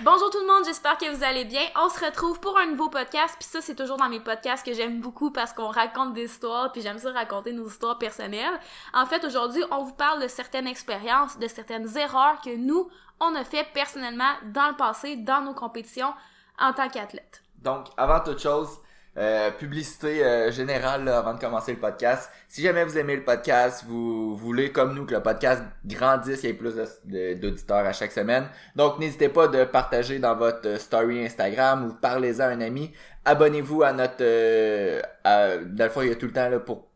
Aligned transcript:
Bonjour 0.00 0.30
tout 0.30 0.40
le 0.40 0.46
monde, 0.46 0.64
j'espère 0.64 0.98
que 0.98 1.10
vous 1.14 1.24
allez 1.24 1.44
bien. 1.44 1.62
On 1.76 1.88
se 1.88 2.04
retrouve 2.04 2.38
pour 2.40 2.58
un 2.58 2.66
nouveau 2.66 2.88
podcast, 2.88 3.34
puis 3.38 3.48
ça 3.48 3.60
c'est 3.60 3.74
toujours 3.74 3.96
dans 3.96 4.08
mes 4.08 4.20
podcasts 4.20 4.64
que 4.64 4.72
j'aime 4.72 5.00
beaucoup 5.00 5.30
parce 5.30 5.52
qu'on 5.52 5.68
raconte 5.68 6.14
des 6.14 6.24
histoires, 6.24 6.70
puis 6.72 6.82
j'aime 6.82 6.98
ça 6.98 7.12
raconter 7.12 7.52
nos 7.52 7.68
histoires 7.68 7.98
personnelles. 7.98 8.58
En 8.92 9.06
fait, 9.06 9.24
aujourd'hui, 9.24 9.62
on 9.70 9.84
vous 9.84 9.94
parle 9.94 10.22
de 10.22 10.28
certaines 10.28 10.66
expériences, 10.66 11.38
de 11.38 11.48
certaines 11.48 11.96
erreurs 11.96 12.40
que 12.40 12.54
nous, 12.56 12.88
on 13.20 13.34
a 13.34 13.44
fait 13.44 13.66
personnellement 13.72 14.32
dans 14.52 14.68
le 14.68 14.76
passé, 14.76 15.16
dans 15.16 15.40
nos 15.40 15.54
compétitions 15.54 16.12
en 16.58 16.72
tant 16.72 16.88
qu'athlète. 16.88 17.42
Donc, 17.58 17.86
avant 17.96 18.20
toute 18.20 18.40
chose, 18.40 18.78
euh, 19.16 19.50
publicité 19.52 20.24
euh, 20.24 20.50
générale 20.50 21.04
là, 21.04 21.18
avant 21.18 21.34
de 21.34 21.38
commencer 21.38 21.72
le 21.72 21.78
podcast. 21.78 22.30
Si 22.48 22.62
jamais 22.62 22.84
vous 22.84 22.98
aimez 22.98 23.14
le 23.14 23.22
podcast, 23.22 23.84
vous, 23.86 24.36
voulez 24.36 24.72
comme 24.72 24.94
nous 24.94 25.06
que 25.06 25.14
le 25.14 25.22
podcast 25.22 25.62
grandisse, 25.86 26.40
qu'il 26.40 26.50
y 26.50 26.52
ait 26.52 26.56
plus 26.56 26.74
d'auditeurs 27.04 27.86
à 27.86 27.92
chaque 27.92 28.12
semaine. 28.12 28.48
Donc 28.74 28.98
n'hésitez 28.98 29.28
pas 29.28 29.46
de 29.46 29.64
partager 29.64 30.18
dans 30.18 30.34
votre 30.34 30.80
story 30.80 31.24
Instagram 31.24 31.86
ou 31.86 31.94
parlez-en 31.94 32.44
à 32.44 32.48
un 32.48 32.60
ami. 32.60 32.92
Abonnez-vous 33.24 33.84
à 33.84 33.92
notre 33.92 34.16
euh, 34.20 35.00
il 35.24 36.08
y 36.08 36.10
a 36.10 36.14
tout 36.16 36.26
le 36.26 36.32
temps 36.32 36.48
là 36.48 36.58
pour 36.58 36.88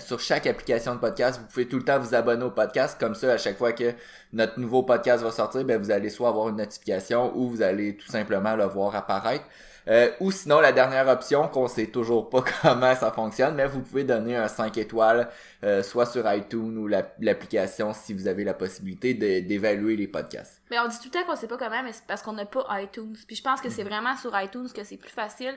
sur 0.00 0.20
chaque 0.20 0.46
application 0.46 0.94
de 0.94 1.00
podcast, 1.00 1.40
vous 1.40 1.46
pouvez 1.46 1.68
tout 1.68 1.76
le 1.76 1.84
temps 1.84 1.98
vous 1.98 2.14
abonner 2.14 2.44
au 2.44 2.50
podcast. 2.50 2.98
Comme 2.98 3.14
ça, 3.14 3.32
à 3.32 3.38
chaque 3.38 3.56
fois 3.56 3.72
que 3.72 3.92
notre 4.32 4.58
nouveau 4.58 4.82
podcast 4.82 5.22
va 5.22 5.30
sortir, 5.30 5.64
ben, 5.64 5.80
vous 5.80 5.90
allez 5.90 6.10
soit 6.10 6.28
avoir 6.28 6.48
une 6.48 6.56
notification 6.56 7.36
ou 7.36 7.48
vous 7.48 7.62
allez 7.62 7.96
tout 7.96 8.08
simplement 8.08 8.56
le 8.56 8.64
voir 8.64 8.94
apparaître. 8.96 9.44
Euh, 9.88 10.10
ou 10.20 10.30
sinon, 10.30 10.60
la 10.60 10.72
dernière 10.72 11.06
option, 11.08 11.46
qu'on 11.48 11.68
sait 11.68 11.88
toujours 11.88 12.30
pas 12.30 12.42
comment 12.62 12.94
ça 12.94 13.10
fonctionne, 13.12 13.54
mais 13.54 13.66
vous 13.66 13.80
pouvez 13.80 14.04
donner 14.04 14.34
un 14.36 14.48
5 14.48 14.78
étoiles, 14.78 15.28
euh, 15.62 15.82
soit 15.82 16.06
sur 16.06 16.30
iTunes 16.32 16.76
ou 16.78 16.86
la- 16.86 17.06
l'application 17.20 17.92
si 17.92 18.14
vous 18.14 18.26
avez 18.26 18.44
la 18.44 18.54
possibilité 18.54 19.12
d'évaluer 19.42 19.96
les 19.96 20.08
podcasts. 20.08 20.62
Mais 20.70 20.78
on 20.78 20.88
dit 20.88 20.96
tout 20.98 21.04
le 21.06 21.10
temps 21.10 21.24
qu'on 21.26 21.36
sait 21.36 21.48
pas 21.48 21.58
comment, 21.58 21.82
mais 21.82 21.92
c'est 21.92 22.06
parce 22.06 22.22
qu'on 22.22 22.32
n'a 22.32 22.46
pas 22.46 22.66
iTunes. 22.80 23.14
Puis 23.26 23.36
je 23.36 23.42
pense 23.42 23.60
que 23.60 23.68
Mhm. 23.68 23.74
c'est 23.74 23.84
vraiment 23.84 24.16
sur 24.16 24.32
iTunes 24.40 24.68
que 24.74 24.84
c'est 24.84 24.96
plus 24.96 25.10
facile. 25.10 25.54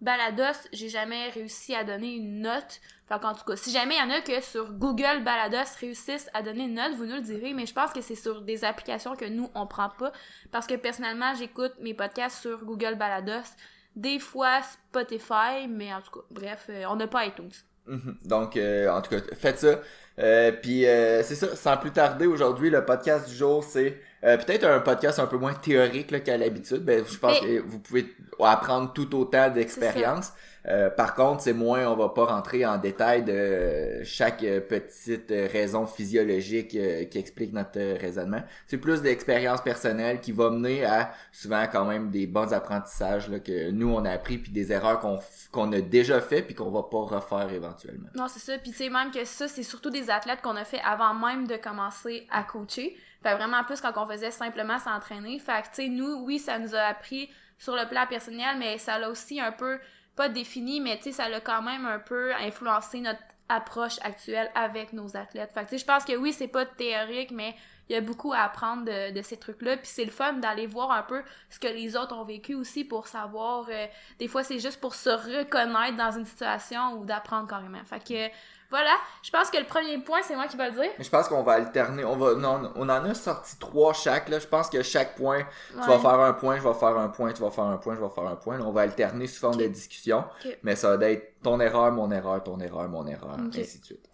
Balados, 0.00 0.68
j'ai 0.72 0.88
jamais 0.88 1.30
réussi 1.30 1.74
à 1.74 1.84
donner 1.84 2.14
une 2.14 2.42
note. 2.42 2.80
Fait 3.08 3.18
qu'en 3.20 3.34
tout 3.34 3.44
cas, 3.44 3.56
si 3.56 3.72
jamais 3.72 3.96
il 3.96 3.98
y 3.98 4.02
en 4.02 4.10
a 4.10 4.20
que 4.20 4.40
sur 4.40 4.72
Google 4.72 5.24
Balados 5.24 5.70
réussissent 5.80 6.30
à 6.34 6.42
donner 6.42 6.64
une 6.64 6.74
note, 6.74 6.94
vous 6.94 7.06
nous 7.06 7.16
le 7.16 7.22
direz, 7.22 7.52
mais 7.52 7.66
je 7.66 7.74
pense 7.74 7.92
que 7.92 8.00
c'est 8.00 8.14
sur 8.14 8.42
des 8.42 8.64
applications 8.64 9.16
que 9.16 9.24
nous, 9.24 9.50
on 9.54 9.66
prend 9.66 9.88
pas. 9.88 10.12
Parce 10.52 10.66
que 10.66 10.74
personnellement, 10.74 11.34
j'écoute 11.34 11.72
mes 11.80 11.94
podcasts 11.94 12.40
sur 12.40 12.64
Google 12.64 12.94
Balados. 12.94 13.48
Des 13.96 14.20
fois 14.20 14.60
Spotify, 14.62 15.66
mais 15.68 15.92
en 15.92 16.00
tout 16.00 16.20
cas, 16.20 16.26
bref, 16.30 16.66
euh, 16.68 16.84
on 16.88 16.96
n'a 16.96 17.08
pas 17.08 17.26
iTunes. 17.26 17.50
Mhm. 17.88 18.16
Donc, 18.24 18.56
euh, 18.56 18.88
en 18.90 19.00
tout 19.02 19.10
cas, 19.10 19.20
faites 19.38 19.58
ça. 19.58 19.80
Euh, 20.18 20.52
Puis, 20.52 20.86
euh, 20.86 21.22
c'est 21.22 21.34
ça, 21.36 21.54
sans 21.54 21.76
plus 21.76 21.90
tarder, 21.92 22.26
aujourd'hui, 22.26 22.70
le 22.70 22.84
podcast 22.84 23.28
du 23.28 23.34
jour, 23.34 23.62
c'est 23.64 24.00
euh, 24.24 24.36
peut-être 24.36 24.64
un 24.64 24.80
podcast 24.80 25.20
un 25.20 25.26
peu 25.26 25.36
moins 25.36 25.54
théorique 25.54 26.10
là, 26.10 26.18
qu'à 26.20 26.36
l'habitude. 26.36 26.84
Ben, 26.84 27.04
je 27.08 27.16
pense 27.18 27.40
Mais- 27.42 27.56
que 27.58 27.62
vous 27.62 27.78
pouvez 27.78 28.06
apprendre 28.40 28.92
tout 28.92 29.14
autant 29.16 29.48
d'expérience. 29.48 30.32
Euh, 30.68 30.90
par 30.90 31.14
contre, 31.14 31.42
c'est 31.42 31.52
moins, 31.52 31.86
on 31.86 31.96
va 31.96 32.10
pas 32.10 32.26
rentrer 32.26 32.66
en 32.66 32.76
détail 32.76 33.24
de 33.24 34.02
chaque 34.04 34.42
euh, 34.42 34.60
petite 34.60 35.30
euh, 35.30 35.48
raison 35.50 35.86
physiologique 35.86 36.68
qui 36.68 37.18
explique 37.18 37.52
notre 37.52 37.78
raisonnement. 37.98 38.42
C'est 38.66 38.76
plus 38.76 39.00
d'expérience 39.00 39.62
personnelle 39.62 40.20
qui 40.20 40.32
va 40.32 40.50
mener 40.50 40.84
à 40.84 41.12
souvent 41.32 41.66
quand 41.70 41.84
même 41.84 42.10
des 42.10 42.26
bons 42.26 42.52
apprentissages 42.52 43.28
là, 43.30 43.38
que 43.38 43.70
nous 43.70 43.88
on 43.88 44.04
a 44.04 44.10
appris 44.10 44.38
puis 44.38 44.52
des 44.52 44.72
erreurs 44.72 45.00
qu'on 45.00 45.18
qu'on 45.52 45.72
a 45.72 45.80
déjà 45.80 46.20
fait 46.20 46.42
puis 46.42 46.54
qu'on 46.54 46.70
va 46.70 46.82
pas 46.82 47.16
refaire 47.16 47.50
éventuellement. 47.52 48.08
Non, 48.14 48.28
c'est 48.28 48.40
ça. 48.40 48.58
Puis 48.58 48.72
tu 48.72 48.76
sais, 48.78 48.90
même 48.90 49.10
que 49.10 49.24
ça, 49.24 49.48
c'est 49.48 49.62
surtout 49.62 49.90
des 49.90 50.10
athlètes 50.10 50.42
qu'on 50.42 50.56
a 50.56 50.64
fait 50.64 50.80
avant 50.84 51.14
même 51.14 51.46
de 51.46 51.56
commencer 51.56 52.26
à 52.30 52.42
coacher. 52.42 52.96
Fait 53.22 53.34
vraiment 53.34 53.64
plus 53.64 53.80
quand 53.80 53.92
on 53.96 54.06
faisait 54.06 54.30
simplement 54.30 54.78
s'entraîner. 54.78 55.38
Fait 55.38 55.62
que 55.62 55.68
tu 55.68 55.82
sais, 55.82 55.88
nous, 55.88 56.24
oui, 56.24 56.38
ça 56.38 56.58
nous 56.58 56.74
a 56.74 56.80
appris 56.80 57.30
sur 57.58 57.74
le 57.74 57.88
plan 57.88 58.06
personnel, 58.06 58.56
mais 58.58 58.78
ça 58.78 58.98
l'a 58.98 59.10
aussi 59.10 59.40
un 59.40 59.52
peu, 59.52 59.78
pas 60.18 60.28
défini, 60.28 60.80
mais 60.80 60.96
tu 60.96 61.04
sais, 61.04 61.12
ça 61.12 61.28
l'a 61.28 61.40
quand 61.40 61.62
même 61.62 61.86
un 61.86 62.00
peu 62.00 62.34
influencé 62.34 63.00
notre 63.00 63.20
approche 63.48 63.98
actuelle 64.02 64.50
avec 64.54 64.92
nos 64.92 65.16
athlètes. 65.16 65.52
Fait 65.54 65.60
que 65.64 65.70
tu 65.70 65.78
sais, 65.78 65.78
je 65.78 65.86
pense 65.86 66.04
que 66.04 66.16
oui, 66.16 66.32
c'est 66.32 66.48
pas 66.48 66.66
théorique, 66.66 67.30
mais 67.30 67.54
il 67.88 67.94
y 67.94 67.96
a 67.96 68.00
beaucoup 68.00 68.32
à 68.32 68.40
apprendre 68.40 68.84
de, 68.84 69.12
de 69.12 69.22
ces 69.22 69.38
trucs-là. 69.38 69.76
Puis 69.76 69.86
c'est 69.86 70.04
le 70.04 70.10
fun 70.10 70.34
d'aller 70.34 70.66
voir 70.66 70.90
un 70.90 71.02
peu 71.04 71.22
ce 71.48 71.58
que 71.60 71.68
les 71.68 71.96
autres 71.96 72.14
ont 72.16 72.24
vécu 72.24 72.54
aussi 72.54 72.84
pour 72.84 73.06
savoir. 73.06 73.66
euh, 73.70 73.86
des 74.18 74.28
fois, 74.28 74.42
c'est 74.42 74.58
juste 74.58 74.80
pour 74.80 74.94
se 74.94 75.08
reconnaître 75.10 75.96
dans 75.96 76.10
une 76.10 76.26
situation 76.26 76.94
ou 76.98 77.04
d'apprendre 77.04 77.48
carrément. 77.48 77.84
Fait 77.84 78.02
que 78.04 78.34
voilà, 78.70 78.92
je 79.22 79.30
pense 79.30 79.50
que 79.50 79.56
le 79.58 79.64
premier 79.64 79.96
point, 79.98 80.20
c'est 80.22 80.34
moi 80.36 80.46
qui 80.46 80.56
vais 80.56 80.70
le 80.70 80.74
dire. 80.80 80.90
Je 80.98 81.08
pense 81.08 81.28
qu'on 81.28 81.42
va 81.42 81.52
alterner, 81.54 82.04
on 82.04 82.16
va 82.16 82.34
non, 82.34 82.70
on 82.76 82.88
en 82.88 83.04
a 83.04 83.14
sorti 83.14 83.58
trois 83.58 83.92
chaque 83.94 84.28
là, 84.28 84.38
je 84.38 84.46
pense 84.46 84.68
que 84.68 84.82
chaque 84.82 85.14
point 85.16 85.42
tu 85.70 85.78
Ouais. 85.78 85.86
vas 85.86 85.98
faire 85.98 86.20
un 86.20 86.32
point, 86.34 86.56
je 86.58 86.62
vais 86.62 86.74
faire 86.74 86.96
un 86.98 87.08
point, 87.08 87.32
tu 87.32 87.40
vas 87.42 87.50
faire 87.50 87.64
un 87.64 87.78
point, 87.78 87.94
je 87.96 88.00
vais 88.00 88.08
faire 88.10 88.26
un 88.26 88.36
point. 88.36 88.58
Là, 88.58 88.64
on 88.64 88.72
va 88.72 88.82
alterner 88.82 89.26
sous 89.26 89.40
forme 89.40 89.56
de 89.56 89.66
discussion, 89.66 90.24
mais 90.62 90.76
ça 90.76 90.96
va 90.96 91.10
être 91.10 91.40
ton 91.42 91.58
erreur, 91.60 91.92
mon 91.92 92.10
erreur, 92.10 92.42
ton 92.44 92.58
erreur, 92.60 92.88
mon 92.88 93.06
erreur, 93.06 93.36
ainsi 93.56 93.80
de 93.80 93.84
suite. 93.84 94.04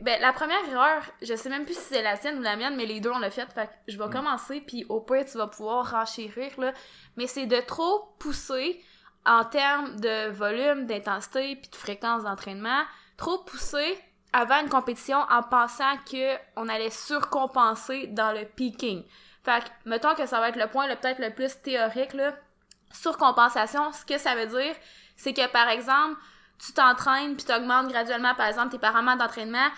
Ben, 0.00 0.20
la 0.20 0.32
première 0.32 0.64
erreur, 0.70 1.02
je 1.22 1.34
sais 1.34 1.48
même 1.48 1.64
plus 1.64 1.74
si 1.74 1.80
c'est 1.94 2.02
la 2.02 2.16
tienne 2.16 2.38
ou 2.38 2.42
la 2.42 2.54
mienne, 2.54 2.76
mais 2.76 2.86
les 2.86 3.00
deux 3.00 3.10
on 3.10 3.18
l'a 3.18 3.30
fait. 3.32 3.50
Fait 3.52 3.66
que 3.66 3.72
je 3.88 3.98
vais 3.98 4.06
Mm. 4.06 4.10
commencer, 4.12 4.60
puis 4.60 4.86
au 4.88 5.00
pire, 5.00 5.24
tu 5.24 5.36
vas 5.38 5.48
pouvoir 5.48 5.90
renchérir, 5.90 6.52
là. 6.58 6.72
Mais 7.16 7.26
c'est 7.26 7.46
de 7.46 7.60
trop 7.60 8.14
pousser 8.20 8.80
en 9.26 9.44
termes 9.44 9.96
de 10.00 10.30
volume, 10.30 10.86
d'intensité, 10.86 11.56
puis 11.56 11.68
de 11.70 11.74
fréquence 11.76 12.22
d'entraînement. 12.22 12.82
Trop 13.22 13.38
pousser 13.38 13.96
avant 14.32 14.62
une 14.62 14.68
compétition 14.68 15.18
en 15.30 15.44
pensant 15.44 15.96
que 16.10 16.34
on 16.56 16.68
allait 16.68 16.90
surcompenser 16.90 18.08
dans 18.08 18.32
le 18.32 18.44
peaking. 18.44 19.04
Fait 19.44 19.62
que, 19.62 19.68
mettons 19.88 20.16
que 20.16 20.26
ça 20.26 20.40
va 20.40 20.48
être 20.48 20.58
le 20.58 20.66
point, 20.66 20.88
là, 20.88 20.96
peut-être 20.96 21.20
le 21.20 21.32
plus 21.32 21.62
théorique, 21.62 22.14
là. 22.14 22.32
Surcompensation, 22.90 23.92
ce 23.92 24.04
que 24.04 24.18
ça 24.18 24.34
veut 24.34 24.46
dire, 24.46 24.74
c'est 25.16 25.32
que, 25.32 25.46
par 25.52 25.68
exemple, 25.68 26.20
tu 26.58 26.72
t'entraînes 26.72 27.36
puis 27.36 27.44
t'augmentes 27.44 27.86
graduellement, 27.86 28.34
par 28.34 28.48
exemple, 28.48 28.70
tes 28.70 28.80
paramètres 28.80 29.18
d'entraînement, 29.18 29.68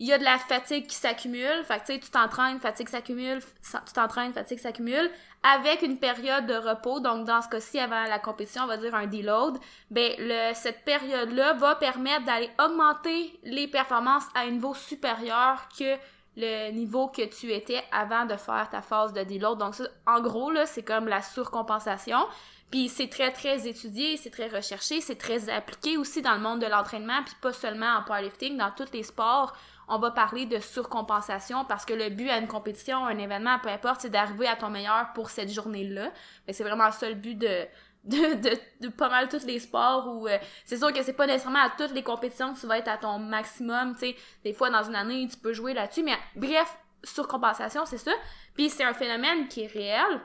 il 0.00 0.06
y 0.06 0.12
a 0.14 0.18
de 0.18 0.24
la 0.24 0.38
fatigue 0.38 0.86
qui 0.86 0.96
s'accumule. 0.96 1.62
Fait 1.64 1.74
que, 1.74 1.86
tu 1.86 1.92
sais, 1.92 1.98
tu 2.00 2.10
t'entraînes, 2.10 2.58
fatigue 2.58 2.88
s'accumule, 2.88 3.40
tu 3.40 3.92
t'entraînes, 3.92 4.32
fatigue 4.32 4.58
s'accumule, 4.58 5.10
avec 5.42 5.82
une 5.82 5.98
période 5.98 6.46
de 6.46 6.54
repos. 6.54 7.00
Donc, 7.00 7.26
dans 7.26 7.42
ce 7.42 7.48
cas-ci, 7.48 7.78
avant 7.78 8.04
la 8.04 8.18
compétition, 8.18 8.62
on 8.64 8.66
va 8.66 8.78
dire 8.78 8.94
un 8.94 9.06
deload. 9.06 9.58
Ben, 9.90 10.12
le, 10.18 10.54
cette 10.54 10.84
période-là 10.86 11.52
va 11.52 11.74
permettre 11.74 12.24
d'aller 12.24 12.50
augmenter 12.58 13.38
les 13.44 13.68
performances 13.68 14.24
à 14.34 14.40
un 14.40 14.50
niveau 14.50 14.72
supérieur 14.72 15.68
que 15.78 15.96
le 16.36 16.70
niveau 16.70 17.08
que 17.08 17.26
tu 17.26 17.52
étais 17.52 17.82
avant 17.92 18.24
de 18.24 18.36
faire 18.36 18.70
ta 18.70 18.80
phase 18.80 19.12
de 19.12 19.22
deload. 19.22 19.58
Donc, 19.58 19.74
ça, 19.74 19.84
en 20.06 20.20
gros, 20.22 20.50
là, 20.50 20.64
c'est 20.64 20.82
comme 20.82 21.08
la 21.08 21.20
surcompensation. 21.20 22.26
Puis 22.70 22.88
c'est 22.88 23.08
très, 23.08 23.32
très 23.32 23.66
étudié, 23.66 24.16
c'est 24.16 24.30
très 24.30 24.48
recherché, 24.48 25.00
c'est 25.00 25.16
très 25.16 25.50
appliqué 25.50 25.96
aussi 25.96 26.22
dans 26.22 26.34
le 26.34 26.40
monde 26.40 26.60
de 26.60 26.66
l'entraînement, 26.66 27.22
puis 27.24 27.34
pas 27.42 27.52
seulement 27.52 27.96
en 27.98 28.02
powerlifting, 28.04 28.56
dans 28.56 28.70
tous 28.70 28.92
les 28.92 29.02
sports, 29.02 29.56
on 29.90 29.98
va 29.98 30.12
parler 30.12 30.46
de 30.46 30.60
surcompensation 30.60 31.64
parce 31.64 31.84
que 31.84 31.92
le 31.92 32.10
but 32.10 32.30
à 32.30 32.38
une 32.38 32.46
compétition, 32.46 33.04
un 33.04 33.18
événement, 33.18 33.58
peu 33.58 33.68
importe, 33.68 34.02
c'est 34.02 34.08
d'arriver 34.08 34.46
à 34.46 34.54
ton 34.54 34.70
meilleur 34.70 35.12
pour 35.14 35.30
cette 35.30 35.50
journée-là. 35.50 36.12
Mais 36.46 36.52
c'est 36.52 36.62
vraiment 36.62 36.90
ça 36.92 37.08
le 37.08 37.16
but 37.16 37.34
de, 37.34 37.66
de, 38.04 38.56
de, 38.80 38.88
pas 38.88 39.08
mal 39.08 39.28
tous 39.28 39.44
les 39.44 39.58
sports 39.58 40.06
où 40.06 40.28
euh, 40.28 40.38
c'est 40.64 40.76
sûr 40.76 40.92
que 40.92 41.02
c'est 41.02 41.12
pas 41.12 41.26
nécessairement 41.26 41.64
à 41.64 41.70
toutes 41.70 41.92
les 41.92 42.04
compétitions 42.04 42.54
que 42.54 42.60
tu 42.60 42.66
vas 42.66 42.78
être 42.78 42.88
à 42.88 42.98
ton 42.98 43.18
maximum, 43.18 43.94
tu 43.94 44.00
sais. 44.00 44.16
Des 44.44 44.52
fois, 44.52 44.70
dans 44.70 44.84
une 44.84 44.94
année, 44.94 45.26
tu 45.28 45.36
peux 45.36 45.52
jouer 45.52 45.74
là-dessus, 45.74 46.04
mais 46.04 46.16
bref, 46.36 46.78
surcompensation, 47.02 47.84
c'est 47.84 47.98
ça. 47.98 48.12
Puis 48.54 48.70
c'est 48.70 48.84
un 48.84 48.94
phénomène 48.94 49.48
qui 49.48 49.62
est 49.62 49.72
réel. 49.72 50.20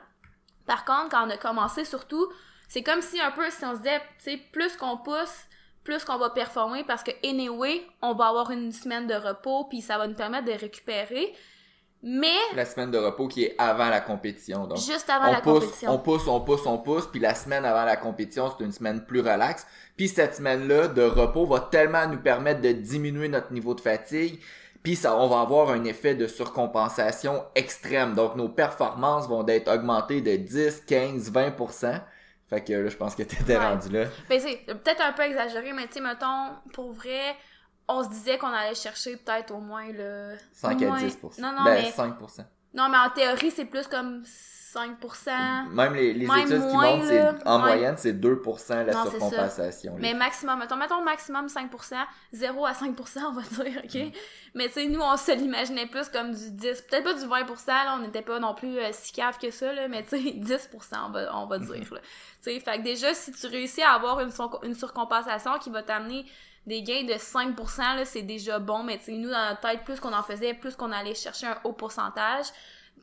Par 0.68 0.86
contre, 0.86 1.10
quand 1.10 1.26
on 1.26 1.30
a 1.32 1.38
commencé, 1.38 1.86
surtout, 1.86 2.28
c'est 2.68 2.84
comme 2.84 3.02
si 3.02 3.20
un 3.20 3.32
peu, 3.32 3.50
si 3.50 3.66
on 3.66 3.74
se 3.74 3.80
disait, 3.80 4.00
tu 4.20 4.32
sais, 4.32 4.38
plus 4.52 4.78
qu'on 4.78 4.98
pousse, 4.98 5.46
plus 5.86 6.04
qu'on 6.04 6.18
va 6.18 6.32
performer 6.32 6.84
parce 6.84 7.04
que, 7.04 7.12
anyway, 7.24 7.82
on 8.02 8.14
va 8.14 8.28
avoir 8.28 8.52
une 8.52 8.74
semaine 8.74 9.08
de 9.08 9.14
repos, 9.14 9.66
puis 9.70 9.82
ça 9.82 9.98
va 9.98 10.08
nous 10.08 10.16
permettre 10.16 10.46
de 10.46 10.52
récupérer. 10.52 11.34
Mais, 12.04 12.36
La 12.56 12.66
semaine 12.66 12.92
de 12.92 12.98
repos 12.98 13.28
qui 13.28 13.46
est 13.46 13.56
avant 13.58 13.90
la 13.90 14.02
compétition. 14.02 14.68
Donc, 14.68 14.78
juste 14.78 15.10
avant 15.10 15.30
on 15.30 15.32
la 15.32 15.42
pousse, 15.42 15.60
compétition. 15.62 15.92
on 15.92 15.98
pousse, 15.98 16.28
on 16.28 16.42
pousse, 16.42 16.66
on 16.66 16.78
pousse, 16.80 17.08
puis 17.08 17.20
la 17.20 17.34
semaine 17.34 17.66
avant 17.66 17.86
la 17.86 17.96
compétition, 17.96 18.52
c'est 18.52 18.64
une 18.64 18.72
semaine 18.72 19.06
plus 19.06 19.22
relaxe. 19.22 19.66
Puis 19.96 20.10
cette 20.10 20.36
semaine-là 20.36 20.90
de 20.90 21.04
repos 21.04 21.46
va 21.46 21.62
tellement 21.62 22.08
nous 22.08 22.20
permettre 22.20 22.62
de 22.62 22.74
diminuer 22.74 23.30
notre 23.30 23.54
niveau 23.54 23.74
de 23.74 23.82
fatigue, 23.82 24.40
puis 24.84 24.96
ça, 24.96 25.18
on 25.18 25.28
va 25.28 25.40
avoir 25.40 25.72
un 25.72 25.84
effet 25.86 26.14
de 26.14 26.28
surcompensation 26.28 27.44
extrême. 27.56 28.14
Donc 28.14 28.36
nos 28.36 28.50
performances 28.50 29.28
vont 29.28 29.48
être 29.48 29.74
augmentées 29.74 30.22
de 30.22 30.36
10, 30.36 30.84
15, 30.86 31.32
20%. 31.32 32.02
Fait 32.50 32.64
que 32.64 32.74
là, 32.74 32.88
je 32.90 32.96
pense 32.98 33.16
que 33.16 33.24
t'étais 33.24 33.58
Ouais. 33.58 33.66
rendu 33.66 33.90
là. 33.90 34.06
Ben, 34.30 34.40
c'est 34.40 34.58
peut-être 34.68 35.02
un 35.02 35.14
peu 35.14 35.24
exagéré, 35.24 35.74
mais 35.74 35.88
tu 35.88 35.94
sais, 35.94 36.02
mettons, 36.02 36.52
pour 36.74 36.92
vrai, 36.94 37.36
on 37.88 38.04
se 38.04 38.10
disait 38.10 38.38
qu'on 38.38 38.48
allait 38.54 38.76
chercher 38.76 39.18
peut-être 39.18 39.52
au 39.52 39.60
moins 39.60 39.92
le... 39.92 40.36
5 40.54 40.80
au 40.82 40.84
à 40.86 40.88
moins- 40.88 40.98
10%. 41.00 41.42
Non, 41.42 41.52
non, 41.54 41.64
ben, 41.64 41.74
mais... 41.84 41.90
5%. 41.92 42.46
Non, 42.74 42.90
mais 42.90 42.98
en 42.98 43.10
théorie, 43.10 43.52
c'est 43.52 43.66
plus 43.66 43.88
comme 43.88 44.24
5%. 44.76 45.70
Même 45.72 45.94
les, 45.96 46.14
les 46.14 46.28
Même 46.28 46.40
études 46.40 46.68
qui 46.68 46.76
montrent, 46.78 47.42
en 47.46 47.56
Ouais. 47.58 47.62
moyenne, 47.62 47.96
c'est 47.98 48.14
2% 48.14 48.84
la 48.86 48.94
Non, 48.94 49.04
surcompensation. 49.10 49.96
Mais 50.00 50.14
maximum, 50.14 50.60
mettons, 50.60 50.76
mettons 50.76 51.02
maximum 51.04 51.48
5%, 51.48 51.96
0 52.34 52.66
à 52.66 52.72
5%, 52.74 53.20
on 53.28 53.32
va 53.32 53.42
dire, 53.42 53.82
ok? 53.84 53.94
Mm. 53.96 54.12
Mais 54.56 54.68
tu 54.68 54.74
sais, 54.74 54.88
nous, 54.88 55.02
on 55.02 55.18
se 55.18 55.32
l'imaginait 55.32 55.88
plus 55.88 56.10
comme 56.10 56.34
du 56.34 56.52
10, 56.52 56.82
peut-être 56.90 57.04
pas 57.04 57.14
du 57.14 57.26
20%, 57.26 57.68
là, 57.68 57.96
on 57.96 58.00
n'était 58.00 58.22
pas 58.22 58.40
non 58.40 58.54
plus 58.54 58.78
euh, 58.80 58.90
si 58.92 59.12
cave 59.14 59.38
que 59.38 59.52
ça, 59.52 59.72
là, 59.74 59.88
mais 59.88 60.04
tu 60.04 60.10
sais, 60.10 60.18
10%, 60.38 60.96
on 61.08 61.12
va, 61.12 61.36
on 61.38 61.46
va 61.48 61.58
Mm-hmm. 61.58 61.74
dire. 61.80 61.90
Tu 62.44 62.52
sais, 62.52 62.60
fait 62.60 62.78
que 62.80 62.84
déjà, 62.84 63.14
si 63.14 63.32
tu 63.32 63.48
réussis 63.48 63.82
à 63.82 63.92
avoir 63.94 64.20
une, 64.20 64.32
sur- 64.32 64.60
une 64.64 64.76
surcompensation 64.76 65.58
qui 65.60 65.70
va 65.70 65.84
t'amener 65.84 66.26
des 66.68 66.82
gains 66.82 67.04
de 67.04 67.14
5%, 67.14 67.96
là, 67.96 68.06
c'est 68.06 68.24
déjà 68.24 68.58
bon, 68.60 68.84
mais 68.84 68.98
tu 68.98 69.06
sais, 69.06 69.12
nous, 69.14 69.30
dans 69.30 69.50
notre 69.50 69.62
tête, 69.62 69.84
plus 69.84 70.00
qu'on 70.00 70.14
en 70.14 70.24
faisait, 70.24 70.54
plus 70.56 70.76
qu'on 70.76 70.92
allait 70.92 71.14
chercher 71.14 71.48
un 71.48 71.58
haut 71.64 71.74
pourcentage. 71.74 72.46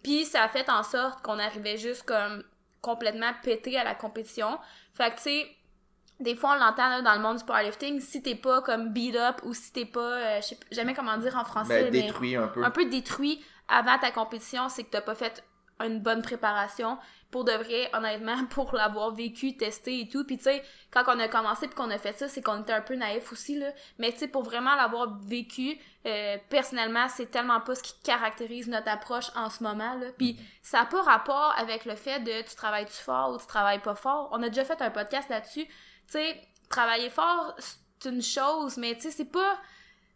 Puis 0.03 0.25
ça 0.25 0.43
a 0.43 0.49
fait 0.49 0.69
en 0.69 0.83
sorte 0.83 1.23
qu'on 1.23 1.39
arrivait 1.39 1.77
juste 1.77 2.03
comme 2.03 2.43
complètement 2.81 3.31
pété 3.43 3.79
à 3.79 3.85
la 3.85 3.95
compétition. 3.95 4.59
Fait 4.95 5.11
que 5.11 5.17
tu 5.17 5.23
sais, 5.23 5.47
des 6.21 6.35
fois 6.35 6.57
on 6.57 6.65
l'entend 6.65 6.89
là, 6.89 7.03
dans 7.03 7.15
le 7.15 7.21
monde 7.21 7.39
du 7.39 7.45
powerlifting, 7.45 8.01
si 8.01 8.23
t'es 8.23 8.35
pas 8.35 8.61
comme 8.63 8.93
beat 8.93 9.17
up 9.17 9.41
ou 9.45 9.55
si 9.55 9.73
t'es 9.73 9.85
pas, 9.85 10.01
euh, 10.01 10.41
je 10.41 10.49
sais 10.49 10.59
jamais 10.71 10.95
comment 10.95 11.17
dire 11.19 11.37
en 11.37 11.45
français, 11.45 11.85
Ben, 11.85 11.93
mais 11.93 12.03
détruit 12.03 12.37
un 12.37 12.49
peu. 12.49 12.65
un 12.65 12.71
peu 12.71 12.85
détruit 12.87 13.45
avant 13.69 13.99
ta 13.99 14.11
compétition, 14.11 14.69
c'est 14.69 14.85
que 14.85 14.91
t'as 14.91 15.01
pas 15.01 15.15
fait 15.15 15.45
une 15.85 16.01
bonne 16.01 16.23
préparation 16.23 16.99
pour 17.33 17.45
de 17.45 17.53
vrai, 17.53 17.91
honnêtement, 17.95 18.45
pour 18.51 18.75
l'avoir 18.75 19.11
vécu, 19.11 19.57
testé 19.57 20.01
et 20.01 20.09
tout. 20.09 20.25
Puis 20.25 20.37
tu 20.37 20.45
sais, 20.45 20.63
quand 20.93 21.03
on 21.09 21.19
a 21.19 21.27
commencé 21.29 21.67
puis 21.67 21.75
qu'on 21.75 21.91
a 21.91 21.99
fait 21.99 22.13
ça, 22.13 22.29
c'est 22.29 22.43
qu'on 22.43 22.61
était 22.61 22.75
un 22.75 22.83
peu 22.83 22.95
naïf 22.95 23.33
aussi 23.33 23.59
là. 23.59 23.73
Mais 23.99 24.13
tu 24.13 24.19
sais, 24.19 24.29
pour 24.29 24.43
vraiment 24.43 24.77
l'avoir 24.77 25.19
vécu, 25.25 25.79
euh, 26.07 26.37
personnellement, 26.51 27.09
c'est 27.09 27.31
tellement 27.31 27.61
pas 27.61 27.75
ce 27.75 27.83
qui 27.83 27.95
caractérise 28.05 28.69
notre 28.69 28.89
approche 28.89 29.31
en 29.35 29.51
ce 29.51 29.63
moment 29.63 29.95
là. 29.95 30.07
Puis 30.17 30.39
ça 30.63 30.83
a 30.83 30.87
pas 30.87 31.03
rapport 31.03 31.55
avec 31.57 31.87
le 31.87 31.97
fait 31.97 32.21
de 32.21 32.49
tu 32.49 32.55
travailles-tu 32.55 33.03
fort 33.03 33.35
ou 33.35 33.39
tu 33.39 33.47
travailles 33.47 33.83
pas 33.83 33.95
fort. 33.95 34.29
On 34.33 34.43
a 34.43 34.49
déjà 34.49 34.65
fait 34.65 34.81
un 34.83 34.91
podcast 34.91 35.29
là-dessus. 35.31 35.65
Tu 35.67 35.73
sais, 36.09 36.41
travailler 36.69 37.09
fort, 37.09 37.55
c'est 37.59 38.11
une 38.11 38.23
chose, 38.23 38.77
mais 38.77 38.95
tu 38.95 39.03
sais, 39.03 39.11
c'est 39.11 39.33
pas 39.33 39.59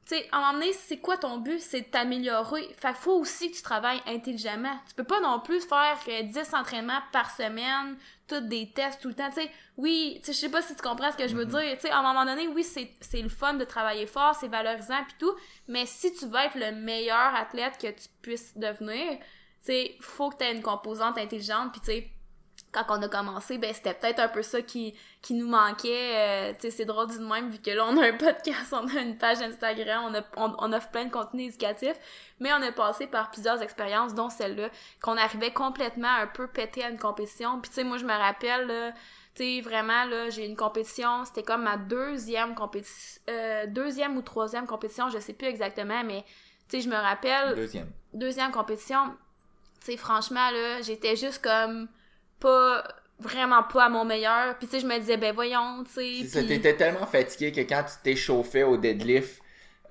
tu 0.07 0.15
sais, 0.15 0.29
à 0.31 0.37
un 0.37 0.41
moment 0.41 0.53
donné, 0.53 0.73
c'est 0.73 0.99
quoi 0.99 1.17
ton 1.17 1.39
but? 1.39 1.61
C'est 1.61 1.81
de 1.81 1.87
t'améliorer. 1.87 2.69
Fait 2.79 2.89
qu'il 2.89 2.97
faut 2.97 3.19
aussi 3.19 3.51
que 3.51 3.57
tu 3.57 3.63
travailles 3.63 4.01
intelligemment. 4.07 4.79
Tu 4.87 4.95
peux 4.95 5.03
pas 5.03 5.19
non 5.19 5.41
plus 5.41 5.61
faire 5.61 5.99
euh, 6.07 6.23
10 6.23 6.55
entraînements 6.55 7.01
par 7.11 7.35
semaine, 7.35 7.97
tous 8.29 8.41
des 8.41 8.71
tests 8.73 9.03
tout 9.03 9.09
le 9.09 9.15
temps. 9.15 9.29
Tu 9.31 9.43
sais, 9.43 9.51
oui, 9.77 10.21
tu 10.21 10.27
sais, 10.27 10.33
je 10.33 10.39
sais 10.39 10.49
pas 10.49 10.63
si 10.63 10.77
tu 10.77 10.81
comprends 10.81 11.11
ce 11.11 11.17
que 11.17 11.27
je 11.27 11.35
veux 11.35 11.45
dire. 11.45 11.75
Tu 11.75 11.81
sais, 11.81 11.91
à 11.91 11.99
un 11.99 12.03
moment 12.03 12.25
donné, 12.25 12.47
oui, 12.47 12.63
c'est 12.63 12.89
c'est 13.01 13.21
le 13.21 13.29
fun 13.29 13.55
de 13.55 13.65
travailler 13.65 14.07
fort, 14.07 14.37
c'est 14.37 14.47
valorisant 14.47 15.03
pis 15.09 15.15
tout, 15.19 15.35
mais 15.67 15.87
si 15.87 16.15
tu 16.15 16.27
veux 16.27 16.39
être 16.39 16.55
le 16.57 16.71
meilleur 16.71 17.35
athlète 17.35 17.77
que 17.77 17.89
tu 17.89 18.09
puisses 18.23 18.57
devenir, 18.57 19.19
tu 19.19 19.73
sais, 19.73 19.97
faut 20.01 20.31
que 20.31 20.37
tu 20.37 20.45
aies 20.45 20.55
une 20.55 20.63
composante 20.63 21.19
intelligente 21.19 21.73
pis 21.73 21.81
tu 21.81 21.87
sais, 21.87 22.11
quand 22.85 22.99
on 22.99 23.03
a 23.03 23.09
commencé, 23.09 23.59
ben 23.59 23.73
c'était 23.73 23.95
peut-être 23.95 24.19
un 24.21 24.29
peu 24.29 24.43
ça 24.43 24.63
qui, 24.63 24.95
qui 25.23 25.35
nous 25.35 25.49
manquait. 25.49 26.51
euh, 26.51 26.53
tu 26.55 26.63
sais, 26.63 26.71
c'est 26.71 26.85
drôle 26.85 27.09
de 27.09 27.19
même, 27.19 27.49
vu 27.51 27.59
que 27.59 27.71
là, 27.71 27.85
on 27.87 27.97
a 27.99 28.09
un 28.09 28.13
podcast, 28.17 28.73
on 28.73 28.87
a 28.89 29.01
une 29.01 29.17
page 29.19 29.39
Instagram, 29.41 30.05
on, 30.07 30.15
a, 30.15 30.23
on, 30.37 30.55
on 30.59 30.73
offre 30.73 30.89
plein 30.91 31.05
de 31.07 31.11
contenu 31.11 31.45
éducatif, 31.45 31.95
mais 32.41 32.53
on 32.53 32.63
a 32.63 32.73
passé 32.73 33.07
par 33.07 33.31
plusieurs 33.31 33.63
expériences, 33.63 34.15
dont 34.15 34.31
celle-là, 34.31 34.69
qu'on 35.01 35.17
arrivait 35.17 35.53
complètement 35.53 36.09
un 36.21 36.27
peu 36.27 36.47
pété 36.49 36.85
à 36.85 36.91
une 36.91 36.99
compétition. 36.99 37.61
Puis 37.61 37.71
tu 37.71 37.77
sais, 37.77 37.85
moi, 37.85 37.99
je 37.99 38.05
me 38.05 38.13
rappelle, 38.15 38.67
là, 38.67 38.93
tu 39.35 39.43
sais, 39.43 39.61
vraiment, 39.61 40.05
là, 40.05 40.31
j'ai 40.31 40.47
une 40.47 40.57
compétition, 40.57 41.25
c'était 41.25 41.43
comme 41.43 41.63
ma 41.65 41.77
deuxième 41.77 42.55
compétition, 42.55 43.21
euh, 43.29 43.67
deuxième 43.67 44.17
ou 44.17 44.23
troisième 44.23 44.67
compétition, 44.67 45.11
je 45.11 45.19
sais 45.19 45.33
plus 45.35 45.47
exactement, 45.49 46.03
mais 46.05 46.25
tu 46.69 46.79
sais, 46.79 46.81
je 46.81 46.89
me 46.89 46.97
rappelle, 46.97 47.55
Deuxième. 47.55 47.91
deuxième 48.15 48.51
compétition, 48.51 49.15
tu 49.81 49.93
sais, 49.93 49.97
franchement, 49.97 50.51
là, 50.51 50.81
j'étais 50.83 51.17
juste 51.17 51.43
comme 51.45 51.87
pas 52.41 52.83
vraiment 53.19 53.63
pas 53.63 53.85
à 53.87 53.89
mon 53.89 54.05
meilleur. 54.05 54.57
Puis 54.59 54.67
tu 54.69 54.75
sais, 54.77 54.81
je 54.81 54.87
me 54.87 54.99
disais, 54.99 55.17
ben 55.17 55.35
voyons, 55.35 55.85
tu 55.85 55.93
sais. 56.27 56.41
Puis- 56.41 56.47
t'étais 56.49 56.77
tellement 56.77 57.07
fatigué 57.07 57.53
que 57.53 57.61
quand 57.61 57.83
tu 57.85 57.95
t'échauffais 58.03 58.63
au 58.63 58.77
deadlift, 58.77 59.41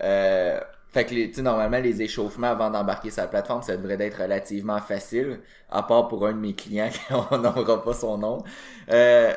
euh, 0.01 0.59
fait 0.89 1.05
que 1.05 1.09
tu 1.09 1.33
sais, 1.33 1.41
normalement, 1.41 1.79
les 1.79 2.01
échauffements 2.01 2.47
avant 2.51 2.69
d'embarquer 2.69 3.09
sur 3.11 3.21
la 3.23 3.27
plateforme, 3.27 3.61
ça 3.63 3.75
devrait 3.77 3.97
être 4.05 4.21
relativement 4.21 4.79
facile, 4.79 5.41
à 5.69 5.83
part 5.83 6.07
pour 6.07 6.25
un 6.27 6.33
de 6.33 6.37
mes 6.39 6.53
clients, 6.55 6.89
on 7.31 7.37
n'aura 7.37 7.83
pas 7.83 7.93
son 7.93 8.17
nom. 8.17 8.43
Euh, 8.89 9.33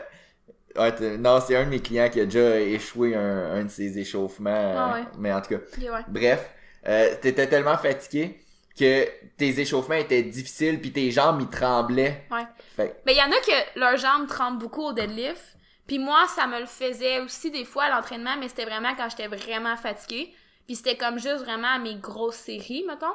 non, 1.18 1.40
c'est 1.40 1.56
un 1.56 1.64
de 1.64 1.70
mes 1.70 1.80
clients 1.80 2.08
qui 2.08 2.20
a 2.20 2.24
déjà 2.24 2.60
échoué 2.60 3.14
un, 3.14 3.52
un 3.52 3.64
de 3.64 3.68
ses 3.70 3.98
échauffements, 3.98 4.50
Ah 4.76 4.94
ouais. 4.94 5.04
mais 5.18 5.32
en 5.32 5.40
tout 5.40 5.50
cas, 5.50 5.60
ouais. 5.80 6.04
bref, 6.08 6.50
euh, 6.86 7.14
t'étais 7.20 7.48
tellement 7.48 7.76
fatigué 7.76 8.38
que 8.78 9.08
tes 9.36 9.60
échauffements 9.60 9.94
étaient 9.94 10.22
difficiles, 10.22 10.80
puis 10.80 10.92
tes 10.92 11.10
jambes, 11.10 11.40
ils 11.40 11.48
tremblaient. 11.48 12.26
Ouais. 12.30 12.46
Fait 12.76 13.02
Ben, 13.04 13.12
il 13.12 13.18
y 13.18 13.22
en 13.22 13.30
a 13.30 13.40
que 13.40 13.78
leurs 13.78 13.96
jambes 13.96 14.26
tremblent 14.26 14.58
beaucoup 14.58 14.82
au 14.82 14.92
deadlift. 14.92 15.56
Puis 15.86 15.98
moi, 15.98 16.26
ça 16.28 16.46
me 16.46 16.60
le 16.60 16.66
faisait 16.66 17.20
aussi 17.20 17.50
des 17.50 17.64
fois 17.64 17.84
à 17.84 17.90
l'entraînement, 17.90 18.36
mais 18.38 18.48
c'était 18.48 18.66
vraiment 18.66 18.94
quand 18.94 19.08
j'étais 19.08 19.26
vraiment 19.26 19.76
fatiguée. 19.76 20.34
Puis 20.66 20.76
c'était 20.76 20.96
comme 20.96 21.18
juste 21.18 21.42
vraiment 21.44 21.68
à 21.68 21.78
mes 21.78 21.96
grosses 21.96 22.36
séries, 22.36 22.84
mettons. 22.86 23.06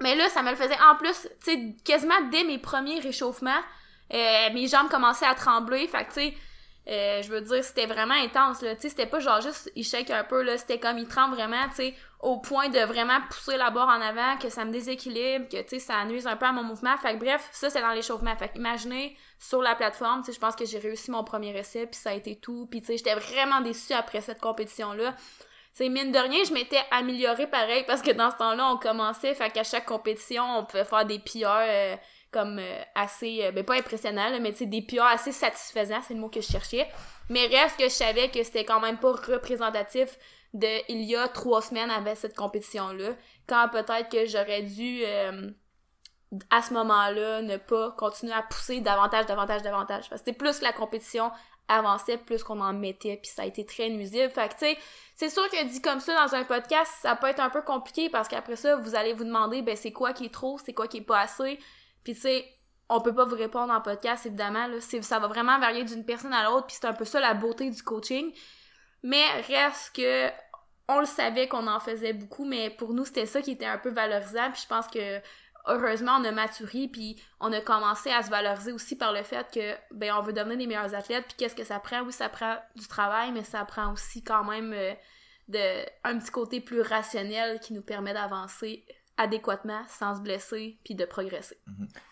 Mais 0.00 0.14
là, 0.14 0.28
ça 0.28 0.42
me 0.42 0.50
le 0.50 0.56
faisait 0.56 0.76
en 0.86 0.96
plus, 0.96 1.28
tu 1.42 1.52
sais, 1.52 1.74
quasiment 1.84 2.20
dès 2.30 2.44
mes 2.44 2.58
premiers 2.58 3.00
réchauffements, 3.00 3.50
euh, 4.12 4.52
mes 4.52 4.66
jambes 4.66 4.88
commençaient 4.90 5.26
à 5.26 5.34
trembler. 5.34 5.88
Fait 5.88 6.04
que, 6.04 6.12
tu 6.12 6.20
sais, 6.20 6.34
euh, 6.86 7.22
je 7.22 7.30
veux 7.30 7.40
dire, 7.40 7.64
c'était 7.64 7.86
vraiment 7.86 8.14
intense, 8.14 8.60
là. 8.60 8.74
Tu 8.74 8.82
sais, 8.82 8.88
c'était 8.90 9.06
pas 9.06 9.18
genre 9.18 9.40
juste, 9.40 9.70
il 9.74 9.84
shake 9.84 10.10
un 10.10 10.24
peu, 10.24 10.42
là. 10.42 10.58
C'était 10.58 10.78
comme, 10.78 10.98
il 10.98 11.08
tremble 11.08 11.34
vraiment, 11.34 11.66
tu 11.70 11.76
sais, 11.76 11.94
au 12.20 12.38
point 12.38 12.68
de 12.68 12.78
vraiment 12.80 13.20
pousser 13.30 13.56
la 13.56 13.70
barre 13.70 13.88
en 13.88 14.02
avant, 14.02 14.36
que 14.36 14.50
ça 14.50 14.64
me 14.66 14.70
déséquilibre, 14.70 15.48
que, 15.48 15.62
tu 15.62 15.68
sais, 15.68 15.78
ça 15.78 16.04
nuise 16.04 16.26
un 16.26 16.36
peu 16.36 16.44
à 16.46 16.52
mon 16.52 16.62
mouvement. 16.62 16.96
Fait 16.98 17.14
que, 17.14 17.24
bref, 17.24 17.48
ça, 17.52 17.70
c'est 17.70 17.80
dans 17.80 17.92
l'échauffement. 17.92 18.36
Fait 18.36 18.48
que, 18.48 18.58
imaginez, 18.58 19.16
sur 19.38 19.62
la 19.62 19.74
plateforme, 19.74 20.20
tu 20.20 20.26
sais, 20.26 20.32
je 20.32 20.40
pense 20.40 20.56
que 20.56 20.66
j'ai 20.66 20.78
réussi 20.78 21.10
mon 21.10 21.24
premier 21.24 21.56
essai, 21.56 21.86
puis 21.86 21.98
ça 21.98 22.10
a 22.10 22.14
été 22.14 22.36
tout. 22.36 22.66
Puis, 22.70 22.80
tu 22.80 22.88
sais, 22.88 22.96
j'étais 22.98 23.14
vraiment 23.14 23.62
déçue 23.62 23.94
après 23.94 24.20
cette 24.20 24.40
compétition-là. 24.40 25.14
C'est 25.74 25.88
mine 25.88 26.12
de 26.12 26.18
rien, 26.18 26.44
je 26.44 26.52
m'étais 26.52 26.80
améliorée 26.92 27.48
pareil 27.48 27.82
parce 27.84 28.00
que 28.00 28.12
dans 28.12 28.30
ce 28.30 28.36
temps-là, 28.36 28.70
on 28.72 28.76
commençait, 28.76 29.34
fait 29.34 29.50
qu'à 29.50 29.64
chaque 29.64 29.86
compétition, 29.86 30.44
on 30.58 30.64
pouvait 30.64 30.84
faire 30.84 31.04
des 31.04 31.18
PR 31.18 31.46
euh, 31.46 31.96
comme 32.34 32.58
euh, 32.58 32.82
assez, 32.96 33.44
euh, 33.44 33.52
ben 33.52 33.64
pas 33.64 33.76
impressionnants, 33.76 34.28
là, 34.28 34.40
mais 34.40 34.50
tu 34.50 34.58
sais, 34.58 34.66
des 34.66 34.82
PR 34.82 35.04
assez 35.04 35.30
satisfaisants, 35.30 36.02
c'est 36.02 36.14
le 36.14 36.20
mot 36.20 36.28
que 36.28 36.40
je 36.40 36.48
cherchais. 36.50 36.88
Mais 37.30 37.46
reste 37.46 37.78
que 37.78 37.84
je 37.84 37.94
savais 37.94 38.28
que 38.28 38.42
c'était 38.42 38.64
quand 38.64 38.80
même 38.80 38.98
pas 38.98 39.12
représentatif 39.12 40.18
de 40.52 40.68
il 40.88 41.02
y 41.04 41.16
a 41.16 41.28
trois 41.28 41.62
semaines 41.62 41.90
avec 41.90 42.16
cette 42.16 42.36
compétition-là, 42.36 43.10
quand 43.46 43.68
peut-être 43.70 44.08
que 44.08 44.26
j'aurais 44.26 44.62
dû 44.62 45.02
euh, 45.04 45.50
à 46.50 46.60
ce 46.60 46.74
moment-là 46.74 47.42
ne 47.42 47.56
pas 47.56 47.92
continuer 47.92 48.32
à 48.32 48.42
pousser 48.42 48.80
davantage, 48.80 49.26
davantage, 49.26 49.62
davantage. 49.62 50.10
Parce 50.10 50.22
que 50.22 50.26
c'était 50.26 50.36
plus 50.36 50.60
la 50.60 50.72
compétition 50.72 51.30
avançait, 51.68 52.18
plus 52.18 52.42
qu'on 52.42 52.60
en 52.60 52.72
mettait, 52.72 53.16
puis 53.16 53.30
ça 53.30 53.42
a 53.42 53.46
été 53.46 53.64
très 53.64 53.88
nuisible. 53.88 54.30
Fait 54.30 54.48
que, 54.48 54.54
tu 54.54 54.66
sais, 54.66 54.78
c'est 55.14 55.30
sûr 55.30 55.48
que 55.48 55.64
dit 55.64 55.80
comme 55.80 56.00
ça 56.00 56.26
dans 56.26 56.34
un 56.34 56.44
podcast, 56.44 56.90
ça 57.00 57.16
peut 57.16 57.28
être 57.28 57.40
un 57.40 57.50
peu 57.50 57.62
compliqué 57.62 58.10
parce 58.10 58.28
qu'après 58.28 58.56
ça, 58.56 58.76
vous 58.76 58.94
allez 58.94 59.12
vous 59.12 59.24
demander, 59.24 59.62
ben, 59.62 59.76
c'est 59.76 59.92
quoi 59.92 60.12
qui 60.12 60.26
est 60.26 60.34
trop, 60.34 60.58
c'est 60.58 60.74
quoi 60.74 60.88
qui 60.88 60.98
est 60.98 61.02
pas 61.02 61.20
assez? 61.20 61.58
Puis, 62.04 62.14
tu 62.14 62.20
sais, 62.20 62.46
on 62.88 63.00
peut 63.00 63.14
pas 63.14 63.24
vous 63.24 63.36
répondre 63.36 63.72
en 63.72 63.80
podcast, 63.80 64.26
évidemment, 64.26 64.68
Ça 64.80 65.18
va 65.18 65.26
vraiment 65.26 65.58
varier 65.58 65.84
d'une 65.84 66.04
personne 66.04 66.32
à 66.32 66.44
l'autre, 66.44 66.66
puis 66.66 66.76
c'est 66.78 66.86
un 66.86 66.92
peu 66.92 67.04
ça 67.04 67.20
la 67.20 67.34
beauté 67.34 67.70
du 67.70 67.82
coaching. 67.82 68.32
Mais 69.02 69.24
reste 69.48 69.96
que, 69.96 70.28
on 70.88 71.00
le 71.00 71.06
savait 71.06 71.48
qu'on 71.48 71.66
en 71.66 71.80
faisait 71.80 72.12
beaucoup, 72.12 72.44
mais 72.44 72.70
pour 72.70 72.92
nous, 72.92 73.04
c'était 73.04 73.26
ça 73.26 73.40
qui 73.40 73.52
était 73.52 73.64
un 73.66 73.78
peu 73.78 73.90
valorisant, 73.90 74.50
puis 74.52 74.62
je 74.62 74.68
pense 74.68 74.86
que 74.86 75.20
heureusement, 75.66 76.18
on 76.20 76.24
a 76.24 76.32
maturé, 76.32 76.88
puis 76.88 77.22
on 77.40 77.52
a 77.52 77.60
commencé 77.60 78.10
à 78.10 78.22
se 78.22 78.30
valoriser 78.30 78.72
aussi 78.72 78.96
par 78.96 79.12
le 79.12 79.22
fait 79.22 79.46
que, 79.52 79.74
ben, 79.94 80.12
on 80.14 80.22
veut 80.22 80.32
devenir 80.32 80.58
des 80.58 80.66
meilleurs 80.66 80.94
athlètes, 80.94 81.24
puis 81.26 81.36
qu'est-ce 81.38 81.54
que 81.54 81.64
ça 81.64 81.78
prend? 81.78 82.02
Oui, 82.02 82.12
ça 82.12 82.28
prend 82.28 82.56
du 82.76 82.86
travail, 82.86 83.32
mais 83.32 83.44
ça 83.44 83.64
prend 83.64 83.92
aussi 83.92 84.22
quand 84.22 84.44
même 84.44 84.72
euh, 84.74 84.92
de, 85.48 85.84
un 86.04 86.18
petit 86.18 86.30
côté 86.30 86.60
plus 86.60 86.82
rationnel 86.82 87.60
qui 87.60 87.72
nous 87.72 87.82
permet 87.82 88.12
d'avancer 88.12 88.84
adéquatement, 89.16 89.82
sans 89.88 90.16
se 90.16 90.20
blesser, 90.20 90.78
puis 90.84 90.94
de 90.94 91.04
progresser. 91.04 91.56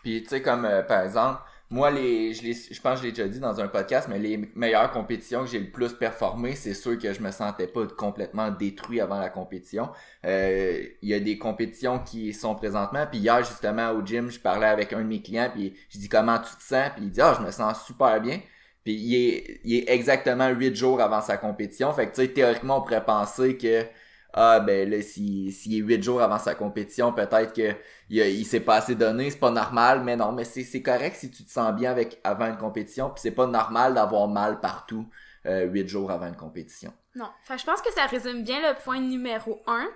Puis 0.02 0.22
tu 0.22 0.28
sais 0.28 0.42
comme 0.42 0.64
euh, 0.64 0.82
par 0.82 1.02
exemple, 1.02 1.40
moi 1.70 1.90
les 1.90 2.34
je, 2.34 2.42
je 2.74 2.80
pense 2.80 2.94
que 2.94 3.00
je 3.00 3.04
l'ai 3.06 3.12
déjà 3.12 3.28
dit 3.28 3.40
dans 3.40 3.60
un 3.60 3.68
podcast, 3.68 4.08
mais 4.08 4.18
les 4.18 4.36
meilleures 4.54 4.90
compétitions 4.90 5.42
que 5.42 5.46
j'ai 5.50 5.60
le 5.60 5.70
plus 5.70 5.92
performé, 5.94 6.54
c'est 6.56 6.74
sûr 6.74 6.98
que 6.98 7.12
je 7.12 7.20
me 7.20 7.30
sentais 7.30 7.66
pas 7.68 7.86
complètement 7.86 8.50
détruit 8.50 9.00
avant 9.00 9.18
la 9.20 9.30
compétition. 9.30 9.90
Euh, 10.26 10.82
Il 11.02 11.08
y 11.08 11.14
a 11.14 11.20
des 11.20 11.38
compétitions 11.38 12.00
qui 12.00 12.32
sont 12.34 12.54
présentement, 12.56 13.06
puis 13.06 13.20
hier 13.20 13.44
justement 13.44 13.90
au 13.92 14.04
gym, 14.04 14.30
je 14.30 14.40
parlais 14.40 14.66
avec 14.66 14.92
un 14.92 14.98
de 15.00 15.06
mes 15.08 15.22
clients, 15.22 15.50
puis 15.52 15.74
je 15.88 15.98
dis 15.98 16.08
comment 16.08 16.38
tu 16.38 16.54
te 16.56 16.62
sens, 16.62 16.90
puis 16.96 17.04
il 17.04 17.10
dit 17.10 17.20
ah 17.20 17.36
je 17.38 17.44
me 17.46 17.50
sens 17.50 17.84
super 17.86 18.20
bien. 18.20 18.40
Puis 18.84 18.94
il 18.94 19.14
est, 19.14 19.60
il 19.64 19.74
est 19.76 19.90
exactement 19.90 20.48
huit 20.50 20.74
jours 20.74 21.00
avant 21.00 21.20
sa 21.20 21.36
compétition, 21.36 21.92
fait 21.92 22.08
que 22.10 22.14
tu 22.16 22.22
sais 22.22 22.28
théoriquement 22.32 22.78
on 22.78 22.82
pourrait 22.82 23.04
penser 23.04 23.56
que 23.56 23.84
ah 24.34 24.60
ben 24.60 24.88
là 24.90 25.02
s'il 25.02 25.52
s'il 25.52 25.74
est 25.74 25.78
huit 25.78 26.02
jours 26.02 26.22
avant 26.22 26.38
sa 26.38 26.54
compétition 26.54 27.12
peut-être 27.12 27.52
que 27.52 27.74
il, 28.08 28.44
s'est 28.44 28.60
pas 28.60 28.76
assez 28.76 28.94
donné 28.94 29.30
c'est 29.30 29.38
pas 29.38 29.50
normal 29.50 30.02
mais 30.02 30.16
non 30.16 30.32
mais 30.32 30.44
c'est 30.44 30.82
correct 30.82 31.16
si 31.16 31.30
tu 31.30 31.44
te 31.44 31.50
sens 31.50 31.74
bien 31.74 31.90
avec 31.90 32.20
avant 32.24 32.46
une 32.46 32.56
compétition 32.56 33.10
puis 33.10 33.20
c'est 33.20 33.30
pas 33.32 33.46
normal 33.46 33.94
d'avoir 33.94 34.28
mal 34.28 34.60
partout 34.60 35.06
euh, 35.44 35.64
huit 35.64 35.88
jours 35.88 36.10
avant 36.10 36.28
une 36.28 36.36
compétition 36.36 36.92
Non. 37.16 37.28
Que 37.48 37.58
je 37.58 37.64
pense 37.64 37.82
que 37.82 37.92
ça 37.92 38.06
résume 38.06 38.44
bien 38.44 38.60
le 38.60 38.80
point 38.80 39.00
numéro 39.00 39.60
un. 39.66 39.88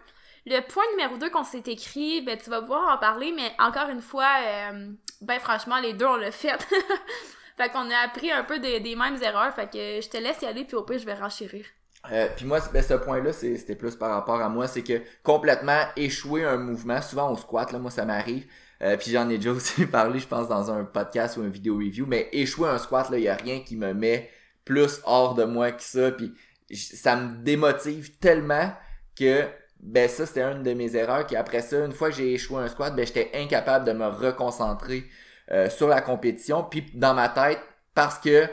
Le 0.44 0.60
point 0.60 0.82
numéro 0.92 1.16
2 1.18 1.30
qu'on 1.30 1.44
s'est 1.44 1.62
écrit, 1.66 2.20
ben 2.20 2.36
tu 2.36 2.50
vas 2.50 2.60
pouvoir 2.60 2.92
en 2.92 2.98
parler, 2.98 3.32
mais 3.32 3.52
encore 3.60 3.88
une 3.88 4.00
fois, 4.00 4.28
euh, 4.44 4.90
ben 5.20 5.38
franchement, 5.38 5.78
les 5.78 5.92
deux 5.92 6.06
on 6.06 6.16
l'a 6.16 6.32
fait. 6.32 6.60
fait 7.56 7.68
qu'on 7.70 7.90
a 7.90 7.98
appris 8.04 8.32
un 8.32 8.42
peu 8.42 8.58
des 8.58 8.96
mêmes 8.96 9.22
erreurs, 9.22 9.54
fait 9.54 9.70
que 9.70 10.00
je 10.00 10.08
te 10.08 10.16
laisse 10.16 10.42
y 10.42 10.46
aller, 10.46 10.64
puis 10.64 10.76
au 10.76 10.82
pire, 10.82 10.98
je 10.98 11.06
vais 11.06 11.14
renchérir. 11.14 11.64
Euh, 12.12 12.28
puis 12.36 12.44
moi, 12.44 12.60
ben, 12.72 12.82
ce 12.82 12.94
point-là, 12.94 13.32
c'était 13.32 13.74
plus 13.74 13.96
par 13.96 14.10
rapport 14.10 14.40
à 14.40 14.48
moi, 14.48 14.66
c'est 14.66 14.82
que 14.82 15.00
complètement 15.22 15.80
échouer 15.96 16.44
un 16.44 16.56
mouvement, 16.56 17.00
souvent 17.02 17.32
au 17.32 17.36
squat, 17.36 17.72
là, 17.72 17.78
moi 17.78 17.90
ça 17.90 18.04
m'arrive, 18.04 18.46
euh, 18.82 18.96
puis 18.96 19.10
j'en 19.10 19.28
ai 19.28 19.36
déjà 19.36 19.50
aussi 19.52 19.86
parlé, 19.86 20.18
je 20.18 20.26
pense, 20.26 20.48
dans 20.48 20.70
un 20.70 20.84
podcast 20.84 21.36
ou 21.36 21.42
une 21.42 21.50
vidéo 21.50 21.76
review, 21.76 22.06
mais 22.06 22.28
échouer 22.32 22.68
un 22.68 22.78
squat, 22.78 23.10
là, 23.10 23.18
il 23.18 23.24
y 23.24 23.28
a 23.28 23.34
rien 23.34 23.60
qui 23.60 23.76
me 23.76 23.92
met 23.94 24.30
plus 24.64 25.00
hors 25.04 25.34
de 25.34 25.44
moi 25.44 25.72
que 25.72 25.82
ça, 25.82 26.10
puis 26.10 26.34
ça 26.74 27.16
me 27.16 27.42
démotive 27.42 28.18
tellement 28.18 28.72
que 29.18 29.44
ben 29.80 30.08
ça 30.08 30.26
c'était 30.26 30.42
une 30.42 30.62
de 30.62 30.72
mes 30.72 30.96
erreurs. 30.96 31.26
Qui 31.26 31.36
après 31.36 31.62
ça 31.62 31.84
une 31.84 31.92
fois 31.92 32.10
que 32.10 32.16
j'ai 32.16 32.34
échoué 32.34 32.60
un 32.60 32.68
squat 32.68 32.94
ben 32.94 33.06
j'étais 33.06 33.30
incapable 33.34 33.84
de 33.84 33.92
me 33.92 34.06
reconcentrer 34.06 35.04
euh, 35.52 35.70
sur 35.70 35.86
la 35.88 36.00
compétition. 36.00 36.64
Puis 36.64 36.90
dans 36.94 37.14
ma 37.14 37.28
tête 37.28 37.60
parce 37.94 38.18
que 38.18 38.48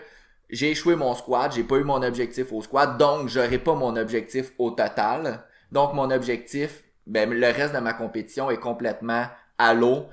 j'ai 0.53 0.71
échoué 0.71 0.95
mon 0.95 1.15
squat, 1.15 1.51
j'ai 1.53 1.63
pas 1.63 1.77
eu 1.77 1.83
mon 1.83 2.01
objectif 2.03 2.53
au 2.53 2.61
squat, 2.61 2.97
donc 2.97 3.27
j'aurai 3.27 3.57
pas 3.57 3.73
mon 3.73 3.95
objectif 3.95 4.51
au 4.59 4.69
total. 4.69 5.43
Donc 5.71 5.93
mon 5.93 6.11
objectif, 6.11 6.83
ben 7.07 7.33
le 7.33 7.47
reste 7.47 7.73
de 7.73 7.79
ma 7.79 7.93
compétition 7.93 8.51
est 8.51 8.59
complètement 8.59 9.25
à 9.57 9.73
l'eau. 9.73 10.05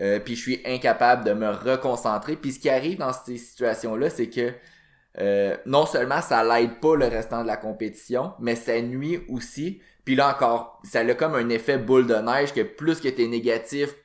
Euh, 0.00 0.20
puis 0.20 0.36
je 0.36 0.40
suis 0.40 0.60
incapable 0.64 1.24
de 1.24 1.32
me 1.32 1.50
reconcentrer. 1.50 2.36
Puis 2.36 2.52
ce 2.52 2.60
qui 2.60 2.70
arrive 2.70 2.98
dans 2.98 3.12
ces 3.12 3.36
situations-là, 3.36 4.08
c'est 4.08 4.30
que 4.30 4.52
euh, 5.20 5.56
non 5.66 5.84
seulement 5.84 6.22
ça 6.22 6.44
l'aide 6.44 6.78
pas 6.80 6.94
le 6.94 7.06
restant 7.06 7.42
de 7.42 7.48
la 7.48 7.56
compétition, 7.56 8.34
mais 8.38 8.54
ça 8.54 8.80
nuit 8.80 9.24
aussi. 9.28 9.82
Puis 10.04 10.14
là 10.14 10.30
encore, 10.30 10.80
ça 10.84 11.00
a 11.00 11.14
comme 11.14 11.34
un 11.34 11.48
effet 11.48 11.76
boule 11.76 12.06
de 12.06 12.14
neige 12.14 12.54
que 12.54 12.60
plus 12.60 13.00
que 13.00 13.08
t'es 13.08 13.26
négatif, 13.26 13.96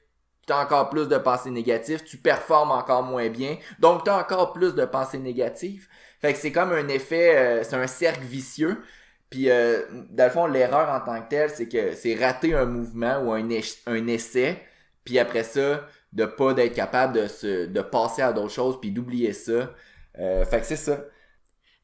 t'as 0.45 0.61
encore 0.63 0.89
plus 0.89 1.07
de 1.07 1.17
pensées 1.17 1.51
négatives, 1.51 2.03
tu 2.03 2.17
performes 2.17 2.71
encore 2.71 3.03
moins 3.03 3.29
bien, 3.29 3.57
donc 3.79 4.03
t'as 4.03 4.19
encore 4.19 4.53
plus 4.53 4.75
de 4.75 4.85
pensées 4.85 5.19
négatives. 5.19 5.87
Fait 6.21 6.33
que 6.33 6.39
c'est 6.39 6.51
comme 6.51 6.71
un 6.71 6.87
effet, 6.87 7.35
euh, 7.37 7.63
c'est 7.63 7.75
un 7.75 7.87
cercle 7.87 8.23
vicieux. 8.23 8.81
Puis 9.29 9.49
euh, 9.49 9.81
dans 10.09 10.25
le 10.25 10.29
fond, 10.29 10.45
l'erreur 10.47 10.89
en 10.89 10.99
tant 10.99 11.21
que 11.21 11.29
telle, 11.29 11.49
c'est 11.49 11.67
que 11.67 11.93
c'est 11.93 12.15
rater 12.15 12.53
un 12.53 12.65
mouvement 12.65 13.19
ou 13.23 13.33
un, 13.33 13.47
un 13.87 14.07
essai, 14.07 14.61
puis 15.03 15.19
après 15.19 15.43
ça, 15.43 15.87
de 16.13 16.25
pas 16.25 16.53
d'être 16.53 16.73
capable 16.75 17.13
de 17.13 17.27
se 17.27 17.65
de 17.65 17.81
passer 17.81 18.21
à 18.21 18.31
d'autres 18.33 18.53
choses, 18.53 18.79
puis 18.79 18.91
d'oublier 18.91 19.33
ça. 19.33 19.71
Euh, 20.19 20.45
fait 20.45 20.59
que 20.59 20.65
c'est 20.65 20.75
ça. 20.75 20.99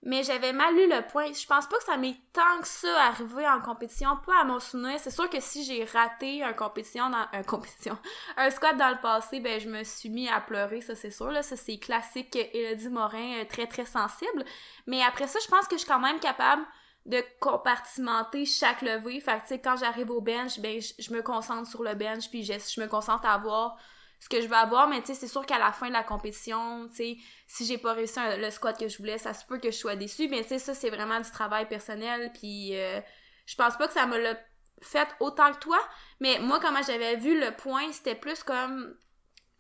Mais 0.02 0.24
j'avais 0.24 0.54
mal 0.54 0.74
lu 0.76 0.88
le 0.88 1.06
point. 1.08 1.34
Je 1.34 1.46
pense 1.46 1.68
pas 1.68 1.78
que 1.78 1.84
ça 1.84 1.98
m'est 1.98 2.16
tant 2.32 2.62
que 2.62 2.68
ça 2.68 3.04
arrivé 3.04 3.46
en 3.48 3.60
compétition, 3.60 4.16
pas 4.26 4.42
à 4.42 4.44
mon 4.46 4.60
souvenir. 4.60 4.98
C'est 4.98 5.12
sûr 5.12 5.30
que 5.30 5.42
si 5.42 5.66
j'ai 5.66 5.84
raté 5.84 6.42
un 6.42 6.54
compétition 6.54 7.10
dans 7.10 7.26
un 7.34 7.44
compétition, 7.44 7.98
un 8.38 8.50
squat 8.50 8.78
dans 8.78 8.90
le 8.90 9.02
passé, 9.02 9.42
ben 9.42 9.60
je 9.60 9.68
me 9.68 9.84
suis 9.84 10.10
mis 10.10 10.30
à 10.30 10.40
pleurer, 10.40 10.80
ça 10.80 10.96
c'est 10.96 11.12
sûr 11.12 11.32
là, 11.32 11.44
ça 11.44 11.58
c'est 11.58 11.78
classique 11.80 12.36
Elodie 12.54 12.90
Morin 12.90 13.40
euh, 13.40 13.46
très 13.46 13.68
très 13.68 13.86
sensible. 13.86 14.46
Mais 14.88 15.02
après 15.04 15.28
ça, 15.28 15.40
je 15.44 15.50
pense 15.50 15.68
que 15.68 15.76
je 15.76 15.82
suis 15.82 15.90
quand 15.90 16.00
même 16.00 16.20
capable 16.20 16.66
de 17.06 17.22
compartimenter 17.42 18.46
chaque 18.46 18.82
levée. 18.82 19.20
Fait 19.20 19.38
que 19.38 19.42
tu 19.42 19.48
sais 19.48 19.60
quand 19.60 19.76
j'arrive 19.76 20.12
au 20.12 20.22
bench, 20.22 20.60
ben 20.60 20.80
je, 20.80 21.14
me 21.14 21.22
concentre 21.22 21.68
sur 21.68 21.84
le 21.84 21.96
bench 21.96 22.30
puis 22.30 22.44
je 22.44 22.82
me 22.82 22.88
concentre 22.88 23.26
à 23.26 23.38
voir 23.38 23.78
ce 24.20 24.28
que 24.30 24.42
je 24.42 24.48
veux 24.48 24.56
avoir, 24.56 24.90
mais 24.90 25.02
tu 25.02 25.08
sais, 25.08 25.14
c'est 25.14 25.28
sûr 25.28 25.46
qu'à 25.46 25.58
la 25.58 25.72
fin 25.72 25.88
de 25.88 25.94
la 25.94 26.04
compétition, 26.04 26.88
tu 26.90 26.96
sais, 26.96 27.18
si 27.48 27.66
j'ai 27.66 27.78
pas 27.78 27.94
réussi 27.94 28.20
le 28.38 28.52
squat 28.52 28.78
que 28.78 28.88
je 28.88 28.98
voulais, 28.98 29.18
ça 29.18 29.34
se 29.34 29.46
peut 29.46 29.60
que 29.60 29.72
je 29.72 29.78
sois 29.78 29.96
déçue, 29.96 30.28
mais 30.28 30.42
tu 30.42 30.50
sais, 30.50 30.60
ça, 30.60 30.74
c'est 30.74 30.90
vraiment 30.90 31.20
du 31.20 31.32
travail 31.32 31.68
personnel, 31.68 32.32
puis 32.34 32.78
euh, 32.78 33.00
je 33.46 33.56
pense 33.56 33.78
pas 33.78 33.88
que 33.88 33.94
ça 33.94 34.06
me 34.06 34.18
l'a 34.18 34.38
fait 34.82 35.08
autant 35.20 35.52
que 35.54 35.60
toi, 35.60 35.80
mais 36.20 36.40
moi, 36.40 36.60
comment 36.60 36.82
j'avais 36.82 37.16
vu 37.16 37.40
le 37.40 37.56
point, 37.56 37.92
c'était 37.92 38.16
plus 38.16 38.44
comme 38.44 38.96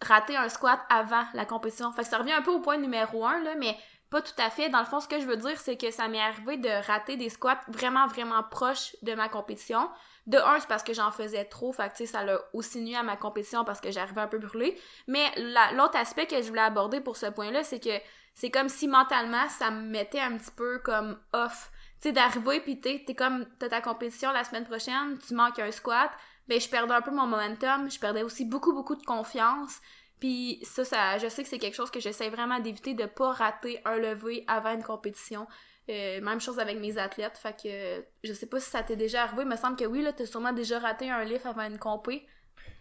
rater 0.01 0.35
un 0.35 0.49
squat 0.49 0.79
avant 0.89 1.23
la 1.33 1.45
compétition. 1.45 1.91
Fait 1.91 2.03
que 2.03 2.07
ça 2.07 2.17
revient 2.17 2.33
un 2.33 2.41
peu 2.41 2.51
au 2.51 2.61
point 2.61 2.77
numéro 2.77 3.25
un, 3.25 3.41
là, 3.41 3.55
mais 3.55 3.77
pas 4.09 4.21
tout 4.21 4.33
à 4.37 4.49
fait. 4.49 4.69
Dans 4.69 4.79
le 4.79 4.85
fond, 4.85 4.99
ce 4.99 5.07
que 5.07 5.19
je 5.19 5.25
veux 5.25 5.37
dire, 5.37 5.59
c'est 5.59 5.77
que 5.77 5.91
ça 5.91 6.07
m'est 6.07 6.21
arrivé 6.21 6.57
de 6.57 6.69
rater 6.87 7.15
des 7.15 7.29
squats 7.29 7.61
vraiment, 7.67 8.07
vraiment 8.07 8.43
proches 8.43 8.95
de 9.03 9.13
ma 9.13 9.29
compétition. 9.29 9.89
De 10.27 10.37
un, 10.37 10.59
c'est 10.59 10.67
parce 10.67 10.83
que 10.83 10.93
j'en 10.93 11.11
faisais 11.11 11.45
trop, 11.45 11.71
fait 11.71 11.91
que 11.95 12.05
ça 12.05 12.23
l'a 12.23 12.39
aussi 12.53 12.81
nuit 12.81 12.95
à 12.95 13.03
ma 13.03 13.17
compétition 13.17 13.63
parce 13.63 13.81
que 13.81 13.91
j'arrivais 13.91 14.21
un 14.21 14.27
peu 14.27 14.39
brûlée. 14.39 14.79
Mais 15.07 15.25
l'autre 15.73 15.97
aspect 15.97 16.27
que 16.27 16.41
je 16.41 16.47
voulais 16.49 16.61
aborder 16.61 17.01
pour 17.01 17.17
ce 17.17 17.27
point-là, 17.27 17.63
c'est 17.63 17.79
que 17.79 17.97
c'est 18.33 18.51
comme 18.51 18.69
si 18.69 18.87
mentalement, 18.87 19.47
ça 19.49 19.71
me 19.71 19.81
mettait 19.81 20.19
un 20.19 20.37
petit 20.37 20.51
peu 20.51 20.79
comme 20.79 21.19
off. 21.33 21.71
Tu 22.01 22.07
sais, 22.07 22.11
d'arriver 22.13 22.61
pis 22.61 22.79
t'es, 22.79 23.03
t'es 23.05 23.15
comme, 23.15 23.45
t'as 23.59 23.69
ta 23.69 23.81
compétition 23.81 24.31
la 24.31 24.43
semaine 24.43 24.65
prochaine, 24.65 25.17
tu 25.17 25.33
manques 25.33 25.59
un 25.59 25.71
squat, 25.71 26.09
ben 26.47 26.59
je 26.59 26.69
perdais 26.69 26.93
un 26.93 27.01
peu 27.01 27.11
mon 27.11 27.27
momentum, 27.27 27.91
je 27.91 27.99
perdais 27.99 28.23
aussi 28.23 28.45
beaucoup, 28.45 28.71
beaucoup 28.73 28.95
de 28.95 29.03
confiance. 29.03 29.81
Puis 30.19 30.59
ça, 30.63 30.83
ça, 30.83 31.17
je 31.17 31.27
sais 31.27 31.43
que 31.43 31.49
c'est 31.49 31.59
quelque 31.59 31.75
chose 31.75 31.91
que 31.91 31.99
j'essaie 31.99 32.29
vraiment 32.29 32.59
d'éviter 32.59 32.93
de 32.93 33.05
pas 33.05 33.31
rater 33.31 33.81
un 33.85 33.97
lever 33.97 34.43
avant 34.47 34.73
une 34.73 34.83
compétition. 34.83 35.47
Euh, 35.89 36.21
même 36.21 36.39
chose 36.39 36.59
avec 36.59 36.79
mes 36.79 36.97
athlètes. 36.97 37.37
Fait 37.37 37.55
que 37.55 38.05
je 38.23 38.33
sais 38.33 38.45
pas 38.45 38.59
si 38.59 38.69
ça 38.69 38.83
t'est 38.83 38.95
déjà 38.95 39.23
arrivé. 39.23 39.41
Il 39.43 39.47
me 39.47 39.55
semble 39.55 39.75
que 39.75 39.85
oui, 39.85 40.01
là, 40.01 40.13
t'as 40.13 40.25
sûrement 40.25 40.53
déjà 40.53 40.77
raté 40.79 41.09
un 41.09 41.23
lift 41.23 41.45
avant 41.45 41.63
une 41.63 41.79
compé. 41.79 42.27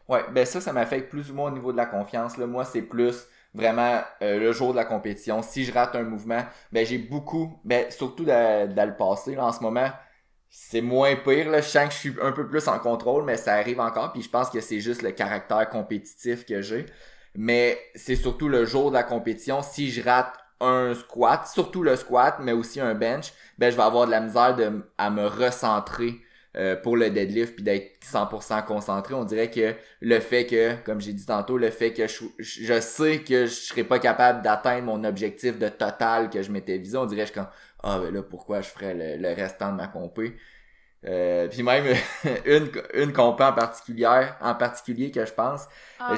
Ouais, 0.09 0.25
ben 0.33 0.45
ça, 0.45 0.61
ça 0.61 0.73
m'affecte 0.73 1.11
plus 1.11 1.31
ou 1.31 1.35
moins 1.35 1.51
au 1.51 1.55
niveau 1.55 1.73
de 1.73 1.77
la 1.77 1.87
confiance. 1.87 2.37
Là. 2.37 2.47
Moi, 2.47 2.65
c'est 2.65 2.83
plus 2.83 3.27
vraiment 3.55 4.03
euh, 4.23 4.39
le 4.39 4.53
jour 4.53 4.73
de 4.73 4.77
la 4.77 4.85
compétition. 4.85 5.43
Si 5.43 5.65
je 5.65 5.73
rate 5.73 5.95
un 5.95 6.03
mouvement, 6.03 6.45
ben 6.73 6.85
j'ai 6.85 6.99
beaucoup, 6.99 7.61
ben 7.65 7.91
surtout 7.91 8.25
dans, 8.25 8.69
le 8.69 8.97
passé, 8.97 9.39
en 9.39 9.53
ce 9.53 9.61
moment, 9.61 9.91
c'est 10.51 10.81
moins 10.81 11.17
pire. 11.17 11.51
Là. 11.51 11.61
Je 11.61 11.69
sens 11.69 11.89
que 11.89 11.95
je 11.95 11.99
suis 11.99 12.15
un 12.21 12.33
peu 12.33 12.47
plus 12.47 12.69
en 12.69 12.79
contrôle, 12.79 13.25
mais 13.25 13.37
ça 13.37 13.55
arrive 13.55 13.81
encore. 13.81 14.13
Puis 14.13 14.23
je 14.23 14.31
pense 14.31 14.51
que 14.51 14.61
c'est 14.61 14.81
juste 14.81 15.03
le 15.03 15.13
caractère 15.13 15.69
compétitif 15.71 16.45
que 16.45 16.61
j'ai. 16.61 16.87
Mais 17.35 17.79
c'est 17.95 18.17
surtout 18.17 18.49
le 18.49 18.65
jour 18.65 18.91
de 18.91 18.95
la 18.95 19.03
compétition. 19.03 19.63
Si 19.63 19.91
je 19.91 20.03
rate 20.03 20.33
un 20.61 20.95
squat, 20.95 21.47
surtout 21.47 21.83
le 21.83 21.97
squat, 21.97 22.39
mais 22.41 22.53
aussi 22.53 22.81
un 22.81 22.95
bench, 22.95 23.33
ben 23.59 23.71
je 23.71 23.77
vais 23.77 23.83
avoir 23.83 24.07
de 24.07 24.11
la 24.11 24.21
misère 24.21 24.57
de, 24.57 24.83
à 24.99 25.11
me 25.11 25.27
recentrer 25.27 26.21
euh, 26.57 26.75
pour 26.75 26.97
le 26.97 27.11
deadlift 27.11 27.55
puis 27.55 27.63
d'être 27.63 28.01
100% 28.05 28.65
concentré. 28.65 29.15
On 29.15 29.25
dirait 29.25 29.51
que 29.51 29.75
le 30.01 30.19
fait 30.19 30.47
que, 30.47 30.75
comme 30.85 31.01
j'ai 31.01 31.13
dit 31.13 31.27
tantôt, 31.27 31.59
le 31.59 31.71
fait 31.71 31.93
que 31.93 32.07
je, 32.09 32.25
je 32.39 32.81
sais 32.81 33.21
que 33.21 33.47
je 33.47 33.53
serais 33.53 33.85
pas 33.85 33.99
capable 33.99 34.43
d'atteindre 34.43 34.87
mon 34.87 35.05
objectif 35.05 35.59
de 35.59 35.69
total 35.69 36.31
que 36.31 36.43
je 36.43 36.51
m'étais 36.51 36.79
visé, 36.79 36.97
on 36.97 37.07
dirait 37.07 37.23
que 37.25 37.29
je 37.29 37.35
comme 37.35 37.49
ah 37.83 37.99
ben 38.01 38.13
là 38.13 38.23
pourquoi 38.23 38.61
je 38.61 38.69
ferais 38.69 39.19
le, 39.19 39.35
restant 39.35 39.73
de 39.73 39.77
ma 39.77 39.87
compé. 39.89 40.37
Euh, 41.09 41.49
puis 41.49 41.63
même 41.63 41.85
une 42.45 42.71
une 42.93 43.13
compé 43.13 43.45
en 43.45 43.53
particulier 43.53 44.07
en 44.41 44.55
particulier 44.55 45.11
que 45.11 45.25
je 45.25 45.33
pense 45.33 45.63
oh, 46.01 46.15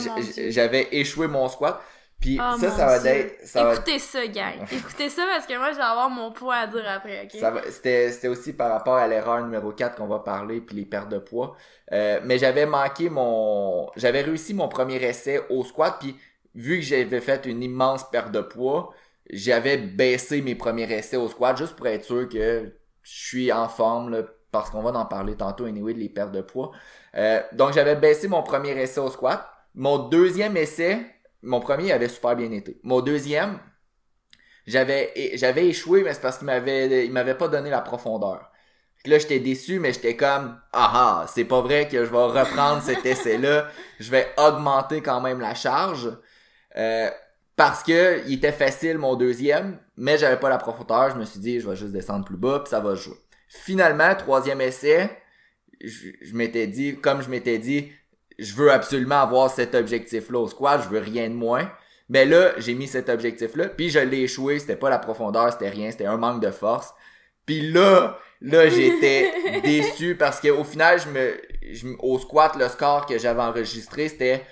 j'avais 0.49 0.89
échoué 0.91 1.29
mon 1.29 1.49
squat 1.49 1.81
puis 2.21 2.39
oh 2.39 2.59
ça, 2.59 2.71
ça 2.71 2.87
va 2.87 3.11
être. 3.11 3.47
Ça 3.47 3.73
Écoutez 3.73 3.99
ça, 3.99 4.27
gang. 4.27 4.63
Écoutez 4.71 5.09
ça 5.09 5.25
parce 5.33 5.47
que 5.47 5.57
moi, 5.57 5.73
je 5.73 5.77
vais 5.77 5.83
avoir 5.83 6.11
mon 6.11 6.33
point 6.33 6.59
à 6.59 6.67
dire 6.67 6.85
après, 6.87 7.25
ok? 7.25 7.63
C'était 7.71 8.29
aussi 8.29 8.53
par 8.53 8.71
rapport 8.71 8.97
à 8.97 9.09
l'erreur 9.09 9.43
numéro 9.43 9.73
4 9.73 9.97
qu'on 9.97 10.07
va 10.07 10.19
parler, 10.19 10.61
puis 10.61 10.77
les 10.77 10.85
pertes 10.85 11.09
de 11.09 11.19
poids. 11.19 11.57
Euh, 11.93 12.21
mais 12.23 12.37
j'avais 12.37 12.67
manqué 12.67 13.09
mon. 13.09 13.89
J'avais 13.97 14.21
réussi 14.21 14.53
mon 14.53 14.69
premier 14.69 15.03
essai 15.03 15.41
au 15.49 15.65
squat, 15.65 15.97
puis 15.99 16.15
vu 16.55 16.81
que 16.81 16.85
j'avais 16.85 17.23
fait 17.23 17.47
une 17.47 17.63
immense 17.63 18.09
perte 18.11 18.33
de 18.33 18.43
poids, 18.43 18.91
j'avais 19.31 19.79
baissé 19.79 20.43
mes 20.43 20.55
premiers 20.55 20.93
essais 20.93 21.17
au 21.17 21.29
squat 21.29 21.57
juste 21.57 21.75
pour 21.75 21.87
être 21.87 22.05
sûr 22.05 22.29
que 22.29 22.71
je 23.03 23.11
suis 23.11 23.51
en 23.51 23.69
forme, 23.69 24.11
là, 24.11 24.25
parce 24.53 24.71
qu'on 24.71 24.83
va 24.83 24.99
en 24.99 25.07
parler 25.07 25.37
tantôt, 25.37 25.65
anyway, 25.65 25.95
de 25.95 25.99
les 25.99 26.09
pertes 26.09 26.33
de 26.33 26.41
poids. 26.41 26.73
Euh, 27.17 27.41
donc 27.53 27.73
j'avais 27.73 27.97
baissé 27.97 28.29
mon 28.29 28.43
premier 28.43 28.71
essai 28.71 29.01
au 29.01 29.11
squat. 29.11 29.49
Mon 29.75 29.99
deuxième 30.09 30.57
essai, 30.57 31.07
mon 31.43 31.61
premier 31.61 31.93
avait 31.93 32.09
super 32.09 32.37
bien 32.37 32.51
été. 32.53 32.81
Mon 32.83 33.01
deuxième, 33.01 33.59
j'avais 34.67 35.13
j'avais 35.35 35.67
échoué, 35.67 36.03
mais 36.03 36.15
c'est 36.15 36.21
parce 36.21 36.39
qu'il 36.39 36.47
m'avait 36.47 37.07
il 37.07 37.13
m'avait 37.13 37.37
pas 37.37 37.49
donné 37.49 37.71
la 37.71 37.81
profondeur. 37.81 38.51
Là, 39.07 39.19
j'étais 39.19 39.41
déçu, 39.41 39.79
mais 39.81 39.93
j'étais 39.93 40.17
comme 40.17 40.61
ah 40.73 40.93
ah, 40.95 41.27
c'est 41.29 41.45
pas 41.45 41.61
vrai 41.63 41.89
que 41.89 42.05
je 42.05 42.11
vais 42.11 42.17
reprendre 42.19 42.83
cet 42.83 43.07
essai-là. 43.07 43.69
Je 43.99 44.11
vais 44.11 44.29
augmenter 44.37 45.01
quand 45.03 45.21
même 45.21 45.41
la 45.41 45.55
charge. 45.55 46.11
Euh, 46.77 47.11
parce 47.57 47.83
que 47.83 48.27
il 48.27 48.35
était 48.35 48.53
facile 48.53 48.99
mon 48.99 49.17
deuxième, 49.17 49.79
mais 49.97 50.19
j'avais 50.19 50.39
pas 50.39 50.49
la 50.49 50.59
profondeur. 50.59 51.11
Je 51.11 51.17
me 51.17 51.25
suis 51.25 51.41
dit, 51.41 51.61
je 51.61 51.69
vais 51.69 51.77
juste 51.77 51.93
descendre 51.93 52.25
plus 52.25 52.37
bas, 52.37 52.61
puis 52.61 52.71
ça 52.71 52.81
va 52.81 52.95
jouer. 52.95 53.17
Finalement, 53.51 54.15
troisième 54.15 54.61
essai, 54.61 55.11
je 55.81 56.35
m'étais 56.35 56.67
dit, 56.67 56.97
comme 57.01 57.21
je 57.21 57.29
m'étais 57.29 57.59
dit, 57.59 57.91
je 58.39 58.55
veux 58.55 58.73
absolument 58.73 59.21
avoir 59.21 59.51
cet 59.51 59.75
objectif-là 59.75 60.39
au 60.39 60.49
squat, 60.49 60.81
je 60.83 60.89
veux 60.89 61.01
rien 61.01 61.29
de 61.29 61.35
moins. 61.35 61.71
Mais 62.09 62.25
là, 62.25 62.53
j'ai 62.59 62.75
mis 62.75 62.89
cet 62.89 63.09
objectif-là, 63.09 63.69
puis 63.69 63.91
je 63.91 63.99
l'ai 63.99 64.23
échoué, 64.23 64.59
c'était 64.59 64.77
pas 64.77 64.91
la 64.91 64.99
profondeur, 64.99 65.53
c'était 65.53 65.69
rien, 65.69 65.91
c'était 65.91 66.07
un 66.07 66.17
manque 66.17 66.43
de 66.43 66.51
force. 66.51 66.93
Puis 67.47 67.71
là, 67.71 68.19
là, 68.41 68.69
j'étais 68.69 69.61
déçu 69.65 70.17
parce 70.17 70.41
qu'au 70.41 70.65
final, 70.65 71.01
je 71.01 71.09
me, 71.09 71.97
au 72.01 72.19
squat, 72.19 72.57
le 72.57 72.69
score 72.69 73.07
que 73.07 73.19
j'avais 73.19 73.43
enregistré, 73.43 74.09
c'était, 74.09 74.45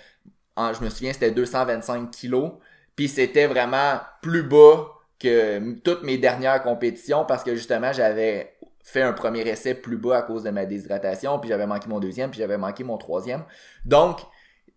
je 0.57 0.85
me 0.85 0.91
souviens, 0.91 1.13
c'était 1.13 1.31
225 1.31 2.11
kilos. 2.11 2.53
Puis 2.95 3.09
c'était 3.09 3.47
vraiment 3.47 4.01
plus 4.23 4.43
bas 4.43 4.89
que 5.21 5.75
toutes 5.81 6.03
mes 6.03 6.19
dernières 6.19 6.63
compétitions 6.63 7.25
parce 7.25 7.43
que 7.43 7.55
justement, 7.55 7.93
j'avais 7.93 8.58
fait 8.91 9.03
un 9.03 9.13
premier 9.13 9.47
essai 9.47 9.75
plus 9.75 9.97
bas 9.97 10.19
à 10.19 10.23
cause 10.23 10.45
de 10.45 10.51
ma 10.51 10.65
déshydratation, 10.65 11.39
puis 11.39 11.49
j'avais 11.49 11.67
manqué 11.67 11.89
mon 11.89 12.01
deuxième, 12.01 12.31
puis 12.31 12.39
j'avais 12.41 12.59
manqué 12.59 12.85
mon 12.85 12.97
troisième. 12.97 13.45
Donc, 13.85 14.21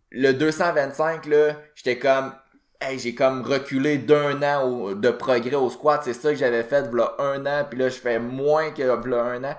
le 0.09 0.33
225, 0.33 1.25
là, 1.27 1.57
j'étais 1.75 1.97
comme, 1.97 2.33
hey, 2.81 2.99
j'ai 2.99 3.15
comme 3.15 3.41
reculé 3.41 3.97
d'un 3.97 4.41
an 4.43 4.93
de 4.93 5.09
progrès 5.11 5.55
au 5.55 5.69
squat. 5.69 6.01
C'est 6.03 6.13
ça 6.13 6.31
que 6.31 6.35
j'avais 6.35 6.63
fait, 6.63 6.89
voilà 6.89 7.15
un 7.19 7.45
an, 7.45 7.65
puis 7.69 7.79
là, 7.79 7.89
je 7.89 7.97
fais 7.97 8.19
moins 8.19 8.71
que 8.71 8.83
voilà 8.83 9.23
un 9.23 9.43
an. 9.43 9.55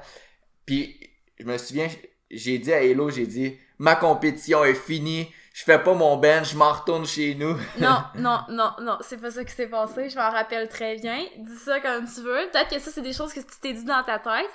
Puis, 0.67 0.99
je 1.39 1.47
me 1.47 1.57
souviens, 1.57 1.89
j'ai 2.31 2.59
dit 2.59 2.73
à 2.73 2.83
Hello, 2.83 3.11
j'ai 3.11 3.27
dit, 3.27 3.59
ma 3.79 3.97
compétition 3.97 4.65
est 4.65 4.75
finie, 4.75 5.29
je 5.53 5.65
fais 5.65 5.79
pas 5.79 5.95
mon 5.95 6.17
bench, 6.17 6.53
je 6.53 6.57
m'en 6.57 6.73
retourne 6.73 7.07
chez 7.07 7.35
nous. 7.35 7.57
non, 7.79 8.03
non, 8.15 8.41
non, 8.49 8.73
non, 8.81 8.99
c'est 9.01 9.21
pas 9.21 9.31
ça 9.31 9.45
qui 9.45 9.53
s'est 9.53 9.69
passé, 9.69 10.09
je 10.09 10.17
m'en 10.17 10.31
rappelle 10.31 10.69
très 10.69 10.97
bien. 10.97 11.25
Dis 11.39 11.59
ça 11.59 11.81
comme 11.81 12.07
tu 12.07 12.21
veux. 12.21 12.49
Peut-être 12.51 12.71
que 12.71 12.79
ça, 12.79 12.91
c'est 12.91 13.03
des 13.03 13.13
choses 13.13 13.33
que 13.33 13.41
tu 13.41 13.61
t'es 13.61 13.73
dit 13.73 13.85
dans 13.85 14.03
ta 14.03 14.19
tête. 14.19 14.51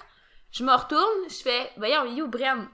Je 0.52 0.64
me 0.64 0.74
retourne, 0.74 1.30
je 1.30 1.42
fais, 1.44 1.72
voyons, 1.78 2.06
il 2.06 2.20
est 2.20 2.22
où 2.22 2.28
Bren? 2.28 2.68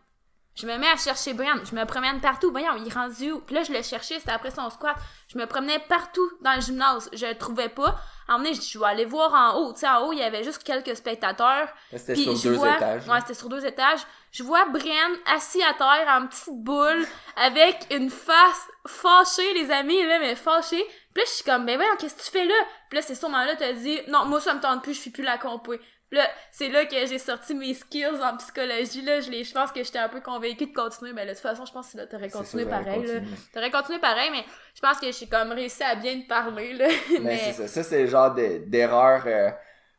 Je 0.56 0.68
me 0.68 0.78
mets 0.78 0.88
à 0.88 0.98
chercher 0.98 1.34
Brian. 1.34 1.58
Je 1.70 1.76
me 1.76 1.84
promène 1.86 2.22
partout. 2.22 2.52
Voyons, 2.52 2.76
il 2.78 2.88
est 2.88 2.94
rendu 2.94 3.32
où? 3.32 3.40
Puis 3.40 3.56
là, 3.56 3.64
je 3.64 3.74
le 3.74 3.82
cherchais, 3.82 4.20
c'était 4.20 4.32
après 4.32 4.52
son 4.52 4.70
squat. 4.70 4.96
Je 5.28 5.38
me 5.40 5.48
promenais 5.48 5.80
partout 5.90 6.30
dans 6.42 6.54
le 6.54 6.62
gymnase. 6.62 7.10
Je 7.12 7.26
le 7.26 7.36
trouvais 7.36 7.70
pas. 7.70 8.00
Je 8.30 8.52
dis, 8.52 8.70
je 8.72 8.78
vais 8.78 8.86
aller 8.86 9.06
voir 9.06 9.34
en 9.34 9.58
haut. 9.58 9.74
Tu 9.74 9.80
sais, 9.80 9.88
en 9.88 10.06
haut, 10.06 10.14
il 10.14 10.20
y 10.20 10.24
avait 10.24 10.44
juste 10.44 10.64
quelques 10.64 10.96
spectateurs. 10.96 11.68
C'était 11.92 12.16
sur 12.16 12.52
deux 12.52 12.56
étages. 12.56 13.08
Ouais, 13.08 13.20
c'était 13.22 13.34
sur 13.34 13.50
deux 13.50 13.66
étages. 13.66 14.02
Je 14.34 14.42
vois 14.42 14.66
Brian 14.66 15.12
assis 15.36 15.62
à 15.62 15.76
terre 15.76 16.08
en 16.10 16.26
petite 16.26 16.64
boule 16.64 17.06
avec 17.36 17.86
une 17.92 18.10
face 18.10 18.68
fâchée, 18.88 19.54
les 19.54 19.70
amis, 19.70 20.04
là, 20.08 20.18
mais 20.20 20.36
fâchée. 20.36 20.84
Puis 21.14 21.22
là, 21.22 21.24
je 21.28 21.32
suis 21.32 21.44
comme, 21.44 21.68
ben 21.68 21.76
voyons, 21.76 21.96
qu'est-ce 22.00 22.16
que 22.16 22.24
tu 22.24 22.32
fais 22.32 22.46
là? 22.46 22.56
Puis 22.90 22.98
là, 22.98 23.04
c'est 23.04 23.14
sûrement 23.14 23.46
là, 23.46 23.56
t'as 23.56 23.74
dit, 23.74 24.00
non, 24.08 24.26
moi, 24.26 24.42
ça 24.42 24.56
me 24.56 24.60
tente 24.60 24.82
plus, 24.82 24.96
je 24.96 25.02
suis 25.02 25.12
plus 25.12 25.24
la 25.24 25.38
compé. 25.38 25.80
Là, 26.10 26.28
c'est 26.52 26.70
là 26.70 26.86
que 26.86 27.06
j'ai 27.06 27.20
sorti 27.20 27.54
mes 27.54 27.76
skills 27.76 28.22
en 28.24 28.38
psychologie. 28.38 29.04
Là, 29.04 29.20
je, 29.20 29.30
les, 29.30 29.44
je 29.44 29.54
pense 29.54 29.72
que 29.72 29.84
j'étais 29.84 30.00
un 30.00 30.10
peu 30.10 30.22
convaincue 30.22 30.66
de 30.66 30.74
continuer. 30.74 31.14
Mais 31.14 31.26
de 31.26 31.32
toute 31.32 31.40
façon, 31.40 31.66
je 31.66 31.72
pense 31.72 31.92
que 31.92 32.06
t'aurais 32.06 32.30
continué 32.30 32.66
pareil. 32.66 33.06
Là. 33.06 33.20
T'aurais 33.54 33.72
continué 33.72 34.00
pareil, 34.00 34.30
mais 34.32 34.46
je 34.76 34.82
pense 34.82 35.00
que 35.00 35.12
j'ai 35.12 35.28
comme 35.28 35.52
réussi 35.52 35.84
à 35.84 35.96
bien 35.96 36.22
te 36.22 36.28
parler. 36.28 36.74
Là. 36.74 36.88
mais, 37.22 37.38
c'est 37.38 37.54
ça. 37.54 37.68
Ça, 37.68 37.84
c'est 37.84 38.02
le 38.02 38.08
genre 38.08 38.34
d'erreur 38.34 39.24
euh, 39.26 39.50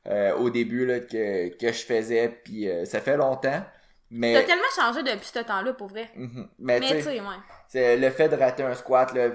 euh, 0.07 0.37
au 0.37 0.51
début 0.51 0.87
là, 0.87 1.01
que, 1.01 1.49
que 1.57 1.73
je 1.73 1.85
faisais. 1.85 2.41
Puis 2.45 2.69
euh, 2.69 2.85
ça 2.85 3.01
fait 3.01 3.17
longtemps. 3.17 3.65
Mais... 4.17 4.33
T'as 4.33 4.45
tellement 4.45 4.63
changé 4.77 5.03
depuis 5.03 5.27
ce 5.27 5.41
temps-là, 5.41 5.73
pour 5.73 5.89
vrai. 5.89 6.09
Mm-hmm. 6.17 6.47
Mais, 6.61 6.79
tu 6.79 7.03
sais, 7.03 7.21
ouais. 7.21 7.97
le 7.97 8.11
fait 8.11 8.29
de 8.29 8.37
rater 8.37 8.63
un 8.63 8.75
squat, 8.75 9.13
là, 9.13 9.31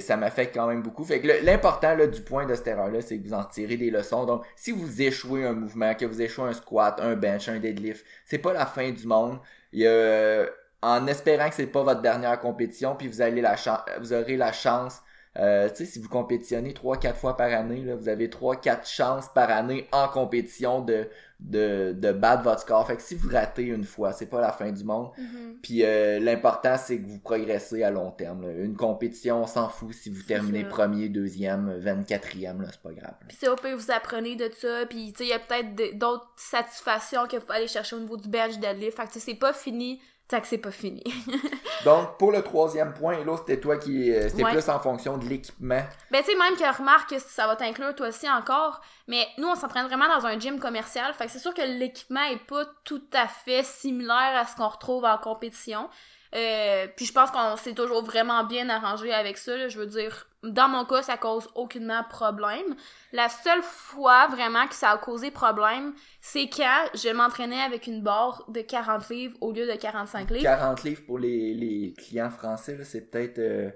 ça 0.00 0.16
m'affecte 0.16 0.54
quand 0.54 0.68
même 0.68 0.80
beaucoup. 0.80 1.04
Fait 1.04 1.20
que 1.20 1.44
l'important 1.44 1.96
du 2.06 2.20
point 2.20 2.46
de 2.46 2.54
cette 2.54 2.68
erreur-là, 2.68 3.00
c'est 3.00 3.18
que 3.18 3.26
vous 3.26 3.34
en 3.34 3.42
tirez 3.42 3.76
des 3.76 3.90
leçons. 3.90 4.26
Donc, 4.26 4.44
si 4.54 4.70
vous 4.70 5.02
échouez 5.02 5.44
un 5.44 5.54
mouvement, 5.54 5.92
que 5.96 6.06
vous 6.06 6.22
échouez 6.22 6.50
un 6.50 6.52
squat, 6.52 7.00
un 7.00 7.16
bench, 7.16 7.48
un 7.48 7.58
deadlift, 7.58 8.06
c'est 8.26 8.38
pas 8.38 8.52
la 8.52 8.64
fin 8.64 8.92
du 8.92 9.06
monde. 9.08 9.40
Il 9.72 9.80
y 9.80 9.88
a, 9.88 10.46
en 10.82 11.06
espérant 11.08 11.48
que 11.48 11.56
c'est 11.56 11.66
pas 11.66 11.82
votre 11.82 12.00
dernière 12.00 12.38
compétition, 12.38 12.94
puis 12.94 13.08
vous 13.08 13.20
allez 13.20 13.40
la 13.40 13.56
vous 13.98 14.12
aurez 14.12 14.36
la 14.36 14.52
chance 14.52 15.00
euh, 15.38 15.68
tu 15.68 15.76
sais, 15.76 15.84
si 15.84 16.00
vous 16.00 16.08
compétitionnez 16.08 16.72
3-4 16.72 17.14
fois 17.14 17.36
par 17.36 17.52
année, 17.52 17.84
là, 17.84 17.94
vous 17.94 18.08
avez 18.08 18.26
3-4 18.26 18.84
chances 18.84 19.28
par 19.28 19.48
année 19.48 19.86
en 19.92 20.08
compétition 20.08 20.80
de, 20.80 21.06
de, 21.38 21.94
de 21.96 22.10
battre 22.10 22.42
votre 22.42 22.62
score. 22.62 22.84
Fait 22.84 22.96
que 22.96 23.02
si 23.02 23.14
vous 23.14 23.28
ratez 23.28 23.62
une 23.62 23.84
fois, 23.84 24.12
c'est 24.12 24.26
pas 24.26 24.40
la 24.40 24.50
fin 24.50 24.72
du 24.72 24.82
monde. 24.82 25.10
Mm-hmm. 25.16 25.60
Puis 25.62 25.84
euh, 25.84 26.18
l'important, 26.18 26.76
c'est 26.76 27.00
que 27.00 27.06
vous 27.06 27.20
progressez 27.20 27.84
à 27.84 27.92
long 27.92 28.10
terme. 28.10 28.44
Une 28.58 28.74
compétition, 28.74 29.42
on 29.42 29.46
s'en 29.46 29.68
fout 29.68 29.94
si 29.94 30.10
vous 30.10 30.22
terminez 30.22 30.64
premier, 30.64 31.08
deuxième, 31.08 31.78
24e, 31.78 32.60
là, 32.60 32.68
c'est 32.72 32.82
pas 32.82 32.92
grave. 32.92 33.14
Puis 33.28 33.36
c'est 33.38 33.48
au 33.48 33.54
pire, 33.54 33.76
vous 33.76 33.92
apprenez 33.92 34.34
de 34.34 34.50
ça. 34.58 34.84
Puis 34.88 35.14
il 35.20 35.26
y 35.26 35.32
a 35.32 35.38
peut-être 35.38 35.96
d'autres 35.96 36.32
satisfactions 36.34 37.28
que 37.28 37.36
vous 37.36 37.44
allez 37.50 37.68
chercher 37.68 37.94
au 37.94 38.00
niveau 38.00 38.16
du 38.16 38.28
bench, 38.28 38.58
deadlift. 38.58 38.96
Fait 38.96 39.06
que 39.06 39.20
c'est 39.20 39.34
pas 39.34 39.52
fini 39.52 40.00
que 40.38 40.46
c'est 40.46 40.58
pas 40.58 40.70
fini. 40.70 41.02
Donc, 41.84 42.18
pour 42.18 42.30
le 42.30 42.42
troisième 42.42 42.92
point, 42.92 43.24
là, 43.24 43.36
c'était 43.38 43.58
toi 43.58 43.78
qui. 43.78 44.12
Euh, 44.12 44.28
c'était 44.28 44.44
plus 44.44 44.68
en 44.68 44.78
fonction 44.78 45.16
de 45.16 45.24
l'équipement. 45.24 45.82
Ben, 46.10 46.22
tu 46.22 46.30
sais, 46.30 46.38
même 46.38 46.56
que 46.56 46.78
remarque 46.78 47.10
que 47.10 47.18
ça 47.18 47.46
va 47.46 47.56
t'inclure 47.56 47.94
toi 47.94 48.08
aussi 48.08 48.30
encore. 48.30 48.80
Mais 49.08 49.26
nous, 49.38 49.48
on 49.48 49.54
s'entraîne 49.54 49.86
vraiment 49.86 50.06
dans 50.06 50.26
un 50.26 50.38
gym 50.38 50.60
commercial. 50.60 51.12
Fait 51.14 51.26
que 51.26 51.32
c'est 51.32 51.38
sûr 51.38 51.54
que 51.54 51.62
l'équipement 51.62 52.24
est 52.24 52.46
pas 52.46 52.64
tout 52.84 53.02
à 53.12 53.26
fait 53.26 53.64
similaire 53.64 54.36
à 54.36 54.46
ce 54.46 54.54
qu'on 54.54 54.68
retrouve 54.68 55.04
en 55.04 55.18
compétition. 55.18 55.88
Euh, 56.34 56.86
puis 56.96 57.06
je 57.06 57.12
pense 57.12 57.30
qu'on 57.30 57.56
s'est 57.56 57.74
toujours 57.74 58.04
vraiment 58.04 58.44
bien 58.44 58.68
arrangé 58.68 59.12
avec 59.12 59.36
ça. 59.36 59.68
Je 59.68 59.78
veux 59.78 59.86
dire, 59.86 60.28
dans 60.44 60.68
mon 60.68 60.84
cas, 60.84 61.02
ça 61.02 61.16
cause 61.16 61.48
aucunement 61.54 62.04
problème. 62.08 62.76
La 63.12 63.28
seule 63.28 63.62
fois 63.62 64.28
vraiment 64.28 64.66
que 64.68 64.74
ça 64.74 64.90
a 64.90 64.98
causé 64.98 65.30
problème, 65.30 65.92
c'est 66.20 66.48
quand 66.48 66.84
je 66.94 67.08
m'entraînais 67.10 67.60
avec 67.60 67.86
une 67.86 68.02
barre 68.02 68.44
de 68.48 68.60
40 68.60 69.08
livres 69.08 69.36
au 69.40 69.52
lieu 69.52 69.66
de 69.66 69.76
45 69.76 70.30
livres. 70.30 70.42
40 70.42 70.84
livres 70.84 71.02
pour 71.04 71.18
les, 71.18 71.54
les 71.54 71.94
clients 71.94 72.30
français, 72.30 72.78
c'est 72.84 73.10
peut-être 73.10 73.38
euh, 73.38 73.70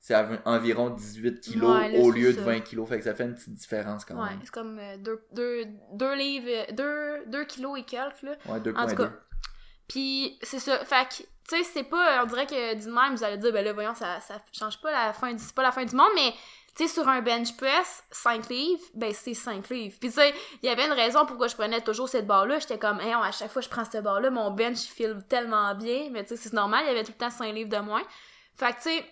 c'est 0.00 0.14
environ 0.44 0.90
18 0.90 1.40
kilos 1.40 1.76
au 1.98 2.10
lieu 2.10 2.32
de 2.32 2.40
20 2.40 2.60
kilos. 2.60 2.88
Fait 2.88 2.98
que 2.98 3.04
ça 3.04 3.14
fait 3.14 3.24
une 3.24 3.34
petite 3.34 3.54
différence 3.54 4.04
quand 4.04 4.14
même. 4.14 4.38
Ouais, 4.38 4.40
c'est 4.42 4.50
comme 4.50 4.80
2 5.00 5.20
euh, 5.38 6.14
livres, 6.14 6.72
2, 6.72 7.26
2 7.26 7.44
kilos 7.44 7.78
et 7.78 7.82
quelques. 7.82 8.22
Là. 8.22 8.36
Ouais, 8.48 8.60
2,2. 8.60 9.10
Puis 9.88 10.38
c'est 10.42 10.58
ça. 10.58 10.84
Fait 10.84 11.08
que 11.08 11.14
tu 11.48 11.56
sais, 11.56 11.64
c'est 11.64 11.84
pas, 11.84 12.22
on 12.22 12.26
dirait 12.26 12.46
que 12.46 12.74
du 12.74 12.90
même, 12.90 13.14
vous 13.14 13.24
allez 13.24 13.38
dire, 13.38 13.52
ben 13.52 13.64
là, 13.64 13.72
voyons, 13.72 13.94
ça, 13.94 14.20
ça 14.20 14.40
change 14.52 14.80
pas 14.82 14.92
la 14.92 15.12
fin, 15.14 15.36
c'est 15.38 15.54
pas 15.54 15.62
la 15.62 15.72
fin 15.72 15.84
du 15.84 15.96
monde, 15.96 16.10
mais 16.14 16.34
tu 16.76 16.86
sais, 16.86 16.92
sur 16.92 17.08
un 17.08 17.22
bench 17.22 17.56
press, 17.56 18.04
5 18.10 18.50
livres, 18.50 18.82
ben 18.94 19.12
c'est 19.14 19.32
5 19.32 19.68
livres. 19.70 19.96
Puis 19.98 20.10
tu 20.10 20.16
sais, 20.16 20.34
il 20.62 20.66
y 20.66 20.68
avait 20.68 20.86
une 20.86 20.92
raison 20.92 21.24
pourquoi 21.24 21.48
je 21.48 21.56
prenais 21.56 21.80
toujours 21.80 22.08
cette 22.08 22.26
barre-là. 22.26 22.58
J'étais 22.58 22.78
comme, 22.78 23.00
hey, 23.00 23.14
à 23.14 23.32
chaque 23.32 23.50
fois 23.50 23.62
que 23.62 23.66
je 23.66 23.70
prends 23.70 23.84
cette 23.84 24.04
barre-là, 24.04 24.30
mon 24.30 24.50
bench 24.50 24.80
file 24.80 25.24
tellement 25.28 25.74
bien. 25.74 26.08
Mais 26.12 26.22
tu 26.22 26.30
sais, 26.30 26.36
c'est 26.36 26.52
normal, 26.52 26.84
il 26.84 26.88
y 26.88 26.90
avait 26.90 27.02
tout 27.02 27.12
le 27.12 27.18
temps 27.18 27.30
5 27.30 27.52
livres 27.52 27.70
de 27.70 27.78
moins. 27.78 28.02
Fait 28.56 28.72
que 28.72 28.76
tu 28.76 28.90
sais, 28.90 29.06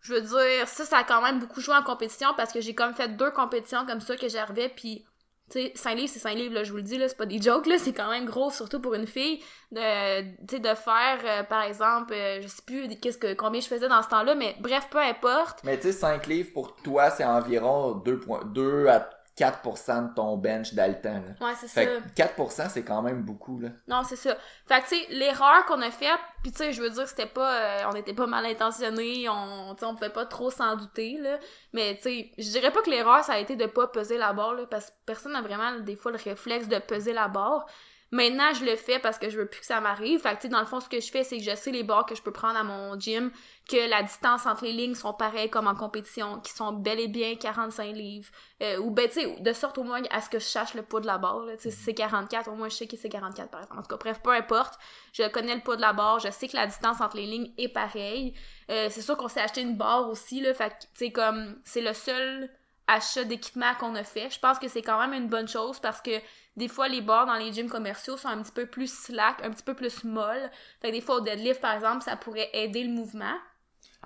je 0.00 0.14
veux 0.14 0.20
dire, 0.20 0.66
ça, 0.66 0.84
ça 0.84 0.98
a 0.98 1.04
quand 1.04 1.22
même 1.22 1.38
beaucoup 1.38 1.60
joué 1.60 1.76
en 1.76 1.82
compétition 1.82 2.34
parce 2.36 2.52
que 2.52 2.60
j'ai 2.60 2.74
comme 2.74 2.92
fait 2.92 3.16
deux 3.16 3.30
compétitions 3.30 3.86
comme 3.86 4.00
ça 4.00 4.16
que 4.16 4.28
j'arrivais, 4.28 4.68
puis 4.68 5.04
sais, 5.50 5.72
5 5.74 5.94
livres, 5.94 6.10
c'est 6.12 6.18
5 6.18 6.34
livres, 6.34 6.54
là, 6.54 6.64
je 6.64 6.70
vous 6.70 6.76
le 6.76 6.82
dis, 6.82 6.98
là, 6.98 7.08
c'est 7.08 7.16
pas 7.16 7.26
des 7.26 7.40
jokes, 7.40 7.66
là, 7.66 7.78
c'est 7.78 7.92
quand 7.92 8.10
même 8.10 8.24
gros, 8.24 8.50
surtout 8.50 8.80
pour 8.80 8.94
une 8.94 9.06
fille, 9.06 9.40
de, 9.72 10.58
de 10.58 10.74
faire, 10.74 11.18
euh, 11.24 11.42
par 11.42 11.62
exemple, 11.62 12.12
euh, 12.14 12.40
je 12.42 12.48
sais 12.48 12.62
plus 12.64 12.88
qu'est-ce 13.00 13.18
que, 13.18 13.34
combien 13.34 13.60
je 13.60 13.66
faisais 13.66 13.88
dans 13.88 14.02
ce 14.02 14.08
temps-là, 14.08 14.34
mais 14.34 14.56
bref, 14.60 14.88
peu 14.90 14.98
importe. 14.98 15.60
Mais 15.64 15.76
tu 15.76 15.88
sais, 15.88 15.92
5 15.92 16.26
livres, 16.26 16.50
pour 16.52 16.74
toi, 16.76 17.10
c'est 17.10 17.24
environ 17.24 17.92
2, 18.04 18.20
2 18.46 18.86
à 18.88 19.17
4% 19.38 20.10
de 20.10 20.14
ton 20.14 20.36
bench 20.36 20.74
d'Altan. 20.74 21.22
Ouais, 21.40 21.52
c'est 21.56 21.68
ça. 21.68 21.82
4%, 22.16 22.70
c'est 22.70 22.82
quand 22.82 23.02
même 23.02 23.22
beaucoup, 23.22 23.60
là. 23.60 23.68
Non, 23.86 24.02
c'est 24.04 24.16
ça. 24.16 24.36
Fait 24.66 24.80
que, 24.80 24.88
tu 24.88 24.96
sais, 24.96 25.06
l'erreur 25.10 25.64
qu'on 25.66 25.80
a 25.80 25.90
faite, 25.90 26.18
puis 26.42 26.50
tu 26.50 26.58
sais, 26.58 26.72
je 26.72 26.82
veux 26.82 26.90
dire, 26.90 27.06
c'était 27.06 27.26
pas... 27.26 27.54
Euh, 27.54 27.90
on 27.92 27.94
était 27.94 28.14
pas 28.14 28.26
mal 28.26 28.44
intentionnés, 28.46 29.28
on, 29.28 29.76
on 29.80 29.94
pouvait 29.94 30.10
pas 30.10 30.26
trop 30.26 30.50
s'en 30.50 30.76
douter, 30.76 31.18
là. 31.18 31.38
Mais, 31.72 31.94
tu 31.96 32.02
sais, 32.02 32.32
je 32.36 32.50
dirais 32.50 32.72
pas 32.72 32.82
que 32.82 32.90
l'erreur, 32.90 33.22
ça 33.22 33.34
a 33.34 33.38
été 33.38 33.54
de 33.54 33.66
pas 33.66 33.86
peser 33.86 34.18
la 34.18 34.32
barre, 34.32 34.54
là, 34.54 34.66
parce 34.66 34.90
que 34.90 34.96
personne 35.06 35.32
n'a 35.32 35.42
vraiment, 35.42 35.78
des 35.78 35.96
fois, 35.96 36.10
le 36.10 36.18
réflexe 36.18 36.68
de 36.68 36.78
peser 36.78 37.12
la 37.12 37.28
barre. 37.28 37.66
Maintenant, 38.10 38.54
je 38.54 38.64
le 38.64 38.74
fais 38.76 38.98
parce 38.98 39.18
que 39.18 39.28
je 39.28 39.38
veux 39.38 39.46
plus 39.46 39.60
que 39.60 39.66
ça 39.66 39.80
m'arrive. 39.80 40.20
Fait 40.20 40.38
que, 40.38 40.48
dans 40.48 40.60
le 40.60 40.66
fond, 40.66 40.80
ce 40.80 40.88
que 40.88 40.98
je 40.98 41.10
fais, 41.10 41.24
c'est 41.24 41.36
que 41.36 41.42
je 41.42 41.54
sais 41.54 41.70
les 41.70 41.82
barres 41.82 42.06
que 42.06 42.14
je 42.14 42.22
peux 42.22 42.32
prendre 42.32 42.56
à 42.56 42.64
mon 42.64 42.98
gym, 42.98 43.30
que 43.68 43.88
la 43.88 44.02
distance 44.02 44.46
entre 44.46 44.64
les 44.64 44.72
lignes 44.72 44.94
sont 44.94 45.12
pareilles 45.12 45.50
comme 45.50 45.66
en 45.66 45.74
compétition, 45.74 46.40
qui 46.40 46.52
sont 46.52 46.72
bel 46.72 47.00
et 47.00 47.08
bien 47.08 47.36
45 47.36 47.94
livres. 47.94 48.30
Euh, 48.62 48.78
ou, 48.78 48.90
ben, 48.90 49.08
tu 49.08 49.20
sais, 49.20 49.36
de 49.40 49.52
sorte 49.52 49.76
au 49.76 49.82
moins 49.82 50.00
à 50.10 50.22
ce 50.22 50.30
que 50.30 50.38
je 50.38 50.46
cherche 50.46 50.72
le 50.72 50.82
poids 50.82 51.00
de 51.00 51.06
la 51.06 51.18
barre. 51.18 51.42
Tu 51.58 51.64
sais, 51.64 51.70
si 51.70 51.82
c'est 51.82 51.94
44, 51.94 52.50
au 52.50 52.54
moins 52.54 52.70
je 52.70 52.76
sais 52.76 52.86
que 52.86 52.96
c'est 52.96 53.10
44, 53.10 53.50
par 53.50 53.60
exemple. 53.60 53.78
En 53.78 53.82
tout 53.82 53.88
cas, 53.88 53.96
bref, 53.98 54.20
peu 54.22 54.30
importe. 54.30 54.78
Je 55.12 55.28
connais 55.28 55.54
le 55.54 55.60
poids 55.60 55.76
de 55.76 55.82
la 55.82 55.92
barre, 55.92 56.18
je 56.18 56.30
sais 56.30 56.48
que 56.48 56.56
la 56.56 56.66
distance 56.66 57.02
entre 57.02 57.16
les 57.16 57.26
lignes 57.26 57.52
est 57.58 57.68
pareille. 57.68 58.32
Euh, 58.70 58.88
c'est 58.90 59.02
sûr 59.02 59.18
qu'on 59.18 59.28
s'est 59.28 59.40
acheté 59.40 59.60
une 59.60 59.76
barre 59.76 60.08
aussi, 60.08 60.40
là. 60.40 60.54
Fait 60.54 60.70
que, 60.70 60.80
tu 60.80 60.88
sais, 60.94 61.10
comme, 61.10 61.60
c'est 61.64 61.82
le 61.82 61.92
seul 61.92 62.48
achat 62.88 63.24
d'équipement 63.24 63.74
qu'on 63.78 63.94
a 63.94 64.02
fait. 64.02 64.30
Je 64.30 64.40
pense 64.40 64.58
que 64.58 64.66
c'est 64.66 64.82
quand 64.82 64.98
même 64.98 65.12
une 65.12 65.28
bonne 65.28 65.46
chose 65.46 65.78
parce 65.78 66.00
que 66.00 66.18
des 66.58 66.68
fois, 66.68 66.88
les 66.88 67.00
barres 67.00 67.26
dans 67.26 67.36
les 67.36 67.52
gyms 67.52 67.68
commerciaux 67.68 68.16
sont 68.16 68.28
un 68.28 68.42
petit 68.42 68.52
peu 68.52 68.66
plus 68.66 68.92
slack, 68.92 69.36
un 69.44 69.50
petit 69.50 69.62
peu 69.62 69.74
plus 69.74 70.04
molles. 70.04 70.50
Fait 70.80 70.88
que 70.88 70.92
des 70.94 71.00
fois, 71.00 71.16
au 71.16 71.20
deadlift, 71.20 71.60
par 71.60 71.74
exemple, 71.74 72.02
ça 72.02 72.16
pourrait 72.16 72.50
aider 72.52 72.82
le 72.82 72.90
mouvement. 72.90 73.34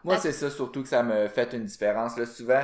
Moi, 0.05 0.19
c'est 0.19 0.33
ça 0.33 0.51
surtout 0.51 0.83
que 0.83 0.89
ça 0.89 1.03
me 1.03 1.29
fait 1.29 1.53
une 1.55 1.65
différence. 1.65 2.19
Là, 2.19 2.27
souvent, 2.27 2.63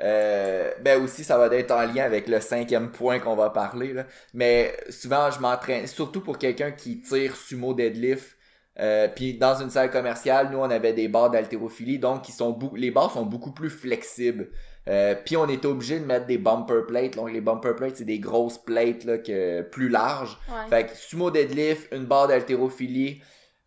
euh, 0.00 0.70
ben 0.80 1.02
aussi, 1.02 1.24
ça 1.24 1.36
va 1.36 1.54
être 1.54 1.72
en 1.72 1.82
lien 1.82 2.04
avec 2.04 2.26
le 2.26 2.40
cinquième 2.40 2.90
point 2.90 3.18
qu'on 3.18 3.36
va 3.36 3.50
parler. 3.50 3.92
Là. 3.92 4.06
Mais 4.32 4.74
souvent, 4.88 5.30
je 5.30 5.40
m'entraîne, 5.40 5.86
surtout 5.86 6.22
pour 6.22 6.38
quelqu'un 6.38 6.70
qui 6.70 7.02
tire 7.02 7.36
sumo 7.36 7.74
deadlift. 7.74 8.36
Euh, 8.80 9.08
puis 9.08 9.36
dans 9.36 9.60
une 9.60 9.70
salle 9.70 9.90
commerciale, 9.90 10.50
nous 10.52 10.58
on 10.58 10.70
avait 10.70 10.92
des 10.92 11.08
barres 11.08 11.30
d'haltérophilie, 11.30 11.98
donc 11.98 12.26
sont 12.26 12.56
les 12.76 12.92
barres 12.92 13.10
sont 13.10 13.26
beaucoup 13.26 13.50
plus 13.50 13.70
flexibles. 13.70 14.50
Euh, 14.88 15.14
puis 15.24 15.36
on 15.36 15.46
était 15.48 15.66
obligé 15.66 16.00
de 16.00 16.04
mettre 16.06 16.26
des 16.26 16.38
bumper 16.38 16.86
plates. 16.86 17.14
Donc 17.16 17.30
les 17.30 17.40
bumper 17.42 17.74
plates, 17.76 17.96
c'est 17.96 18.04
des 18.04 18.18
grosses 18.20 18.58
plates 18.58 19.04
là, 19.04 19.18
que, 19.18 19.62
plus 19.62 19.88
larges. 19.88 20.38
Fait 20.70 20.86
que 20.86 20.96
sumo 20.96 21.30
deadlift, 21.30 21.92
une 21.94 22.06
barre 22.06 22.28
d'haltérophilie, 22.28 23.20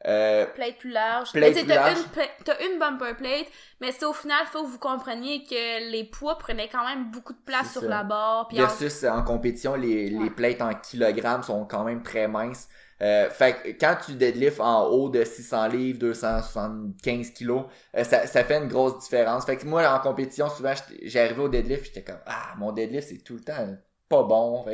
Euh, 0.07 0.47
plate 0.47 0.79
plus 0.79 0.89
large. 0.89 1.31
Plate 1.31 1.53
Mais 1.53 1.61
plus 1.61 1.67
t'as 1.67 1.75
large. 1.75 1.97
une, 1.99 2.09
pla- 2.09 2.23
t'as 2.43 2.59
une 2.65 2.79
bumper 2.79 3.15
plate, 3.15 3.45
mais 3.79 3.91
c'est 3.91 4.05
au 4.05 4.13
final, 4.13 4.39
il 4.47 4.49
faut 4.49 4.63
que 4.63 4.67
vous 4.67 4.79
compreniez 4.79 5.43
que 5.43 5.91
les 5.91 6.05
poids 6.05 6.39
prenaient 6.39 6.69
quand 6.69 6.83
même 6.87 7.11
beaucoup 7.11 7.33
de 7.33 7.39
place 7.45 7.67
C'est 7.67 7.73
sur 7.73 7.81
ça. 7.81 7.87
la 7.89 8.03
barre. 8.03 8.47
Puis 8.47 8.57
en- 8.57 8.65
versus 8.65 9.03
en 9.03 9.21
compétition, 9.21 9.75
les, 9.75 10.09
les 10.09 10.29
plates 10.31 10.59
en 10.63 10.73
kilogrammes 10.73 11.43
sont 11.43 11.65
quand 11.65 11.83
même 11.83 12.01
très 12.01 12.27
minces. 12.27 12.67
Euh, 13.01 13.29
fait 13.31 13.53
que 13.53 13.67
quand 13.79 13.97
tu 14.05 14.13
deadlifts 14.13 14.59
en 14.59 14.85
haut 14.87 15.09
de 15.09 15.23
600 15.23 15.67
livres, 15.69 15.99
275 15.99 17.31
kilos, 17.31 17.65
euh, 17.97 18.03
ça, 18.03 18.27
ça 18.27 18.43
fait 18.43 18.57
une 18.57 18.67
grosse 18.67 18.99
différence. 18.99 19.45
Fait 19.45 19.57
que 19.57 19.65
moi, 19.65 19.87
en 19.91 19.99
compétition, 19.99 20.49
souvent, 20.49 20.73
j'arrivais 21.01 21.41
au 21.41 21.49
deadlift, 21.49 21.85
j'étais 21.85 22.03
comme, 22.03 22.21
ah, 22.27 22.53
mon 22.57 22.71
deadlift, 22.71 23.09
c'est 23.09 23.23
tout 23.23 23.35
le 23.35 23.41
temps 23.41 23.75
pas 24.07 24.23
bon. 24.23 24.65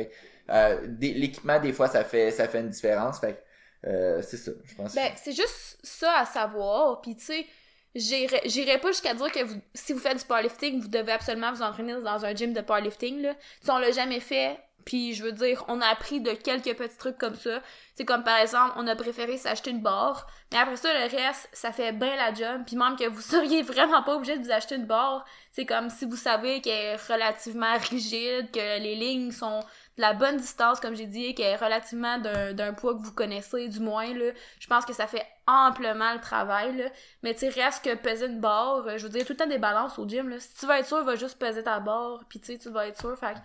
Euh, 0.50 0.86
l'équipement, 1.00 1.58
des 1.58 1.72
fois, 1.72 1.88
ça 1.88 2.04
fait, 2.04 2.30
ça 2.30 2.48
fait 2.48 2.60
une 2.60 2.70
différence. 2.70 3.18
Fait 3.18 3.42
que, 3.82 4.20
c'est 4.22 4.36
ça, 4.36 4.50
je 4.64 4.74
pense. 4.74 4.94
Ben, 4.94 5.12
c'est 5.16 5.32
juste 5.32 5.78
ça 5.82 6.18
à 6.18 6.24
savoir. 6.26 7.00
Puis, 7.00 7.16
tu 7.16 7.24
sais, 7.24 7.46
j'irais 7.94 8.78
pas 8.78 8.88
jusqu'à 8.88 9.14
dire 9.14 9.32
que 9.32 9.40
si 9.72 9.94
vous 9.94 10.00
faites 10.00 10.18
du 10.18 10.24
powerlifting, 10.24 10.80
vous 10.82 10.88
devez 10.88 11.12
absolument 11.12 11.52
vous 11.52 11.62
entraîner 11.62 11.94
dans 11.94 12.24
un 12.24 12.34
gym 12.34 12.52
de 12.52 12.60
powerlifting, 12.60 13.22
là. 13.22 13.34
Sais, 13.62 13.70
on 13.70 13.78
l'a 13.78 13.90
jamais 13.90 14.20
fait. 14.20 14.58
Puis, 14.88 15.12
je 15.12 15.22
veux 15.22 15.32
dire, 15.32 15.66
on 15.68 15.82
a 15.82 15.86
appris 15.86 16.22
de 16.22 16.30
quelques 16.30 16.74
petits 16.74 16.96
trucs 16.96 17.18
comme 17.18 17.34
ça. 17.34 17.60
C'est 17.94 18.06
comme, 18.06 18.24
par 18.24 18.38
exemple, 18.38 18.72
on 18.76 18.86
a 18.86 18.96
préféré 18.96 19.36
s'acheter 19.36 19.70
une 19.70 19.82
barre. 19.82 20.26
Mais 20.50 20.56
après 20.56 20.76
ça, 20.76 20.94
le 20.94 21.14
reste, 21.14 21.46
ça 21.52 21.72
fait 21.72 21.92
bien 21.92 22.16
la 22.16 22.32
job. 22.32 22.62
Puis 22.66 22.74
même 22.74 22.96
que 22.96 23.06
vous 23.06 23.20
seriez 23.34 23.60
vraiment 23.60 24.02
pas 24.02 24.16
obligé 24.16 24.38
de 24.38 24.44
vous 24.44 24.50
acheter 24.50 24.76
une 24.76 24.86
barre. 24.86 25.26
C'est 25.52 25.66
comme 25.66 25.90
si 25.90 26.06
vous 26.06 26.16
savez 26.16 26.62
qu'elle 26.62 26.94
est 26.94 26.96
relativement 26.96 27.76
rigide, 27.90 28.50
que 28.50 28.80
les 28.80 28.94
lignes 28.94 29.30
sont 29.30 29.60
de 29.60 30.00
la 30.00 30.14
bonne 30.14 30.38
distance, 30.38 30.80
comme 30.80 30.94
j'ai 30.94 31.04
dit, 31.04 31.34
qu'elle 31.34 31.52
est 31.52 31.56
relativement 31.56 32.16
d'un 32.16 32.72
poids 32.72 32.94
que 32.94 33.02
vous 33.02 33.12
connaissez, 33.12 33.68
du 33.68 33.80
moins, 33.80 34.14
là. 34.14 34.30
Je 34.58 34.68
pense 34.68 34.86
que 34.86 34.94
ça 34.94 35.06
fait 35.06 35.26
amplement 35.46 36.14
le 36.14 36.20
travail. 36.20 36.90
Mais 37.22 37.34
tu 37.34 37.46
reste 37.48 37.84
que 37.84 37.94
peser 37.94 38.24
une 38.24 38.40
barre, 38.40 38.96
je 38.96 39.02
veux 39.02 39.10
dire, 39.10 39.26
tout 39.26 39.34
le 39.34 39.36
temps 39.36 39.46
des 39.46 39.58
balances 39.58 39.98
au 39.98 40.08
gym. 40.08 40.34
Si 40.40 40.54
tu 40.54 40.64
vas 40.64 40.78
être 40.78 40.86
sûr, 40.86 41.04
va 41.04 41.14
juste 41.14 41.38
peser 41.38 41.62
ta 41.62 41.78
barre, 41.78 42.24
puis 42.26 42.40
tu 42.40 42.46
sais, 42.46 42.58
tu 42.58 42.70
vas 42.70 42.86
être 42.86 42.98
sûr. 42.98 43.18
Fait 43.18 43.36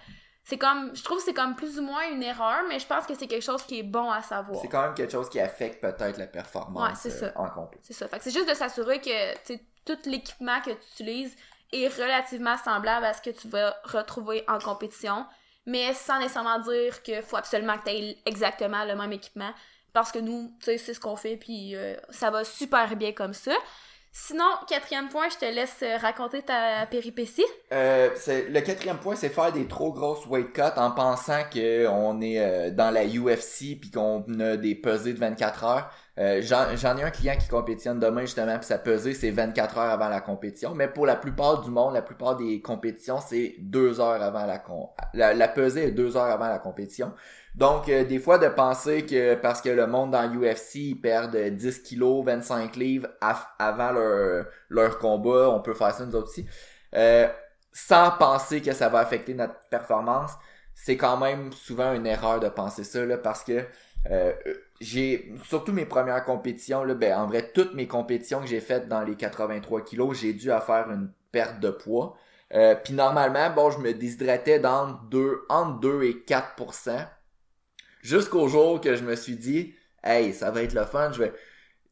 c'est 0.44 0.58
comme, 0.58 0.94
je 0.94 1.04
trouve 1.04 1.20
que 1.20 1.24
c'est 1.24 1.34
comme 1.34 1.56
plus 1.56 1.80
ou 1.80 1.84
moins 1.84 2.10
une 2.12 2.22
erreur, 2.22 2.64
mais 2.68 2.78
je 2.78 2.86
pense 2.86 3.06
que 3.06 3.16
c'est 3.16 3.28
quelque 3.28 3.44
chose 3.44 3.64
qui 3.64 3.80
est 3.80 3.84
bon 3.84 4.12
à 4.12 4.22
savoir. 4.22 4.60
C'est 4.62 4.68
quand 4.68 4.82
même 4.82 4.94
quelque 4.94 5.12
chose 5.12 5.30
qui 5.30 5.40
affecte 5.40 5.80
peut-être 5.82 6.18
la 6.18 6.28
performance 6.28 6.84
Ouais, 6.90 6.96
c'est 6.96 7.24
euh, 7.24 7.32
ça. 7.32 7.40
en 7.40 7.50
compétition. 7.50 7.82
C'est 7.94 7.94
ça. 7.94 8.08
Fait 8.10 8.18
que 8.18 8.24
c'est 8.26 8.32
juste 8.32 8.50
de 8.50 8.54
s'assurer 8.54 9.00
que 9.00 9.56
tout 9.86 9.98
l'équipement 10.06 10.60
que 10.60 10.72
tu 10.72 10.86
utilises 10.94 11.36
est 11.72 11.88
relativement 11.88 12.58
semblable 12.58 13.06
à 13.06 13.14
ce 13.14 13.22
que 13.22 13.30
tu 13.30 13.48
vas 13.48 13.74
retrouver 13.86 14.44
en 14.50 14.60
compétition, 14.60 15.26
mais 15.66 15.94
sans 15.94 16.20
nécessairement 16.20 16.60
dire 16.60 17.02
qu'il 17.04 17.22
faut 17.22 17.38
absolument 17.38 17.78
que 17.78 17.86
tu 17.86 17.92
aies 17.92 18.18
exactement 18.26 18.84
le 18.84 18.96
même 18.96 19.14
équipement, 19.14 19.52
parce 19.94 20.12
que 20.12 20.20
nous, 20.20 20.54
tu 20.60 20.66
sais, 20.66 20.78
c'est 20.78 20.94
ce 20.94 21.00
qu'on 21.00 21.16
fait, 21.16 21.38
puis 21.38 21.76
euh, 21.76 21.96
ça 22.10 22.30
va 22.32 22.44
super 22.44 22.96
bien 22.98 23.14
comme 23.14 23.34
ça. 23.34 23.54
Sinon, 24.16 24.46
quatrième 24.68 25.10
point, 25.10 25.28
je 25.28 25.40
te 25.40 25.52
laisse 25.52 25.80
euh, 25.82 25.98
raconter 25.98 26.44
ta 26.44 26.86
péripétie. 26.86 27.44
Euh, 27.74 28.10
le 28.28 28.60
quatrième 28.60 28.98
point, 29.00 29.16
c'est 29.16 29.30
faire 29.30 29.52
des 29.52 29.68
trop 29.68 29.92
grosses 29.92 30.28
weight 30.28 30.54
cuts 30.54 30.62
en 30.78 30.92
pensant 30.92 31.42
qu'on 31.52 32.22
est 32.22 32.40
euh, 32.40 32.70
dans 32.70 32.92
la 32.92 33.06
UFC 33.06 33.80
puis 33.82 33.90
qu'on 33.92 34.24
a 34.40 34.56
des 34.56 34.76
pesées 34.76 35.14
de 35.14 35.20
24 35.20 35.64
heures. 35.64 35.92
J'en 36.42 36.98
ai 36.98 37.04
un 37.04 37.10
client 37.10 37.36
qui 37.40 37.48
compétitionne 37.48 38.00
demain 38.00 38.22
justement 38.22 38.56
puis 38.60 38.68
sa 38.68 38.78
pesée 38.78 39.16
c'est 39.16 39.32
24 39.32 39.80
heures 39.80 39.92
avant 39.92 40.10
la 40.10 40.22
compétition. 40.22 40.76
Mais 40.76 40.88
pour 40.88 41.08
la 41.08 41.16
plupart 41.16 41.64
du 41.64 41.72
monde, 41.72 41.96
la 41.96 42.04
plupart 42.04 42.36
des 42.36 42.62
compétitions 42.62 43.18
c'est 43.20 43.56
deux 43.58 44.00
heures 44.00 44.22
avant. 44.22 44.46
La, 45.16 45.34
la 45.34 45.48
pesée 45.48 45.86
est 45.86 45.92
deux 45.92 46.16
heures 46.16 46.26
avant 46.26 46.50
la 46.50 46.60
compétition. 46.60 47.14
Donc, 47.56 47.88
euh, 47.88 48.04
des 48.04 48.20
fois, 48.20 48.40
de 48.40 48.48
penser 48.48 49.06
que 49.06 49.36
parce 49.36 49.62
que 49.62 49.70
le 49.70 49.86
monde 49.86 50.12
dans 50.12 50.28
l'UFC, 50.32 50.76
ils 50.76 50.96
perdent 50.96 51.38
10 51.38 51.84
kilos, 51.84 52.26
25 52.26 52.76
livres 52.76 53.08
avant 53.60 53.92
leur, 53.92 54.46
leur 54.70 54.98
combat, 54.98 55.50
on 55.50 55.62
peut 55.62 55.74
faire 55.76 55.94
ça 55.94 56.06
nous 56.06 56.16
autres 56.16 56.30
aussi. 56.30 56.48
Euh, 56.96 57.28
sans 57.72 58.12
penser 58.12 58.62
que 58.62 58.74
ça 58.74 58.90
va 58.90 59.00
affecter 59.00 59.34
notre 59.34 59.56
performance, 59.70 60.32
c'est 60.74 60.98
quand 60.98 61.18
même 61.18 61.52
souvent 61.54 61.94
une 61.94 62.06
erreur 62.08 62.40
de 62.40 62.50
penser 62.50 62.84
ça, 62.84 63.06
là, 63.06 63.18
parce 63.18 63.44
que 63.44 63.66
euh, 64.12 64.34
j'ai, 64.82 65.34
surtout 65.44 65.72
mes 65.72 65.86
premières 65.86 66.24
compétitions, 66.26 66.84
là, 66.84 66.94
ben, 66.94 67.18
en 67.18 67.28
vrai, 67.28 67.52
toutes 67.54 67.74
mes 67.74 67.88
compétitions 67.88 68.42
que 68.42 68.48
j'ai 68.48 68.60
faites 68.60 68.88
dans 68.88 69.02
les 69.02 69.16
83 69.16 69.82
kilos, 69.84 70.18
j'ai 70.20 70.34
dû 70.34 70.52
à 70.52 70.60
faire 70.62 70.90
une 70.90 71.12
perte 71.32 71.60
de 71.60 71.70
poids. 71.70 72.16
Euh, 72.54 72.76
Puis 72.76 72.94
normalement, 72.94 73.50
bon, 73.52 73.72
je 73.72 73.80
me 73.80 73.94
déshydratais 73.94 74.60
dans 74.60 74.92
deux, 75.10 75.46
entre 75.50 75.80
2 75.80 76.04
et 76.04 76.24
4%. 76.28 77.08
Jusqu'au 78.04 78.50
jour 78.50 78.82
que 78.82 78.96
je 78.96 79.04
me 79.04 79.16
suis 79.16 79.38
dit, 79.38 79.74
hey, 80.04 80.34
ça 80.34 80.52
va 80.52 80.62
être 80.62 80.74
le 80.74 80.86
fun, 80.86 81.12
je 81.14 81.24
vais, 81.24 81.34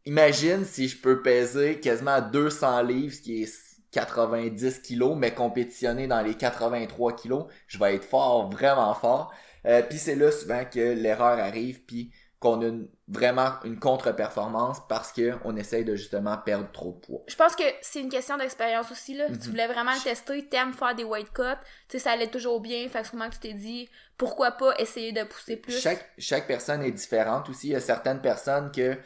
imagine 0.05 0.65
si 0.65 0.89
je 0.89 1.01
peux 1.01 1.21
peser 1.21 1.79
quasiment 1.79 2.21
200 2.21 2.83
livres, 2.83 3.15
ce 3.15 3.21
qui 3.21 3.43
est 3.43 3.71
90 3.91 4.81
kilos, 4.81 5.15
mais 5.17 5.33
compétitionner 5.33 6.07
dans 6.07 6.21
les 6.21 6.35
83 6.35 7.15
kilos, 7.15 7.45
je 7.67 7.79
vais 7.79 7.95
être 7.95 8.03
fort, 8.03 8.49
vraiment 8.51 8.93
fort. 8.93 9.33
Euh, 9.65 9.81
puis 9.81 9.97
c'est 9.97 10.15
là 10.15 10.31
souvent 10.31 10.65
que 10.65 10.79
l'erreur 10.79 11.39
arrive, 11.39 11.81
puis 11.85 12.11
qu'on 12.41 12.59
a 12.61 12.65
une- 12.65 12.87
vraiment 13.07 13.51
une 13.63 13.79
contre-performance 13.79 14.79
parce 14.89 15.11
que 15.13 15.33
on 15.45 15.55
essaye 15.55 15.85
de 15.85 15.95
justement 15.95 16.37
perdre 16.39 16.69
trop 16.71 16.91
de 16.91 16.97
poids. 17.05 17.21
Je 17.27 17.35
pense 17.35 17.55
que 17.55 17.63
c'est 17.81 17.99
une 18.01 18.09
question 18.09 18.35
d'expérience 18.35 18.91
aussi, 18.91 19.13
là. 19.13 19.29
Mhm. 19.29 19.37
Tu 19.39 19.49
voulais 19.49 19.67
vraiment 19.67 19.93
le 19.93 20.01
tester, 20.03 20.49
t'aimes 20.49 20.73
faire 20.73 20.95
des 20.95 21.03
weight 21.03 21.31
cuts, 21.31 21.43
tu 21.87 21.97
sais, 21.97 21.99
ça 21.99 22.11
allait 22.11 22.31
toujours 22.31 22.59
bien, 22.59 22.89
fait 22.89 23.03
que 23.03 23.07
sûrement 23.07 23.29
que 23.29 23.35
tu 23.35 23.39
t'es 23.41 23.53
dit, 23.53 23.87
pourquoi 24.17 24.51
pas 24.51 24.73
essayer 24.79 25.11
de 25.13 25.23
pousser 25.23 25.55
plus? 25.55 25.79
Chaque, 25.79 26.09
chaque 26.17 26.47
personne 26.47 26.81
est 26.81 26.91
différente 26.91 27.47
aussi. 27.47 27.67
Il 27.67 27.73
y 27.73 27.75
a 27.75 27.79
certaines 27.79 28.21
personnes 28.21 28.71
que 28.71 28.97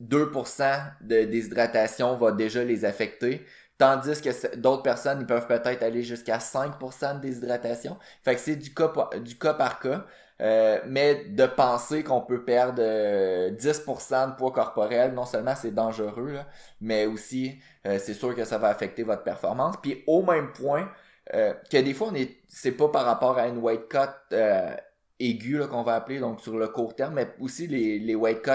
2% 0.00 0.80
de 1.00 1.24
déshydratation 1.24 2.14
va 2.16 2.30
déjà 2.32 2.62
les 2.62 2.84
affecter. 2.84 3.44
Tandis 3.78 4.20
que 4.20 4.56
d'autres 4.56 4.82
personnes, 4.82 5.20
ils 5.20 5.26
peuvent 5.26 5.46
peut-être 5.46 5.82
aller 5.84 6.02
jusqu'à 6.02 6.40
5% 6.40 7.14
de 7.14 7.20
déshydratation. 7.20 7.96
Fait 8.24 8.34
que 8.34 8.40
c'est 8.40 8.56
du 8.56 8.74
cas, 8.74 8.88
par- 8.88 9.10
du 9.20 9.38
cas 9.38 9.54
par 9.54 9.78
cas. 9.80 10.04
Euh, 10.40 10.78
mais 10.86 11.24
de 11.30 11.46
penser 11.46 12.04
qu'on 12.04 12.20
peut 12.20 12.44
perdre 12.44 12.80
euh, 12.80 13.50
10% 13.50 14.28
de 14.28 14.36
poids 14.36 14.52
corporel, 14.52 15.12
non 15.12 15.24
seulement 15.24 15.56
c'est 15.56 15.72
dangereux, 15.74 16.30
là, 16.30 16.46
mais 16.80 17.06
aussi 17.06 17.58
euh, 17.88 17.98
c'est 17.98 18.14
sûr 18.14 18.36
que 18.36 18.44
ça 18.44 18.56
va 18.56 18.68
affecter 18.68 19.02
votre 19.02 19.24
performance. 19.24 19.74
Puis 19.82 20.04
au 20.06 20.22
même 20.22 20.52
point, 20.52 20.88
euh, 21.34 21.54
que 21.70 21.78
des 21.78 21.92
fois 21.92 22.08
on 22.12 22.14
est, 22.14 22.36
c'est 22.48 22.70
pas 22.72 22.88
par 22.88 23.04
rapport 23.04 23.36
à 23.36 23.48
une 23.48 23.58
weight 23.58 23.88
cut 23.88 23.98
euh, 24.32 24.74
aiguë 25.18 25.66
qu'on 25.68 25.82
va 25.82 25.94
appeler, 25.96 26.20
donc 26.20 26.40
sur 26.40 26.56
le 26.56 26.68
court 26.68 26.94
terme, 26.94 27.14
mais 27.14 27.28
aussi 27.40 27.66
les, 27.66 27.98
les 27.98 28.14
weight 28.14 28.42
cuts 28.42 28.50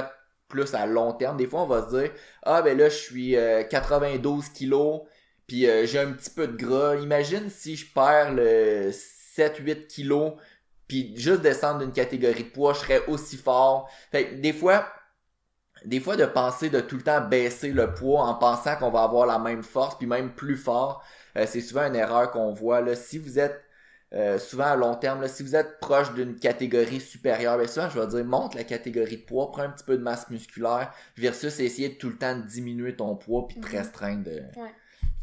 plus 0.48 0.74
à 0.76 0.86
long 0.86 1.14
terme. 1.14 1.38
Des 1.38 1.48
fois 1.48 1.64
on 1.64 1.68
va 1.68 1.84
se 1.90 1.96
dire 1.98 2.12
ah 2.44 2.62
ben 2.62 2.78
là 2.78 2.90
je 2.90 2.96
suis 2.96 3.36
euh, 3.36 3.64
92 3.64 4.50
kilos, 4.50 5.02
puis 5.54 5.70
euh, 5.70 5.86
j'ai 5.86 6.00
un 6.00 6.12
petit 6.14 6.32
peu 6.32 6.48
de 6.48 6.58
gras. 6.58 6.96
Imagine 6.96 7.48
si 7.48 7.76
je 7.76 7.86
perds 7.94 8.34
le 8.34 8.90
7-8 8.90 9.86
kilos 9.86 10.34
puis 10.88 11.14
juste 11.16 11.42
descendre 11.42 11.80
d'une 11.82 11.92
catégorie 11.92 12.46
de 12.46 12.50
poids, 12.50 12.74
je 12.74 12.80
serais 12.80 13.06
aussi 13.06 13.38
fort. 13.38 13.88
Fait 14.12 14.30
que 14.30 14.34
des 14.42 14.52
fois, 14.52 14.88
des 15.86 16.00
fois 16.00 16.16
de 16.16 16.26
penser 16.26 16.72
de 16.72 16.80
tout 16.80 16.96
le 16.98 17.04
temps 17.04 17.22
baisser 17.22 17.72
le 17.72 17.94
poids 17.94 18.24
en 18.24 18.34
pensant 18.34 18.76
qu'on 18.78 18.90
va 18.90 19.04
avoir 19.04 19.28
la 19.28 19.38
même 19.38 19.62
force, 19.62 19.96
puis 20.00 20.08
même 20.08 20.34
plus 20.34 20.58
fort, 20.58 21.04
euh, 21.38 21.46
c'est 21.48 21.62
souvent 21.62 21.86
une 21.86 21.96
erreur 21.96 22.32
qu'on 22.32 22.52
voit. 22.52 22.82
Là. 22.82 22.96
Si 22.96 23.20
vous 23.20 23.38
êtes 23.38 23.62
euh, 24.14 24.40
souvent 24.40 24.66
à 24.66 24.76
long 24.76 24.96
terme, 24.96 25.22
là, 25.22 25.28
si 25.28 25.44
vous 25.44 25.56
êtes 25.56 25.80
proche 25.80 26.14
d'une 26.16 26.36
catégorie 26.40 27.00
supérieure, 27.00 27.60
bien 27.60 27.68
souvent 27.68 27.90
je 27.90 28.00
vais 28.00 28.08
dire 28.08 28.26
monte 28.26 28.56
la 28.56 28.64
catégorie 28.64 29.18
de 29.18 29.24
poids, 29.26 29.52
prends 29.52 29.62
un 29.64 29.70
petit 29.70 29.84
peu 29.86 29.98
de 29.98 30.04
masse 30.04 30.30
musculaire, 30.32 30.92
versus 31.16 31.60
essayer 31.60 31.90
de 31.90 31.96
tout 31.96 32.10
le 32.10 32.18
temps 32.18 32.36
de 32.36 32.42
diminuer 32.42 32.96
ton 32.96 33.16
poids 33.16 33.48
puis 33.48 33.58
de 33.58 33.62
te 33.62 33.68
Mhm. 33.72 33.78
restreindre. 33.78 34.24
de- 34.24 34.32
Ouais. 34.60 34.74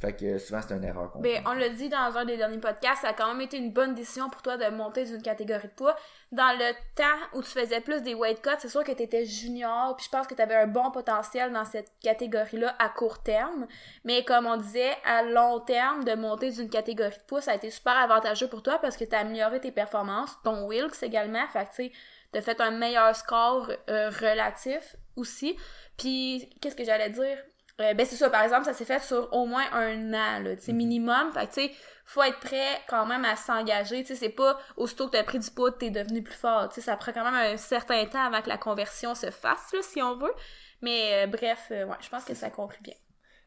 Fait 0.00 0.14
que 0.14 0.38
souvent 0.38 0.60
c'est 0.66 0.74
une 0.74 0.84
erreur 0.84 1.10
qu'on 1.10 1.20
Ben, 1.20 1.42
on 1.46 1.52
l'a 1.52 1.68
dit 1.68 1.90
dans 1.90 2.16
un 2.16 2.24
des 2.24 2.38
derniers 2.38 2.58
podcasts, 2.58 3.02
ça 3.02 3.08
a 3.08 3.12
quand 3.12 3.28
même 3.28 3.42
été 3.42 3.58
une 3.58 3.70
bonne 3.70 3.94
décision 3.94 4.30
pour 4.30 4.40
toi 4.40 4.56
de 4.56 4.64
monter 4.74 5.04
d'une 5.04 5.20
catégorie 5.20 5.68
de 5.68 5.72
poids. 5.72 5.94
Dans 6.32 6.56
le 6.56 6.72
temps 6.94 7.28
où 7.34 7.42
tu 7.42 7.50
faisais 7.50 7.82
plus 7.82 8.00
des 8.00 8.14
weight 8.14 8.40
cuts, 8.40 8.50
c'est 8.58 8.70
sûr 8.70 8.82
que 8.82 8.92
tu 8.92 9.02
étais 9.02 9.26
junior, 9.26 9.94
puis 9.96 10.06
je 10.06 10.10
pense 10.10 10.26
que 10.26 10.34
tu 10.34 10.40
avais 10.40 10.54
un 10.54 10.66
bon 10.66 10.90
potentiel 10.90 11.52
dans 11.52 11.66
cette 11.66 11.92
catégorie-là 12.00 12.74
à 12.78 12.88
court 12.88 13.22
terme. 13.22 13.66
Mais 14.04 14.24
comme 14.24 14.46
on 14.46 14.56
disait, 14.56 14.96
à 15.04 15.22
long 15.22 15.60
terme, 15.60 16.04
de 16.04 16.14
monter 16.14 16.50
d'une 16.50 16.70
catégorie 16.70 17.18
de 17.18 17.24
poids, 17.26 17.42
ça 17.42 17.52
a 17.52 17.56
été 17.56 17.70
super 17.70 17.96
avantageux 17.98 18.48
pour 18.48 18.62
toi 18.62 18.78
parce 18.78 18.96
que 18.96 19.04
tu 19.04 19.14
as 19.14 19.18
amélioré 19.18 19.60
tes 19.60 19.72
performances, 19.72 20.34
ton 20.42 20.66
Wilks 20.66 21.02
également, 21.02 21.46
fait 21.48 21.64
que 21.66 21.70
tu 21.70 21.74
sais, 21.74 21.92
t'as 22.32 22.40
fait 22.40 22.60
un 22.62 22.70
meilleur 22.70 23.14
score 23.14 23.70
euh, 23.90 24.08
relatif 24.08 24.96
aussi. 25.16 25.58
Puis, 25.98 26.48
qu'est-ce 26.62 26.76
que 26.76 26.84
j'allais 26.84 27.10
dire? 27.10 27.36
Euh, 27.80 27.94
ben 27.94 28.04
c'est 28.06 28.16
ça, 28.16 28.28
par 28.30 28.42
exemple, 28.42 28.64
ça 28.66 28.74
s'est 28.74 28.84
fait 28.84 29.00
sur 29.00 29.32
au 29.32 29.46
moins 29.46 29.64
un 29.72 30.12
an, 30.12 30.40
là, 30.40 30.56
tu 30.56 30.62
sais, 30.62 30.72
minimum. 30.72 31.32
Fait 31.32 31.46
que, 31.46 31.52
tu 31.54 31.68
sais, 31.68 31.72
faut 32.04 32.22
être 32.22 32.40
prêt 32.40 32.82
quand 32.88 33.06
même 33.06 33.24
à 33.24 33.36
s'engager. 33.36 34.02
Tu 34.02 34.08
sais, 34.08 34.16
c'est 34.16 34.28
pas 34.30 34.58
aussitôt 34.76 35.06
que 35.06 35.12
t'as 35.12 35.24
pris 35.24 35.38
du 35.38 35.50
poids, 35.50 35.72
t'es 35.72 35.90
devenu 35.90 36.22
plus 36.22 36.34
fort. 36.34 36.68
Tu 36.68 36.76
sais, 36.76 36.80
ça 36.82 36.96
prend 36.96 37.12
quand 37.12 37.24
même 37.24 37.34
un 37.34 37.56
certain 37.56 38.04
temps 38.06 38.24
avant 38.24 38.42
que 38.42 38.48
la 38.48 38.58
conversion 38.58 39.14
se 39.14 39.30
fasse, 39.30 39.72
là, 39.72 39.80
si 39.82 40.02
on 40.02 40.16
veut. 40.16 40.34
Mais 40.82 41.24
euh, 41.24 41.26
bref, 41.26 41.68
euh, 41.70 41.84
ouais, 41.86 41.96
je 42.00 42.08
pense 42.08 42.24
que 42.24 42.34
ça 42.34 42.50
conclut 42.50 42.82
bien. 42.82 42.94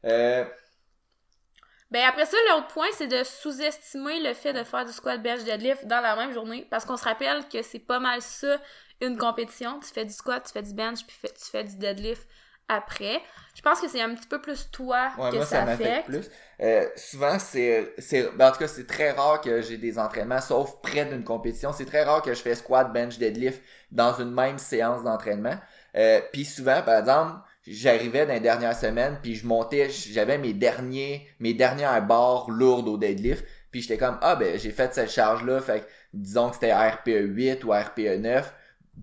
Euh, 0.05 0.45
Ben 1.91 2.07
après 2.07 2.25
ça, 2.25 2.37
l'autre 2.49 2.67
point, 2.67 2.87
c'est 2.93 3.07
de 3.07 3.23
sous-estimer 3.23 4.19
le 4.21 4.33
fait 4.33 4.53
de 4.53 4.63
faire 4.63 4.85
du 4.85 4.91
squat 4.91 5.21
bench 5.21 5.43
deadlift 5.43 5.85
dans 5.85 6.01
la 6.01 6.15
même 6.15 6.33
journée. 6.33 6.67
Parce 6.71 6.85
qu'on 6.85 6.97
se 6.97 7.03
rappelle 7.03 7.47
que 7.49 7.61
c'est 7.61 7.79
pas 7.79 7.99
mal 7.99 8.21
ça, 8.21 8.59
une 9.01 9.17
compétition. 9.17 9.79
Tu 9.79 9.89
fais 9.89 10.05
du 10.05 10.13
squat, 10.13 10.43
tu 10.43 10.53
fais 10.53 10.63
du 10.63 10.73
bench, 10.73 11.05
puis 11.05 11.15
tu 11.21 11.51
fais 11.51 11.63
du 11.63 11.77
deadlift 11.77 12.27
après. 12.67 13.21
Je 13.55 13.61
pense 13.61 13.79
que 13.79 13.87
c'est 13.87 14.01
un 14.01 14.13
petit 14.15 14.27
peu 14.27 14.41
plus 14.41 14.69
toi 14.71 15.11
Ouais, 15.17 15.29
que 15.29 15.35
moi, 15.37 15.45
ça, 15.45 15.65
ça 15.65 15.71
affecte. 15.73 16.05
plus. 16.05 16.29
Euh, 16.61 16.87
souvent, 16.95 17.37
c'est, 17.39 17.93
ben, 18.35 18.47
en 18.47 18.51
tout 18.51 18.59
cas, 18.59 18.67
c'est 18.67 18.87
très 18.87 19.11
rare 19.11 19.41
que 19.41 19.61
j'ai 19.61 19.77
des 19.77 19.99
entraînements, 19.99 20.41
sauf 20.41 20.81
près 20.81 21.05
d'une 21.05 21.23
compétition. 21.23 21.71
C'est 21.71 21.85
très 21.85 22.03
rare 22.03 22.21
que 22.21 22.33
je 22.33 22.41
fais 22.41 22.55
squat, 22.55 22.91
bench, 22.91 23.17
deadlift 23.19 23.61
dans 23.91 24.13
une 24.19 24.31
même 24.31 24.57
séance 24.57 25.03
d'entraînement. 25.03 25.55
Euh, 25.95 26.19
puis 26.31 26.45
souvent, 26.45 26.81
par 26.81 26.97
exemple, 26.99 27.33
j'arrivais 27.67 28.25
dans 28.25 28.33
les 28.33 28.39
dernières 28.39 28.75
semaines, 28.75 29.19
puis 29.21 29.35
je 29.35 29.45
montais, 29.45 29.89
j'avais 29.89 30.37
mes 30.37 30.53
derniers, 30.53 31.27
mes 31.39 31.53
dernières 31.53 32.01
barres 32.05 32.49
lourdes 32.49 32.87
au 32.87 32.97
deadlift, 32.97 33.45
puis 33.71 33.81
j'étais 33.81 33.97
comme, 33.97 34.17
ah 34.21 34.35
ben, 34.35 34.57
j'ai 34.57 34.71
fait 34.71 34.93
cette 34.93 35.11
charge-là, 35.11 35.61
fait 35.61 35.87
disons 36.13 36.49
que 36.49 36.55
c'était 36.55 36.73
RPE 36.73 37.21
8 37.25 37.63
ou 37.63 37.71
RPE 37.71 38.17
9, 38.19 38.53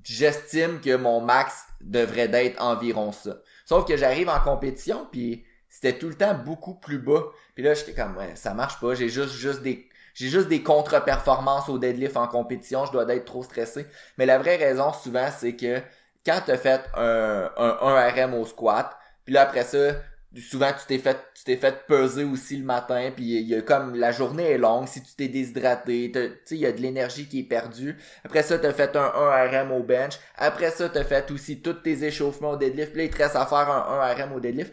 j'estime 0.04 0.80
que 0.80 0.96
mon 0.96 1.20
max 1.20 1.64
devrait 1.80 2.28
d'être 2.28 2.62
environ 2.62 3.12
ça. 3.12 3.38
Sauf 3.64 3.86
que 3.86 3.96
j'arrive 3.96 4.28
en 4.28 4.40
compétition, 4.40 5.06
puis 5.10 5.44
c'était 5.68 5.98
tout 5.98 6.08
le 6.08 6.14
temps 6.14 6.34
beaucoup 6.34 6.74
plus 6.74 6.98
bas. 6.98 7.24
Puis 7.54 7.64
là, 7.64 7.74
j'étais 7.74 7.94
comme, 7.94 8.16
ouais, 8.16 8.34
ça 8.34 8.54
marche 8.54 8.80
pas, 8.80 8.94
j'ai 8.94 9.08
juste, 9.08 9.34
juste 9.34 9.62
des, 9.62 9.88
j'ai 10.14 10.28
juste 10.28 10.48
des 10.48 10.62
contre-performances 10.62 11.68
au 11.68 11.78
deadlift 11.78 12.16
en 12.16 12.26
compétition, 12.26 12.84
je 12.86 12.92
dois 12.92 13.04
être 13.14 13.24
trop 13.24 13.42
stressé. 13.42 13.86
Mais 14.18 14.26
la 14.26 14.38
vraie 14.38 14.56
raison, 14.56 14.92
souvent, 14.92 15.28
c'est 15.36 15.56
que 15.56 15.80
quand 16.24 16.40
t'as 16.44 16.58
fait 16.58 16.82
un, 16.96 17.50
un 17.56 17.78
1 17.80 18.10
RM 18.10 18.34
au 18.34 18.44
squat, 18.44 18.96
puis 19.24 19.34
là, 19.34 19.42
après 19.42 19.64
ça, 19.64 19.94
souvent, 20.36 20.70
tu 20.72 20.86
t'es 20.86 20.98
fait, 20.98 21.16
tu 21.34 21.44
t'es 21.44 21.56
fait 21.56 21.86
peser 21.86 22.24
aussi 22.24 22.56
le 22.56 22.64
matin, 22.64 23.10
puis 23.14 23.24
il 23.24 23.48
y 23.48 23.54
a 23.54 23.62
comme, 23.62 23.94
la 23.96 24.12
journée 24.12 24.44
est 24.50 24.58
longue, 24.58 24.86
si 24.86 25.02
tu 25.02 25.14
t'es 25.16 25.28
déshydraté, 25.28 26.12
tu 26.14 26.20
sais, 26.44 26.54
il 26.54 26.60
y 26.60 26.66
a 26.66 26.72
de 26.72 26.80
l'énergie 26.80 27.28
qui 27.28 27.40
est 27.40 27.44
perdue. 27.48 27.96
Après 28.24 28.42
ça, 28.42 28.58
t'as 28.58 28.72
fait 28.72 28.94
un 28.96 29.12
1 29.14 29.64
RM 29.64 29.72
au 29.72 29.82
bench. 29.82 30.14
Après 30.36 30.70
ça, 30.70 30.88
t'as 30.88 31.04
fait 31.04 31.30
aussi 31.30 31.60
tous 31.60 31.74
tes 31.74 32.04
échauffements 32.04 32.50
au 32.50 32.56
deadlift. 32.56 32.92
Puis 32.92 32.98
là, 33.00 33.04
il 33.04 33.10
te 33.10 33.18
reste 33.18 33.36
à 33.36 33.46
faire 33.46 33.68
un 33.70 34.00
1 34.00 34.14
RM 34.26 34.32
au 34.32 34.40
deadlift. 34.40 34.72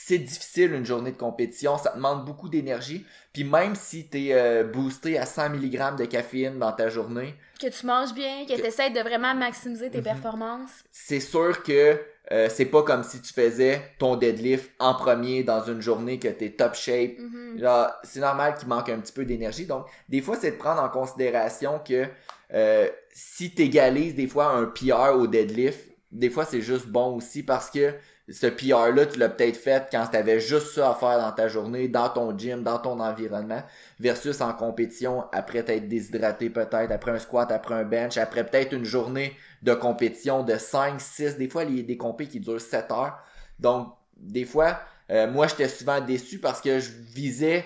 C'est 0.00 0.18
difficile 0.18 0.72
une 0.74 0.86
journée 0.86 1.10
de 1.10 1.16
compétition, 1.16 1.76
ça 1.76 1.92
demande 1.96 2.24
beaucoup 2.24 2.48
d'énergie. 2.48 3.04
Puis 3.32 3.42
même 3.42 3.74
si 3.74 4.08
t'es 4.08 4.28
euh, 4.30 4.62
boosté 4.62 5.18
à 5.18 5.26
100 5.26 5.50
mg 5.50 5.96
de 5.96 6.04
caféine 6.04 6.58
dans 6.60 6.70
ta 6.72 6.88
journée, 6.88 7.34
Que 7.60 7.66
tu 7.66 7.84
manges 7.84 8.14
bien, 8.14 8.46
que 8.46 8.54
tu 8.54 8.64
essaies 8.64 8.90
de 8.90 9.00
vraiment 9.00 9.34
maximiser 9.34 9.90
tes 9.90 9.98
Mhm. 9.98 10.04
performances. 10.04 10.70
c'est 10.92 11.18
sûr 11.18 11.64
que 11.64 12.00
euh, 12.30 12.48
c'est 12.50 12.66
pas 12.66 12.82
comme 12.82 13.02
si 13.04 13.20
tu 13.22 13.32
faisais 13.32 13.80
ton 13.98 14.16
deadlift 14.16 14.70
en 14.78 14.94
premier 14.94 15.42
dans 15.44 15.62
une 15.64 15.80
journée 15.80 16.18
que 16.18 16.28
t'es 16.28 16.50
top 16.50 16.74
shape. 16.74 17.18
Mhm. 17.18 17.58
Genre, 17.58 17.88
c'est 18.02 18.20
normal 18.20 18.54
qu'il 18.58 18.68
manque 18.68 18.90
un 18.90 18.98
petit 18.98 19.12
peu 19.12 19.24
d'énergie. 19.24 19.64
Donc, 19.64 19.86
des 20.08 20.20
fois, 20.20 20.36
c'est 20.36 20.52
de 20.52 20.56
prendre 20.56 20.82
en 20.82 20.88
considération 20.90 21.80
que 21.86 22.06
euh, 22.52 22.88
si 23.12 23.54
t'égalises 23.54 24.14
des 24.14 24.26
fois 24.26 24.50
un 24.50 24.66
PR 24.66 25.14
au 25.16 25.26
deadlift, 25.26 25.80
des 26.12 26.30
fois, 26.30 26.44
c'est 26.44 26.60
juste 26.60 26.86
bon 26.86 27.16
aussi 27.16 27.42
parce 27.42 27.70
que 27.70 27.94
ce 28.30 28.46
PR-là, 28.46 29.06
tu 29.06 29.18
l'as 29.18 29.30
peut-être 29.30 29.56
fait 29.56 29.88
quand 29.90 30.06
t'avais 30.06 30.38
juste 30.38 30.74
ça 30.74 30.90
à 30.90 30.94
faire 30.94 31.18
dans 31.18 31.32
ta 31.32 31.48
journée, 31.48 31.88
dans 31.88 32.08
ton 32.10 32.36
gym, 32.36 32.62
dans 32.62 32.78
ton 32.78 33.00
environnement, 33.00 33.62
versus 33.98 34.40
en 34.40 34.52
compétition, 34.52 35.24
après 35.32 35.62
t'être 35.62 35.88
déshydraté 35.88 36.50
peut-être, 36.50 36.92
après 36.92 37.12
un 37.12 37.18
squat, 37.18 37.50
après 37.50 37.74
un 37.74 37.84
bench, 37.84 38.18
après 38.18 38.44
peut-être 38.44 38.74
une 38.74 38.84
journée 38.84 39.34
de 39.62 39.72
compétition 39.72 40.42
de 40.42 40.56
5, 40.56 41.00
6, 41.00 41.36
des 41.38 41.48
fois, 41.48 41.64
il 41.64 41.76
y 41.76 41.80
a 41.80 41.82
des 41.82 41.96
compés 41.96 42.26
qui 42.26 42.40
durent 42.40 42.60
7 42.60 42.90
heures. 42.90 43.18
Donc, 43.58 43.88
des 44.16 44.44
fois, 44.44 44.80
euh, 45.10 45.30
moi, 45.30 45.46
j'étais 45.46 45.68
souvent 45.68 46.00
déçu 46.00 46.38
parce 46.38 46.60
que 46.60 46.80
je 46.80 46.90
visais 46.90 47.64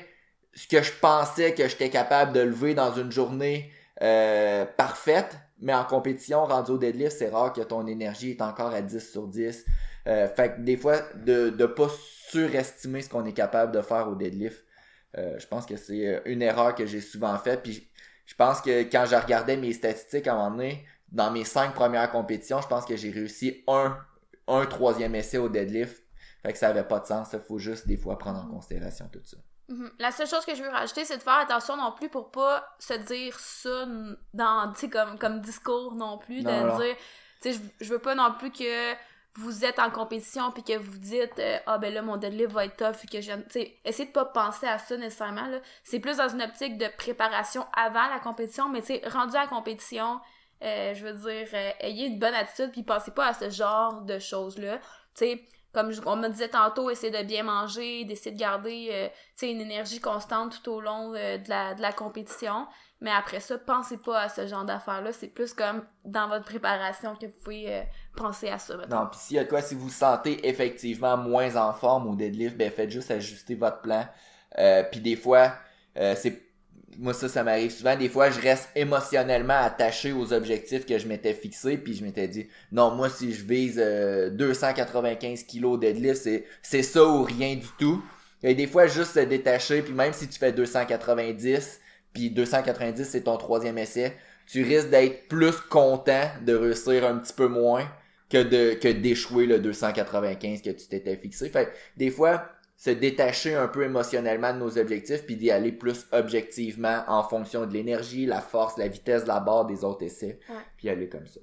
ce 0.55 0.69
que 0.69 0.83
je 0.83 0.93
pensais 0.93 1.55
que 1.55 1.67
j'étais 1.67 1.91
capable 1.91 2.33
de 2.33 2.41
lever 2.41 2.75
dans 2.75 2.95
une 2.95 3.11
journée 3.11 3.71
euh, 4.03 4.65
parfaite, 4.77 5.37
mais 5.61 5.75
en 5.75 5.85
compétition, 5.85 6.45
rendu 6.45 6.73
au 6.73 6.79
deadlift, 6.79 7.17
c'est 7.19 7.31
rare 7.31 7.53
que 7.53 7.63
ton 7.63 7.87
énergie 7.87 8.33
est 8.33 8.43
encore 8.43 8.73
à 8.73 8.83
10 8.83 9.11
sur 9.11 9.27
10. 9.27 9.65
Euh, 10.09 10.29
fait 10.29 10.55
que 10.57 10.61
des 10.61 10.77
fois, 10.77 11.01
de 11.15 11.55
ne 11.57 11.67
pas 11.67 11.89
surestimer 12.29 13.03
ce 13.03 13.09
qu'on 13.09 13.25
est 13.25 13.33
capable 13.33 13.73
de 13.73 13.81
faire 13.83 14.09
au 14.09 14.15
deadlift, 14.15 14.65
euh, 15.19 15.39
je 15.39 15.47
pense 15.47 15.67
que 15.67 15.77
c'est 15.77 16.07
euh, 16.07 16.21
une 16.25 16.43
erreur 16.43 16.75
que 16.75 16.87
j'ai 16.87 17.01
souvent 17.01 17.37
faite. 17.39 17.63
Puis 17.63 17.89
je 18.27 18.35
pense 18.35 18.61
que 18.61 18.83
quand 18.85 19.05
je 19.07 19.15
regardais 19.17 19.57
mes 19.57 19.73
statistiques 19.73 20.27
à 20.27 20.33
un 20.33 20.37
moment 20.37 20.51
donné, 20.53 20.87
dans 21.11 21.31
mes 21.31 21.45
cinq 21.45 21.75
premières 21.75 22.11
compétitions, 22.11 22.61
je 22.63 22.69
pense 22.69 22.85
que 22.87 22.97
j'ai 22.97 23.11
réussi 23.11 23.63
un, 23.69 23.99
un 24.49 24.67
troisième 24.67 25.15
essai 25.15 25.39
au 25.39 25.49
deadlift. 25.49 26.03
Fait 26.43 26.53
que 26.53 26.59
ça 26.59 26.69
avait 26.69 26.85
pas 26.85 26.99
de 26.99 27.07
sens. 27.07 27.29
Il 27.35 27.41
faut 27.41 27.59
juste 27.59 27.87
des 27.87 27.97
fois 27.97 28.19
prendre 28.19 28.41
en 28.41 28.47
considération 28.49 29.09
tout 29.13 29.21
ça. 29.23 29.37
Mhm. 29.69 29.91
La 29.99 30.11
seule 30.11 30.27
chose 30.27 30.45
que 30.45 30.55
je 30.55 30.63
veux 30.63 30.69
rajouter, 30.71 31.05
c'est 31.05 31.19
de 31.19 31.23
faire 31.23 31.39
attention 31.39 31.77
non 31.77 31.93
plus 31.93 32.09
pour 32.09 32.31
pas 32.31 32.67
se 32.79 32.95
dire 32.95 33.39
ça 33.39 33.87
dans, 34.35 34.73
comme, 34.91 35.19
comme 35.19 35.41
discours 35.41 35.95
non 35.95 36.19
plus, 36.19 36.43
Non, 36.43 36.63
de 36.63 36.67
non. 36.69 36.79
dire, 36.79 36.97
tu 37.41 37.53
sais, 37.53 37.61
je, 37.81 37.85
je 37.85 37.93
veux 37.93 38.01
pas 38.01 38.15
non 38.15 38.35
plus 38.39 38.51
que 38.51 38.93
vous 39.35 39.65
êtes 39.65 39.79
en 39.79 39.91
compétition 39.91 40.51
puis 40.51 40.63
que 40.63 40.77
vous 40.77 40.99
dites, 40.99 41.39
euh, 41.39 41.59
ah 41.67 41.79
ben 41.79 41.93
là, 41.93 42.03
mon 42.03 42.17
deadlift 42.19 42.53
va 42.53 42.67
être 42.67 42.77
tough, 42.77 43.07
que 43.11 43.21
je, 43.21 43.33
sais, 43.49 43.79
essayez 43.85 44.09
de 44.09 44.13
pas 44.13 44.27
penser 44.27 44.67
à 44.67 44.79
ça 44.79 44.97
nécessairement, 44.97 45.47
là. 45.47 45.59
C'est 45.85 46.01
plus 46.01 46.19
dans 46.19 46.29
une 46.29 46.43
optique 46.43 46.77
de 46.77 46.87
préparation 46.99 47.67
avant 47.73 48.09
la 48.09 48.19
compétition, 48.19 48.69
mais 48.69 48.81
tu 48.81 48.89
sais, 48.89 49.03
rendu 49.09 49.35
à 49.37 49.43
la 49.43 49.47
compétition, 49.47 50.21
euh, 50.63 50.95
je 50.95 51.07
veux 51.07 51.15
dire, 51.15 51.49
euh, 51.55 51.71
ayez 51.81 52.07
une 52.07 52.19
bonne 52.19 52.35
attitude 52.35 52.73
puis 52.73 52.83
pensez 52.83 53.11
pas 53.11 53.29
à 53.29 53.35
ce 53.35 53.49
genre 53.49 54.03
de 54.03 54.19
choses-là. 54.19 54.79
Tu 55.15 55.27
sais, 55.27 55.49
comme 55.73 55.91
je- 55.93 56.01
on 56.07 56.17
me 56.17 56.29
disait 56.29 56.49
tantôt, 56.49 56.91
essayez 56.91 57.13
de 57.17 57.27
bien 57.27 57.43
manger, 57.43 58.05
d'essayer 58.05 58.33
de 58.35 58.41
garder 58.41 58.89
euh, 58.93 59.09
une 59.47 59.61
énergie 59.61 60.01
constante 60.01 60.63
tout 60.63 60.71
au 60.73 60.81
long 60.81 61.13
euh, 61.15 61.39
de, 61.39 61.49
la, 61.49 61.75
de 61.75 61.83
la 61.83 61.93
compétition. 61.93 62.67
Mais 63.01 63.11
après 63.11 63.41
ça, 63.41 63.59
pensez 63.59 63.99
pas 63.99 64.21
à 64.21 64.29
ce 64.29 64.47
genre 64.47 64.65
d'affaires-là. 64.65 65.13
C'est 65.13 65.29
plus 65.29 65.53
comme 65.55 65.85
dans 66.05 66.29
votre 66.29 66.45
préparation 66.45 67.17
que 67.17 67.27
vous 67.27 67.39
pouvez 67.43 67.75
euh, 67.75 67.83
penser 68.17 68.49
à 68.49 68.59
ça. 68.59 68.77
Non, 68.89 69.09
puis 69.11 69.19
s'il 69.19 69.37
y 69.37 69.41
a 69.41 69.45
quoi, 69.45 69.61
si 69.61 69.75
vous 69.75 69.83
vous 69.87 69.91
sentez 69.91 70.49
effectivement 70.49 71.17
moins 71.17 71.57
en 71.57 71.73
forme 71.73 72.07
au 72.07 72.15
deadlift, 72.15 72.57
ben 72.57 72.71
faites 72.71 72.91
juste 72.91 73.11
ajuster 73.11 73.57
votre 73.57 73.81
plan. 73.81 74.07
Euh, 74.59 74.85
puis 74.85 75.01
des 75.01 75.17
fois, 75.17 75.53
euh, 75.97 76.15
c'est 76.17 76.52
moi 76.99 77.15
ça, 77.15 77.29
ça 77.29 77.43
m'arrive 77.43 77.71
souvent. 77.71 77.97
Des 77.97 78.09
fois, 78.09 78.31
je 78.31 78.41
reste 78.41 78.69
émotionnellement 78.75 79.59
attaché 79.59 80.13
aux 80.13 80.33
objectifs 80.33 80.87
que 80.87 80.99
je 80.99 81.07
m'étais 81.07 81.35
fixés, 81.35 81.77
puis 81.77 81.95
je 81.95 82.05
m'étais 82.05 82.29
dit 82.29 82.49
non, 82.71 82.91
moi 82.91 83.09
si 83.09 83.33
je 83.33 83.45
vise 83.45 83.81
euh, 83.83 84.31
295 84.31 85.45
kilos 85.45 85.79
deadlift, 85.79 86.23
c'est 86.23 86.45
c'est 86.63 86.83
ça 86.83 87.05
ou 87.05 87.23
rien 87.23 87.55
du 87.57 87.69
tout. 87.79 88.03
Et 88.43 88.55
des 88.55 88.67
fois, 88.67 88.87
juste 88.87 89.13
se 89.15 89.21
détacher, 89.21 89.83
puis 89.83 89.95
même 89.95 90.13
si 90.13 90.29
tu 90.29 90.39
fais 90.39 90.53
290, 90.53 91.81
puis 92.13 92.31
290 92.31 93.05
c'est 93.05 93.23
ton 93.23 93.37
troisième 93.37 93.79
essai, 93.79 94.17
tu 94.47 94.63
risques 94.65 94.91
d'être 94.91 95.29
plus 95.29 95.57
content 95.71 96.29
de 96.45 96.55
réussir 96.55 97.07
un 97.07 97.19
petit 97.19 97.33
peu 97.33 97.47
moins 97.47 97.89
que 98.29 98.43
de 98.43 98.75
que 98.75 98.89
d'échouer 98.89 99.47
le 99.47 99.59
295 99.59 100.63
que 100.63 100.71
tu 100.71 100.87
t'étais 100.89 101.17
fixé. 101.17 101.49
Fait 101.51 101.73
des 101.97 102.11
fois, 102.11 102.45
se 102.83 102.91
détacher 102.91 103.55
un 103.55 103.69
peu 103.69 103.85
émotionnellement 103.85 104.53
de 104.53 104.59
nos 104.59 104.77
objectifs 104.77 105.25
puis 105.25 105.37
d'y 105.37 105.53
aller 105.53 105.71
plus 105.71 106.05
objectivement 106.11 107.05
en 107.07 107.23
fonction 107.23 107.65
de 107.65 107.73
l'énergie, 107.73 108.27
la 108.27 108.41
force, 108.41 108.77
la 108.77 108.89
vitesse 108.89 109.23
de 109.23 109.29
la 109.29 109.39
barre 109.39 109.67
des 109.67 109.85
autres 109.85 110.03
essais, 110.03 110.41
puis 110.77 110.89
aller 110.89 111.09
comme 111.09 111.27
ça. 111.29 111.39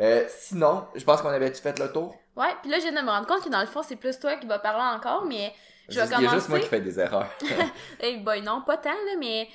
Euh, 0.00 0.24
sinon, 0.28 0.86
je 0.94 1.04
pense 1.04 1.20
qu'on 1.20 1.28
avait-tu 1.28 1.60
fait 1.60 1.78
le 1.78 1.92
tour? 1.92 2.14
Ouais, 2.36 2.54
puis 2.62 2.70
là, 2.70 2.78
je 2.78 2.84
viens 2.88 2.98
de 3.02 3.04
me 3.04 3.10
rendre 3.10 3.26
compte 3.26 3.44
que 3.44 3.50
dans 3.50 3.60
le 3.60 3.66
fond, 3.66 3.82
c'est 3.82 3.96
plus 3.96 4.18
toi 4.18 4.36
qui 4.36 4.46
vas 4.46 4.60
parler 4.60 4.96
encore, 4.96 5.26
mais 5.26 5.52
je 5.90 5.96
vais 6.00 6.06
Juste- 6.06 6.14
Il 6.20 6.24
y 6.24 6.26
a 6.26 6.30
juste 6.30 6.48
moi 6.48 6.58
commencer. 6.58 6.62
qui 6.62 6.68
fais 6.68 6.80
des 6.80 6.98
erreurs. 7.00 7.28
Eh 8.00 8.16
boy, 8.18 8.40
non, 8.40 8.62
pas 8.62 8.78
tant, 8.78 8.88
là, 8.90 9.16
mais 9.18 9.46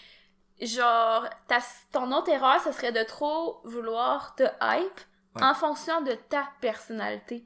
genre, 0.61 1.27
ta, 1.47 1.57
ton 1.91 2.11
autre 2.11 2.29
erreur, 2.29 2.61
ce 2.63 2.71
serait 2.71 2.91
de 2.91 3.01
trop 3.03 3.59
vouloir 3.63 4.35
te 4.35 4.43
hype 4.61 4.99
Ouais. 5.35 5.41
en 5.43 5.55
fonction 5.55 5.99
de 6.03 6.11
ta 6.29 6.47
personnalité. 6.61 7.43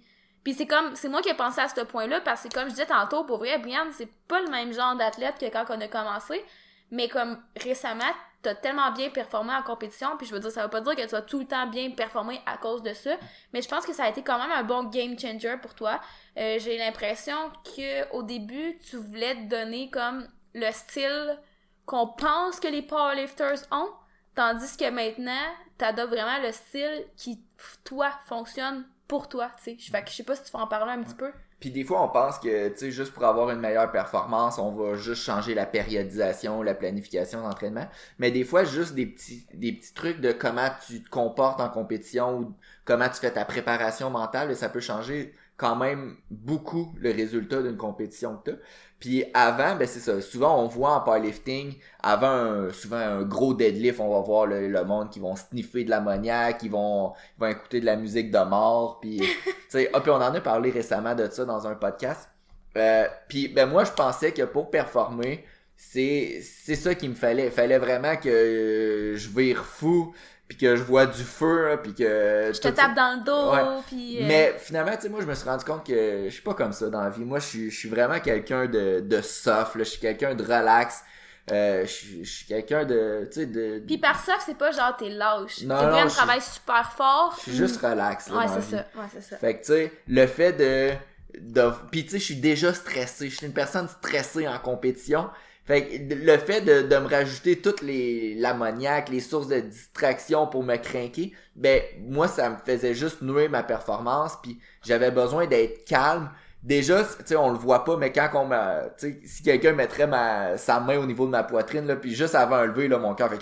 Puis 0.47 0.53
c'est 0.53 0.65
comme, 0.65 0.95
c'est 0.95 1.09
moi 1.09 1.21
qui 1.21 1.27
ai 1.27 1.33
pensé 1.33 1.59
à 1.59 1.67
ce 1.67 1.81
point-là, 1.81 2.21
parce 2.21 2.43
que 2.43 2.47
comme 2.47 2.67
je 2.69 2.69
disais 2.69 2.85
tantôt, 2.85 3.25
pour 3.25 3.39
vrai, 3.39 3.57
Brian, 3.57 3.83
c'est 3.91 4.09
pas 4.29 4.39
le 4.39 4.47
même 4.47 4.71
genre 4.71 4.95
d'athlète 4.95 5.37
que 5.37 5.45
quand 5.47 5.65
on 5.67 5.81
a 5.81 5.89
commencé, 5.89 6.41
mais 6.89 7.09
comme 7.09 7.43
récemment, 7.61 8.13
t'as 8.41 8.55
tellement 8.55 8.93
bien 8.93 9.09
performé 9.09 9.51
en 9.53 9.61
compétition, 9.61 10.15
puis 10.15 10.25
je 10.25 10.33
veux 10.33 10.39
dire, 10.39 10.49
ça 10.49 10.63
veut 10.63 10.69
pas 10.69 10.79
dire 10.79 10.95
que 10.95 11.01
tu 11.01 11.09
vas 11.09 11.21
tout 11.21 11.39
le 11.39 11.45
temps 11.45 11.67
bien 11.67 11.91
performer 11.91 12.39
à 12.45 12.55
cause 12.55 12.81
de 12.81 12.93
ça, 12.93 13.17
mais 13.51 13.61
je 13.61 13.67
pense 13.67 13.85
que 13.85 13.91
ça 13.91 14.05
a 14.05 14.09
été 14.09 14.23
quand 14.23 14.39
même 14.39 14.53
un 14.53 14.63
bon 14.63 14.85
game 14.85 15.19
changer 15.19 15.57
pour 15.61 15.73
toi. 15.73 15.99
Euh, 16.37 16.57
j'ai 16.59 16.77
l'impression 16.77 17.51
que 17.65 18.09
au 18.13 18.23
début, 18.23 18.77
tu 18.89 18.95
voulais 18.95 19.35
te 19.35 19.49
donner 19.49 19.89
comme 19.89 20.29
le 20.53 20.71
style 20.71 21.37
qu'on 21.85 22.07
pense 22.07 22.61
que 22.61 22.69
les 22.69 22.83
powerlifters 22.83 23.65
ont, 23.71 23.89
tandis 24.33 24.77
que 24.77 24.89
maintenant, 24.89 25.43
t'adoptes 25.77 26.13
vraiment 26.13 26.41
le 26.41 26.53
style 26.53 27.03
qui, 27.17 27.43
toi, 27.83 28.11
fonctionne 28.27 28.85
pour 29.07 29.29
toi, 29.29 29.51
tu 29.57 29.77
sais. 29.77 29.91
Fait 29.91 30.03
que 30.03 30.09
je 30.09 30.15
sais 30.15 30.23
pas 30.23 30.35
si 30.35 30.43
tu 30.43 30.51
vas 30.51 30.59
en 30.59 30.67
parler 30.67 30.91
un 30.91 31.03
petit 31.03 31.15
peu. 31.15 31.31
Puis 31.59 31.71
des 31.71 31.83
fois, 31.83 32.03
on 32.03 32.09
pense 32.09 32.37
que, 32.37 32.69
tu 32.69 32.77
sais, 32.77 32.91
juste 32.91 33.13
pour 33.13 33.23
avoir 33.23 33.49
une 33.49 33.59
meilleure 33.59 33.91
performance, 33.91 34.59
on 34.59 34.71
va 34.71 34.95
juste 34.95 35.23
changer 35.23 35.55
la 35.55 35.65
périodisation, 35.65 36.61
la 36.61 36.75
planification 36.75 37.41
d'entraînement. 37.41 37.87
Mais 38.19 38.29
des 38.29 38.43
fois, 38.43 38.63
juste 38.63 38.93
des 38.93 39.07
petits, 39.07 39.47
des 39.53 39.71
petits 39.71 39.93
trucs 39.93 40.21
de 40.21 40.31
comment 40.31 40.69
tu 40.85 41.01
te 41.01 41.09
comportes 41.09 41.59
en 41.59 41.69
compétition 41.69 42.39
ou 42.39 42.53
comment 42.85 43.09
tu 43.09 43.15
fais 43.15 43.31
ta 43.31 43.43
préparation 43.43 44.11
mentale, 44.11 44.55
ça 44.55 44.69
peut 44.69 44.79
changer 44.79 45.33
quand 45.57 45.75
même 45.75 46.15
beaucoup 46.29 46.93
le 46.99 47.11
résultat 47.11 47.61
d'une 47.63 47.77
compétition 47.77 48.37
que 48.37 48.51
t'as. 48.51 48.57
Puis 48.99 49.25
avant, 49.33 49.75
ben 49.75 49.87
c'est 49.87 49.99
ça. 49.99 50.21
Souvent, 50.21 50.63
on 50.63 50.67
voit 50.67 50.91
en 50.91 51.01
powerlifting, 51.01 51.75
avant 52.01 52.27
un, 52.27 52.69
souvent 52.71 52.97
un 52.97 53.23
gros 53.23 53.53
deadlift, 53.53 53.99
on 53.99 54.09
va 54.09 54.21
voir 54.21 54.45
le, 54.47 54.67
le 54.67 54.83
monde 54.85 55.09
qui 55.09 55.19
vont 55.19 55.35
sniffer 55.35 55.83
de 55.83 55.89
l'ammoniaque, 55.89 56.59
qui 56.59 56.69
vont, 56.69 57.13
ils 57.37 57.41
vont 57.41 57.47
écouter 57.47 57.79
de 57.79 57.85
la 57.85 57.95
musique 57.95 58.31
de 58.31 58.39
mort, 58.39 58.99
puis 58.99 59.17
tu 59.45 59.51
sais, 59.69 59.89
ah, 59.93 59.99
puis 60.01 60.11
on 60.11 60.15
en 60.15 60.33
a 60.33 60.41
parlé 60.41 60.71
récemment 60.71 61.15
de 61.15 61.27
ça 61.29 61.45
dans 61.45 61.67
un 61.67 61.75
podcast. 61.75 62.29
Euh, 62.75 63.07
puis 63.27 63.47
ben 63.47 63.67
moi, 63.67 63.83
je 63.83 63.91
pensais 63.91 64.31
que 64.31 64.43
pour 64.43 64.69
performer, 64.69 65.43
c'est 65.75 66.41
c'est 66.41 66.75
ça 66.75 66.95
qu'il 66.95 67.09
me 67.09 67.15
fallait. 67.15 67.45
Il 67.45 67.51
fallait 67.51 67.79
vraiment 67.79 68.15
que 68.15 68.29
euh, 68.29 69.15
je 69.15 69.29
vire 69.29 69.63
fou, 69.65 70.13
puis 70.47 70.57
que 70.57 70.75
je 70.75 70.83
vois 70.83 71.05
du 71.05 71.23
feu, 71.23 71.71
hein, 71.71 71.77
puis 71.81 71.93
que 71.93 72.51
Je 72.53 72.59
te 72.61 72.69
tape 72.69 72.95
dans 72.95 73.19
le 73.19 73.23
dos, 73.25 73.51
Ouais. 73.51 73.81
puis... 73.87 74.17
euh, 74.23 74.27
mais 74.27 74.55
finalement, 74.59 74.95
tu 74.95 75.01
sais, 75.03 75.09
moi, 75.09 75.19
je 75.21 75.25
me 75.25 75.33
suis 75.35 75.47
rendu 75.47 75.65
compte 75.65 75.85
que 75.85 76.23
je 76.25 76.29
suis 76.29 76.41
pas 76.41 76.53
comme 76.53 76.71
ça 76.73 76.89
dans 76.89 77.01
la 77.01 77.09
vie. 77.09 77.25
Moi, 77.25 77.39
je 77.39 77.45
suis, 77.45 77.71
je 77.71 77.77
suis 77.77 77.89
vraiment 77.89 78.19
quelqu'un 78.19 78.65
de, 78.65 79.01
de 79.01 79.21
soft, 79.21 79.75
là. 79.75 79.83
Je 79.83 79.89
suis 79.89 79.99
quelqu'un 79.99 80.35
de 80.35 80.43
relax. 80.43 81.03
Euh, 81.51 81.85
je, 81.85 82.23
suis- 82.25 82.45
quelqu'un 82.45 82.83
de, 82.83 83.27
tu 83.31 83.39
sais, 83.39 83.45
de... 83.45 83.81
Puis 83.87 83.97
par 83.97 84.19
ça, 84.19 84.33
c'est 84.45 84.57
pas 84.57 84.71
genre 84.71 84.95
t'es 84.97 85.07
lâche. 85.09 85.61
Non, 85.63 85.75
non, 85.81 85.97
je 85.99 86.03
un 86.03 86.07
travail 86.07 86.41
super 86.41 86.91
fort. 86.91 87.33
Je 87.37 87.43
suis 87.43 87.55
juste 87.55 87.81
relax, 87.81 88.29
là, 88.29 88.37
Ouais, 88.37 88.45
c'est 88.47 88.75
ça. 88.75 88.85
Ouais, 88.95 89.05
c'est 89.13 89.21
ça. 89.21 89.37
Fait 89.37 89.53
que, 89.55 89.59
tu 89.61 89.67
sais, 89.73 89.91
le 90.09 90.27
fait 90.27 90.51
de... 90.53 90.91
de 91.39 91.71
Puis, 91.89 92.03
tu 92.03 92.11
sais, 92.11 92.19
je 92.19 92.23
suis 92.25 92.35
déjà 92.35 92.73
stressé. 92.73 93.29
Je 93.29 93.37
suis 93.37 93.47
une 93.47 93.53
personne 93.53 93.87
stressée 93.87 94.45
en 94.47 94.59
compétition. 94.59 95.29
Fait 95.67 95.85
que 95.85 96.13
le 96.13 96.37
fait 96.37 96.61
de, 96.61 96.81
de 96.87 96.97
me 96.97 97.07
rajouter 97.09 97.59
toutes 97.61 97.81
les 97.81 98.35
l'ammoniaque, 98.35 99.09
les 99.09 99.19
sources 99.19 99.47
de 99.49 99.59
distraction 99.59 100.47
pour 100.47 100.63
me 100.63 100.77
craquer, 100.77 101.33
ben 101.55 101.81
moi 102.07 102.27
ça 102.29 102.49
me 102.49 102.55
faisait 102.65 102.93
juste 102.93 103.21
nouer 103.21 103.49
ma 103.49 103.63
performance 103.63 104.37
puis 104.41 104.59
j'avais 104.85 105.11
besoin 105.11 105.45
d'être 105.45 105.85
calme. 105.85 106.29
Déjà, 106.63 107.03
tu 107.03 107.09
sais, 107.25 107.35
on 107.35 107.51
le 107.51 107.57
voit 107.57 107.83
pas, 107.85 107.97
mais 107.97 108.11
quand 108.11 108.29
on 108.33 108.49
tu 108.97 109.07
sais, 109.07 109.19
si 109.25 109.43
quelqu'un 109.43 109.73
mettrait 109.73 110.07
ma 110.07 110.57
sa 110.57 110.79
main 110.79 110.97
au 110.97 111.05
niveau 111.05 111.25
de 111.25 111.31
ma 111.31 111.43
poitrine 111.43 111.85
là, 111.85 111.95
puis 111.95 112.15
juste 112.15 112.35
avant 112.35 112.55
un 112.57 112.65
lever 112.65 112.87
là, 112.87 112.97
mon 112.97 113.13
cœur 113.13 113.29
fait, 113.29 113.37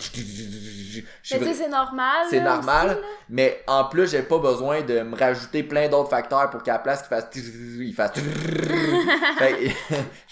Mais 1.32 1.40
tu 1.40 1.46
sais, 1.46 1.54
c'est 1.54 1.70
normal. 1.70 2.26
c'est 2.30 2.42
normal, 2.42 2.90
aussi, 2.90 3.00
mais 3.30 3.64
en 3.68 3.86
plus, 3.86 4.12
j'ai 4.12 4.22
pas 4.22 4.38
besoin 4.38 4.82
de 4.82 5.00
me 5.02 5.16
rajouter 5.16 5.64
plein 5.64 5.88
d'autres 5.88 6.10
facteurs 6.10 6.50
pour 6.50 6.62
qu'à 6.62 6.74
la 6.74 6.80
place 6.80 7.02
qu'il 7.02 7.10
fasse 7.10 7.28
il 7.36 7.94
fasse 7.94 8.12
Fait 9.38 9.76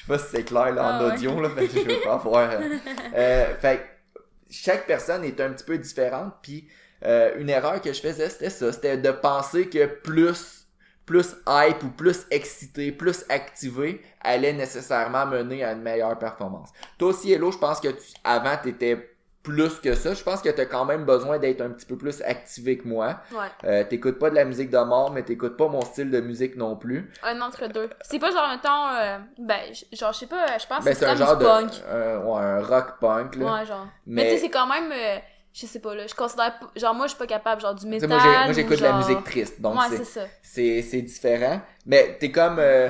sais 0.04 0.08
pas 0.08 0.20
si 0.20 0.26
c'est 0.32 0.44
clair 0.44 0.74
là, 0.74 0.84
en 0.84 1.00
Ah 1.00 1.08
ouais. 1.08 1.14
audio 1.14 1.42
là, 1.42 1.50
fait 1.50 1.68
que 1.68 1.80
je 1.80 1.86
veux 1.86 2.02
pas 2.04 2.18
voir. 2.18 2.50
Euh, 3.16 3.56
fait 3.60 3.78
que 3.78 4.20
chaque 4.50 4.88
personne 4.88 5.24
est 5.24 5.40
un 5.40 5.52
petit 5.52 5.64
peu 5.64 5.78
différente 5.78 6.34
puis 6.42 6.68
euh, 7.06 7.34
une 7.38 7.50
erreur 7.50 7.82
que 7.82 7.92
je 7.94 8.02
faisais 8.02 8.30
c'était 8.30 8.50
ça, 8.50 8.72
c'était 8.72 8.98
de 8.98 9.12
penser 9.12 9.70
que 9.70 9.86
plus 9.86 10.68
plus 11.06 11.36
hype 11.48 11.84
ou 11.84 11.90
plus 11.90 12.26
excité, 12.32 12.92
plus 12.92 13.26
activé 13.30 14.02
allait 14.22 14.54
nécessairement 14.54 15.26
mener 15.26 15.64
à 15.64 15.74
une 15.74 15.82
meilleure 15.82 16.18
performance. 16.18 16.70
Toi 16.98 17.10
aussi 17.10 17.32
Hello, 17.34 17.52
je 17.52 17.58
pense 17.58 17.80
que 17.82 17.90
tu, 17.90 18.14
avant 18.24 18.56
t'étais 18.58 19.13
plus 19.44 19.80
que 19.82 19.94
ça. 19.94 20.14
Je 20.14 20.24
pense 20.24 20.42
que 20.42 20.50
t'as 20.50 20.66
quand 20.66 20.86
même 20.86 21.04
besoin 21.04 21.38
d'être 21.38 21.60
un 21.62 21.70
petit 21.70 21.86
peu 21.86 21.98
plus 21.98 22.22
activé 22.22 22.78
que 22.78 22.88
moi. 22.88 23.20
Ouais. 23.34 23.48
Euh, 23.66 23.84
t'écoutes 23.84 24.18
pas 24.18 24.30
de 24.30 24.36
la 24.36 24.46
musique 24.46 24.70
de 24.70 24.78
mort, 24.78 25.12
mais 25.12 25.22
t'écoutes 25.24 25.58
pas 25.58 25.68
mon 25.68 25.82
style 25.82 26.10
de 26.10 26.22
musique 26.22 26.56
non 26.56 26.78
plus. 26.78 27.12
Un 27.24 27.42
entre 27.42 27.68
deux. 27.68 27.90
C'est 28.02 28.20
pas 28.20 28.32
genre, 28.32 28.48
mettons, 28.50 28.88
euh, 28.96 29.18
ben, 29.38 29.60
genre, 29.92 30.14
je 30.14 30.20
sais 30.20 30.28
pas, 30.28 30.58
je 30.58 30.66
pense 30.66 30.86
Ben, 30.86 30.92
que 30.94 30.98
c'est 30.98 31.06
un 31.06 31.16
genre 31.16 31.36
du 31.38 31.44
de 31.44 31.50
punk. 31.50 31.72
un, 31.92 32.18
ouais, 32.20 32.42
un 32.42 32.62
rock 32.64 33.00
punk 33.02 33.36
là. 33.36 33.54
Ouais, 33.60 33.66
genre. 33.66 33.86
Mais, 34.06 34.24
Mais, 34.24 34.30
tu 34.30 34.36
sais, 34.36 34.42
c'est 34.46 34.50
quand 34.50 34.68
même, 34.68 34.90
euh, 34.92 35.18
je 35.52 35.66
sais 35.66 35.80
pas, 35.80 35.94
là, 35.94 36.08
je 36.08 36.16
considère, 36.16 36.54
genre, 36.78 36.94
moi, 36.96 37.08
je 37.08 37.12
suis 37.12 37.20
pas 37.20 37.28
capable, 37.28 37.62
genre, 37.62 37.76
du 37.76 37.86
métal. 37.86 38.08
moi 38.10 38.54
j'écoute 38.54 38.78
ou 38.78 38.80
de 38.80 38.84
la 38.84 38.94
musique 38.98 39.24
triste, 39.26 39.60
donc 39.62 39.76
ouais, 39.76 39.98
c'est 40.04 40.30
c'est 40.42 40.82
c'est 40.82 41.02
différent. 41.02 41.62
Mais 41.86 42.18
t'es 42.18 42.32
comme 42.32 42.60
euh, 42.60 42.90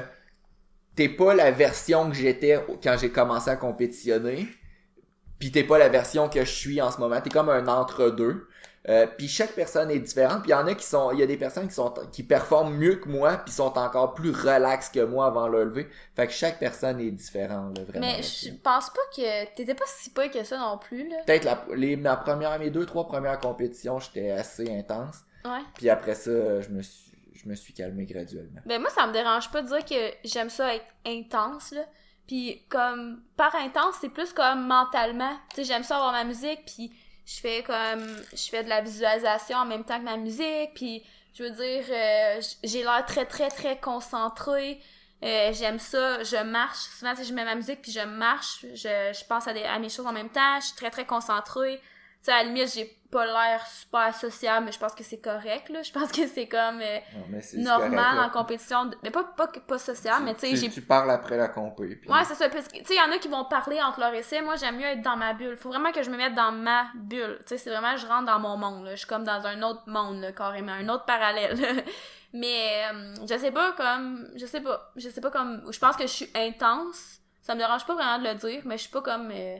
t'es 0.96 1.10
pas 1.10 1.34
la 1.34 1.50
version 1.50 2.10
que 2.10 2.16
j'étais 2.16 2.64
quand 2.84 2.96
j'ai 3.00 3.10
commencé 3.10 3.50
à 3.50 3.56
compétitionner. 3.56 4.48
Puis 5.40 5.52
t'es 5.52 5.64
pas 5.64 5.78
la 5.78 5.90
version 5.90 6.30
que 6.30 6.46
je 6.46 6.52
suis 6.52 6.82
en 6.82 6.92
ce 6.92 7.00
moment. 7.00 7.20
T'es 7.22 7.30
comme 7.30 7.50
un 7.50 7.68
entre-deux. 7.68 8.48
Euh, 8.90 9.08
puis 9.18 9.30
chaque 9.30 9.54
personne 9.54 9.90
est 9.92 10.00
différente. 10.00 10.42
Puis 10.42 10.50
il 10.50 10.52
y 10.52 10.56
en 10.56 10.68
a 10.68 10.76
qui 10.76 10.86
sont, 10.86 11.12
il 11.12 11.20
y 11.20 11.24
a 11.24 11.26
des 11.26 11.38
personnes 11.38 11.68
qui 11.68 11.74
sont, 11.74 11.94
qui 12.12 12.24
performent 12.24 12.76
mieux 12.76 12.96
que 12.96 13.08
moi, 13.08 13.38
puis 13.38 13.54
sont 13.54 13.78
encore 13.78 14.14
plus 14.14 14.32
relax 14.32 14.90
que 14.90 15.00
moi 15.00 15.28
avant 15.28 15.48
le 15.48 15.64
lever. 15.64 15.88
Fait 16.16 16.28
que 16.28 16.34
chaque 16.34 16.60
personne 16.60 17.00
est 17.00 17.12
différente, 17.12 17.78
là, 17.78 17.86
vraiment. 17.86 18.06
Mais 18.06 18.22
je 18.22 18.52
pense 18.52 18.90
pas 18.90 19.02
que 19.16 19.56
t'étais 19.56 19.74
pas 19.74 19.86
si 19.88 20.10
peu 20.10 20.28
que 20.28 20.44
ça 20.44 20.58
non 20.58 20.78
plus, 20.78 21.08
là. 21.08 21.18
Peut-être 21.26 21.46
la, 21.46 21.66
les, 21.76 21.96
ma 21.96 22.18
première, 22.18 22.58
mes 22.60 22.72
deux, 22.72 22.86
trois 22.86 23.08
premières 23.08 23.40
compétitions, 23.40 24.00
j'étais 24.00 24.32
assez 24.32 24.70
intense. 24.70 25.20
Ouais. 25.46 25.62
Puis 25.76 25.90
après 25.90 26.16
ça, 26.16 26.62
je 26.62 26.70
me 26.70 26.82
suis, 26.82 27.14
je 27.34 27.48
me 27.48 27.56
suis 27.56 27.74
calmé 27.74 28.06
graduellement. 28.06 28.62
Ben 28.66 28.82
moi, 28.82 28.90
ça 28.90 29.08
me 29.08 29.14
dérange 29.14 29.50
pas 29.50 29.62
de 29.62 29.68
dire 29.68 29.86
que 29.86 30.28
j'aime 30.28 30.50
ça 30.50 30.76
être 30.76 30.86
intense, 31.06 31.72
là. 31.72 31.86
Puis 32.28 32.64
comme, 32.70 33.22
par 33.36 33.54
intense, 33.56 33.96
c'est 34.02 34.10
plus 34.10 34.34
comme 34.34 34.68
mentalement. 34.68 35.36
Tu 35.50 35.58
sais, 35.58 35.64
j'aime 35.66 35.84
ça 35.84 35.98
avoir 35.98 36.12
ma 36.14 36.24
musique, 36.24 36.66
puis 36.66 36.92
je 37.26 37.40
fais 37.40 37.64
comme, 37.64 38.06
je 38.32 38.50
fais 38.50 38.64
de 38.64 38.70
la 38.70 38.82
visualisation 38.82 39.58
en 39.58 39.66
même 39.66 39.84
temps 39.84 40.00
que 40.00 40.06
ma 40.06 40.18
musique, 40.18 40.74
puis 40.74 41.04
je 41.34 41.44
veux 41.44 41.50
dire, 41.50 41.86
euh, 41.90 42.42
j'ai 42.64 42.84
l'air 42.84 43.04
très, 43.06 43.26
très, 43.26 43.50
très 43.50 43.80
concentrée. 43.80 44.80
Euh, 45.24 45.52
j'aime 45.54 45.80
ça, 45.80 46.22
je 46.24 46.44
marche. 46.44 46.78
Souvent, 47.00 47.16
sais, 47.16 47.24
je 47.24 47.34
mets 47.34 47.46
ma 47.46 47.56
musique, 47.56 47.82
puis 47.82 47.92
je 47.92 48.02
marche. 48.02 48.66
Je, 48.74 49.14
je 49.14 49.26
pense 49.26 49.48
à, 49.48 49.54
des, 49.54 49.64
à 49.64 49.80
mes 49.80 49.90
choses 49.90 50.06
en 50.06 50.12
même 50.12 50.30
temps. 50.30 50.60
Je 50.60 50.68
suis 50.68 50.76
très, 50.76 50.92
très 50.92 51.06
concentrée. 51.06 51.82
Tu 52.24 52.28
sais, 52.28 52.32
à 52.32 52.38
la 52.38 52.44
limite, 52.46 52.74
j'ai 52.74 52.86
pas 53.12 53.26
l'air 53.26 53.68
super 53.68 54.16
sociable, 54.16 54.66
mais 54.68 54.72
je 54.72 54.80
pense 54.80 54.96
que 54.96 55.04
c'est 55.04 55.20
correct, 55.20 55.68
là. 55.70 55.84
Je 55.84 55.92
pense 55.92 56.10
que 56.10 56.26
c'est 56.26 56.48
comme 56.48 56.80
euh, 56.82 57.00
Non, 57.58 57.80
normal 57.80 58.16
correct, 58.16 58.26
en 58.26 58.30
compétition. 58.40 58.86
de- 58.86 58.98
Mais 59.04 59.12
pas, 59.12 59.24
pas, 59.26 59.48
pas 59.48 59.78
social, 59.78 60.24
mais 60.24 60.34
tu 60.34 60.40
sais, 60.48 60.56
j'ai 60.56 60.70
tu 60.70 60.82
parles 60.82 61.12
après 61.12 61.36
la 61.36 61.50
compé. 61.50 61.98
puis- 61.98 62.10
Ouais, 62.10 62.24
c'est 62.24 62.36
ça. 62.36 62.48
Parce 62.50 62.70
que, 62.70 62.78
tu 62.78 62.86
sais, 62.86 62.94
il 62.96 62.98
y 62.98 63.02
en 63.02 63.12
a 63.14 63.18
qui 63.20 63.28
vont 63.28 63.44
parler 63.46 63.82
entre 63.82 64.00
leurs 64.00 64.14
essais. 64.14 64.42
Moi, 64.42 64.56
j'aime 64.56 64.78
mieux 64.78 64.86
être 64.86 65.02
dans 65.02 65.18
ma 65.18 65.34
bulle. 65.34 65.58
Faut 65.58 65.68
vraiment 65.70 65.92
que 65.92 66.02
je 66.02 66.10
me 66.10 66.16
mette 66.16 66.34
dans 66.34 66.54
ma 66.54 66.86
bulle. 66.96 67.38
Tu 67.42 67.50
sais, 67.50 67.58
c'est 67.58 67.70
vraiment, 67.70 67.98
je 67.98 68.08
rentre 68.08 68.26
dans 68.26 68.40
mon 68.40 68.56
monde, 68.58 68.86
là. 68.86 68.92
Je 68.92 69.00
suis 69.00 69.08
comme 69.08 69.26
dans 69.26 69.46
un 69.46 69.62
autre 69.62 69.84
monde, 69.88 70.22
là, 70.22 70.32
carrément. 70.32 70.72
Un 70.72 70.88
autre 70.90 71.04
parallèle. 71.06 71.56
Mais, 72.34 72.86
euh, 72.92 73.14
je 73.30 73.38
sais 73.38 73.52
pas, 73.52 73.74
comme, 73.74 74.28
je 74.36 74.46
sais 74.46 74.62
pas. 74.62 74.92
Je 74.96 75.10
sais 75.10 75.22
pas 75.22 75.30
comme, 75.30 75.62
je 75.72 75.78
pense 75.78 75.96
que 75.98 76.04
je 76.04 76.12
suis 76.12 76.30
intense. 76.34 77.20
Ça 77.42 77.54
me 77.54 77.60
dérange 77.60 77.86
pas 77.86 77.94
vraiment 77.94 78.18
de 78.20 78.24
le 78.30 78.36
dire, 78.36 78.62
mais 78.64 78.78
je 78.78 78.84
suis 78.84 78.92
pas 78.92 79.02
comme, 79.02 79.30
euh, 79.32 79.58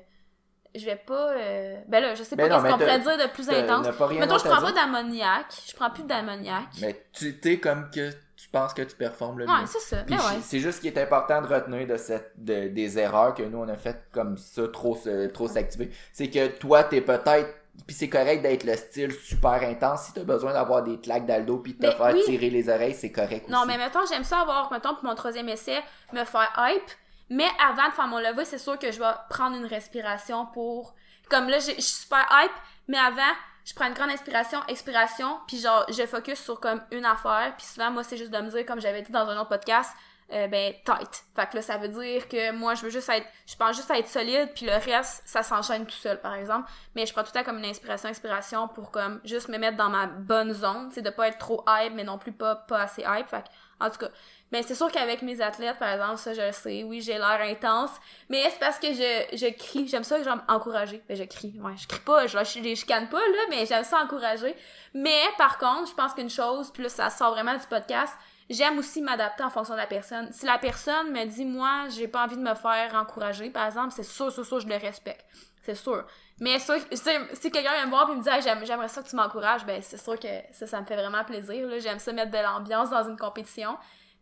je 0.76 0.86
vais 0.86 0.96
pas, 0.96 1.32
euh, 1.32 1.76
ben 1.88 2.02
là, 2.02 2.16
je 2.16 2.24
sais 2.24 2.36
pas 2.36 2.48
Ben 2.48 2.50
qu'est-ce 2.62 2.72
qu'on 2.72 2.78
pourrait 2.80 3.00
dire 3.00 3.18
de 3.18 3.32
plus 3.32 3.50
intense. 3.50 3.86
Mettons, 4.20 4.38
je 4.38 4.44
prends 4.48 4.62
pas 4.62 4.72
dire. 4.72 4.76
d'ammoniaque. 4.76 5.46
Je 5.68 5.76
prends 5.76 5.90
plus 5.90 6.04
d'ammoniaque. 6.04 6.68
Mais 6.82 7.06
tu 7.14 7.40
t'es 7.40 7.60
comme 7.60 7.90
que 7.92 8.10
tu 8.36 8.50
penses 8.52 8.74
que 8.74 8.82
tu 8.82 8.96
performes 8.96 9.40
le 9.40 9.46
Ouais, 9.46 9.62
mieux. 9.62 9.68
c'est 9.68 9.80
ça. 9.80 9.98
Mais 10.10 10.16
ouais. 10.18 10.42
C'est 10.42 10.60
juste 10.60 10.78
ce 10.78 10.82
qui 10.82 10.88
est 10.88 10.98
important 10.98 11.42
de 11.42 11.48
retenir 11.48 11.88
de 11.88 11.98
cette 11.98 12.32
de- 12.38 12.68
des 12.68 13.00
erreurs 13.00 13.34
que 13.36 13.44
nous 13.44 13.60
on 13.60 13.68
a 13.70 13.76
faites 13.76 14.04
comme 14.12 14.38
ça 14.38 14.68
trop 14.68 14.96
se- 14.96 15.28
trop 15.28 15.48
s'activer, 15.48 15.92
c'est 16.12 16.30
que 16.30 16.48
toi 16.48 16.84
t'es 16.84 17.02
peut-être 17.02 17.50
puis 17.88 17.96
c'est 17.96 18.10
correct 18.10 18.44
d'être 18.44 18.66
le 18.66 18.76
style 18.76 19.12
super 19.14 19.54
intense. 19.64 20.04
Si 20.04 20.14
t'as 20.14 20.24
besoin 20.24 20.54
d'avoir 20.54 20.84
des 20.84 21.00
claques 21.00 21.26
dos 21.46 21.58
puis 21.58 21.74
de 21.74 21.80
te 21.80 21.86
Mais 21.88 21.92
faire 21.92 22.14
oui. 22.14 22.22
tirer 22.24 22.52
les 22.52 22.70
oreilles, 22.70 22.94
c'est 22.94 23.12
correct 23.12 23.50
Non, 23.50 23.60
aussi. 23.60 23.68
mais 23.68 23.78
mettons, 23.80 24.06
j'aime 24.08 24.24
ça 24.24 24.42
avoir, 24.42 24.72
mettons, 24.72 24.94
pour 24.94 25.06
mon 25.06 25.16
troisième 25.16 25.50
essai, 25.50 25.80
me 26.14 26.24
faire 26.24 26.54
hype. 26.58 26.92
Mais 27.30 27.48
avant 27.66 27.88
de 27.90 27.94
faire 27.94 28.08
mon 28.08 28.20
lever, 28.20 28.46
c'est 28.46 28.58
sûr 28.58 28.78
que 28.78 28.92
je 28.92 29.00
vais 29.00 29.12
prendre 29.30 29.56
une 29.56 29.66
respiration 29.66 30.46
pour. 30.48 30.94
Comme 31.30 31.50
là, 31.50 31.60
je 31.60 31.72
suis 31.72 31.82
super 31.82 32.28
hype, 32.32 32.52
mais 32.88 32.98
avant, 32.98 33.34
je 33.66 33.74
prends 33.74 33.88
une 33.88 33.94
grande 33.94 34.10
inspiration, 34.10 34.60
expiration, 34.68 35.40
puis 35.48 35.58
genre, 35.58 35.86
je 35.90 36.06
focus 36.06 36.40
sur 36.40 36.60
comme 36.60 36.82
une 36.92 37.06
affaire. 37.06 37.54
Puis 37.58 37.66
souvent, 37.66 37.92
moi, 37.92 38.04
c'est 38.04 38.18
juste 38.18 38.32
de 38.32 38.38
me 38.40 38.50
dire, 38.50 38.66
comme 38.66 38.82
j'avais 38.82 39.02
dit 39.02 39.12
dans 39.12 39.28
un 39.28 39.38
autre 39.40 39.50
podcast, 39.50 39.96
euh, 40.32 40.48
ben, 40.48 40.74
tight. 40.86 41.26
Fait 41.36 41.50
que 41.50 41.58
là, 41.58 41.62
ça 41.62 41.78
veut 41.78 41.90
dire 41.90 42.28
que 42.28 42.52
moi, 42.52 42.76
je 42.76 42.84
veux 42.84 42.90
juste 42.90 43.10
être. 43.10 43.28
Je 43.46 43.56
pense 43.56 43.76
juste 43.76 43.92
à 43.92 44.00
être 44.00 44.08
solide, 44.08 44.50
puis 44.56 44.66
le 44.66 44.74
reste, 44.74 45.22
ça 45.26 45.44
s'enchaîne 45.44 45.86
tout 45.86 45.96
seul, 45.96 46.20
par 46.22 46.34
exemple. 46.34 46.70
Mais 46.96 47.06
je 47.06 47.14
prends 47.14 47.24
tout 47.24 47.32
le 47.34 47.40
temps 47.40 47.46
comme 47.46 47.60
une 47.60 47.66
inspiration, 47.66 48.10
expiration 48.10 48.68
pour 48.68 48.90
comme 48.90 49.22
juste 49.26 49.50
me 49.50 49.58
mettre 49.58 49.78
dans 49.78 49.90
ma 49.90 50.08
bonne 50.08 50.54
zone, 50.54 50.92
sais, 50.92 51.02
de 51.02 51.10
pas 51.10 51.28
être 51.28 51.38
trop 51.38 51.64
hype, 51.68 51.94
mais 51.94 52.04
non 52.04 52.18
plus 52.18 52.32
pas, 52.32 52.56
pas 52.56 52.82
assez 52.82 53.04
hype. 53.08 53.28
Fait 53.28 53.44
que, 53.44 53.50
en 53.80 53.90
tout 53.90 53.98
cas, 53.98 54.10
ben 54.52 54.64
c'est 54.66 54.76
sûr 54.76 54.92
qu'avec 54.92 55.22
mes 55.24 55.42
athlètes, 55.42 55.80
par 55.80 55.90
exemple, 55.90 56.18
ça 56.18 56.34
je 56.34 56.42
le 56.42 56.52
sais, 56.52 56.84
oui, 56.84 57.02
j'ai 57.02 57.14
l'air 57.14 57.40
intense, 57.42 57.92
mais 58.30 58.48
c'est 58.50 58.60
parce 58.60 58.78
que 58.78 58.88
je, 58.94 59.36
je 59.36 59.52
crie, 59.52 59.88
j'aime 59.88 60.04
ça 60.04 60.22
genre 60.22 60.40
encourager. 60.48 61.02
Ben 61.08 61.18
je 61.18 61.24
crie, 61.24 61.60
ouais, 61.60 61.74
je 61.76 61.88
crie 61.88 62.00
pas, 62.02 62.28
je, 62.28 62.38
je 62.38 62.60
les 62.60 62.76
chicane 62.76 63.10
pas 63.10 63.20
là, 63.20 63.44
mais 63.50 63.66
j'aime 63.66 63.84
ça 63.84 64.02
encourager. 64.04 64.56
Mais 64.94 65.22
par 65.38 65.58
contre, 65.58 65.90
je 65.90 65.96
pense 65.96 66.14
qu'une 66.14 66.30
chose, 66.30 66.72
là 66.78 66.90
ça 66.90 67.10
sort 67.10 67.32
vraiment 67.32 67.56
du 67.56 67.66
podcast, 67.68 68.14
j'aime 68.50 68.78
aussi 68.78 69.02
m'adapter 69.02 69.44
en 69.44 69.50
fonction 69.50 69.74
de 69.74 69.80
la 69.80 69.88
personne. 69.88 70.32
Si 70.32 70.46
la 70.46 70.60
personne 70.60 71.12
me 71.12 71.26
dit 71.26 71.46
moi, 71.46 71.86
j'ai 71.90 72.08
pas 72.08 72.24
envie 72.24 72.38
de 72.38 72.42
me 72.42 72.54
faire 72.56 72.94
encourager, 72.94 73.50
par 73.50 73.66
exemple, 73.66 73.94
c'est 73.96 74.04
sûr, 74.04 74.32
sûr, 74.32 74.46
sûr, 74.46 74.60
je 74.60 74.68
le 74.68 74.76
respecte. 74.76 75.26
C'est 75.64 75.76
sûr. 75.76 76.06
Mais 76.40 76.60
sûr, 76.60 76.76
si 76.92 77.52
quelqu'un 77.52 77.74
vient 77.74 77.86
me 77.86 77.92
voir 77.92 78.10
et 78.10 78.16
me 78.16 78.22
dit 78.22 78.30
ah, 78.32 78.40
j'aime- 78.40 78.66
j'aimerais 78.66 78.88
ça 78.88 79.02
que 79.02 79.08
tu 79.10 79.16
m'encourages, 79.16 79.66
ben 79.66 79.82
c'est 79.82 79.98
sûr 80.02 80.20
que 80.20 80.28
ça, 80.52 80.68
ça 80.68 80.82
me 80.82 80.86
fait 80.86 80.96
vraiment 80.96 81.24
plaisir. 81.24 81.68
J'aime 81.80 82.00
ça 82.00 82.12
mettre 82.12 82.32
de 82.32 82.38
l'ambiance 82.38 82.90
dans 82.90 83.08
une 83.08 83.18
compétition. 83.18 83.78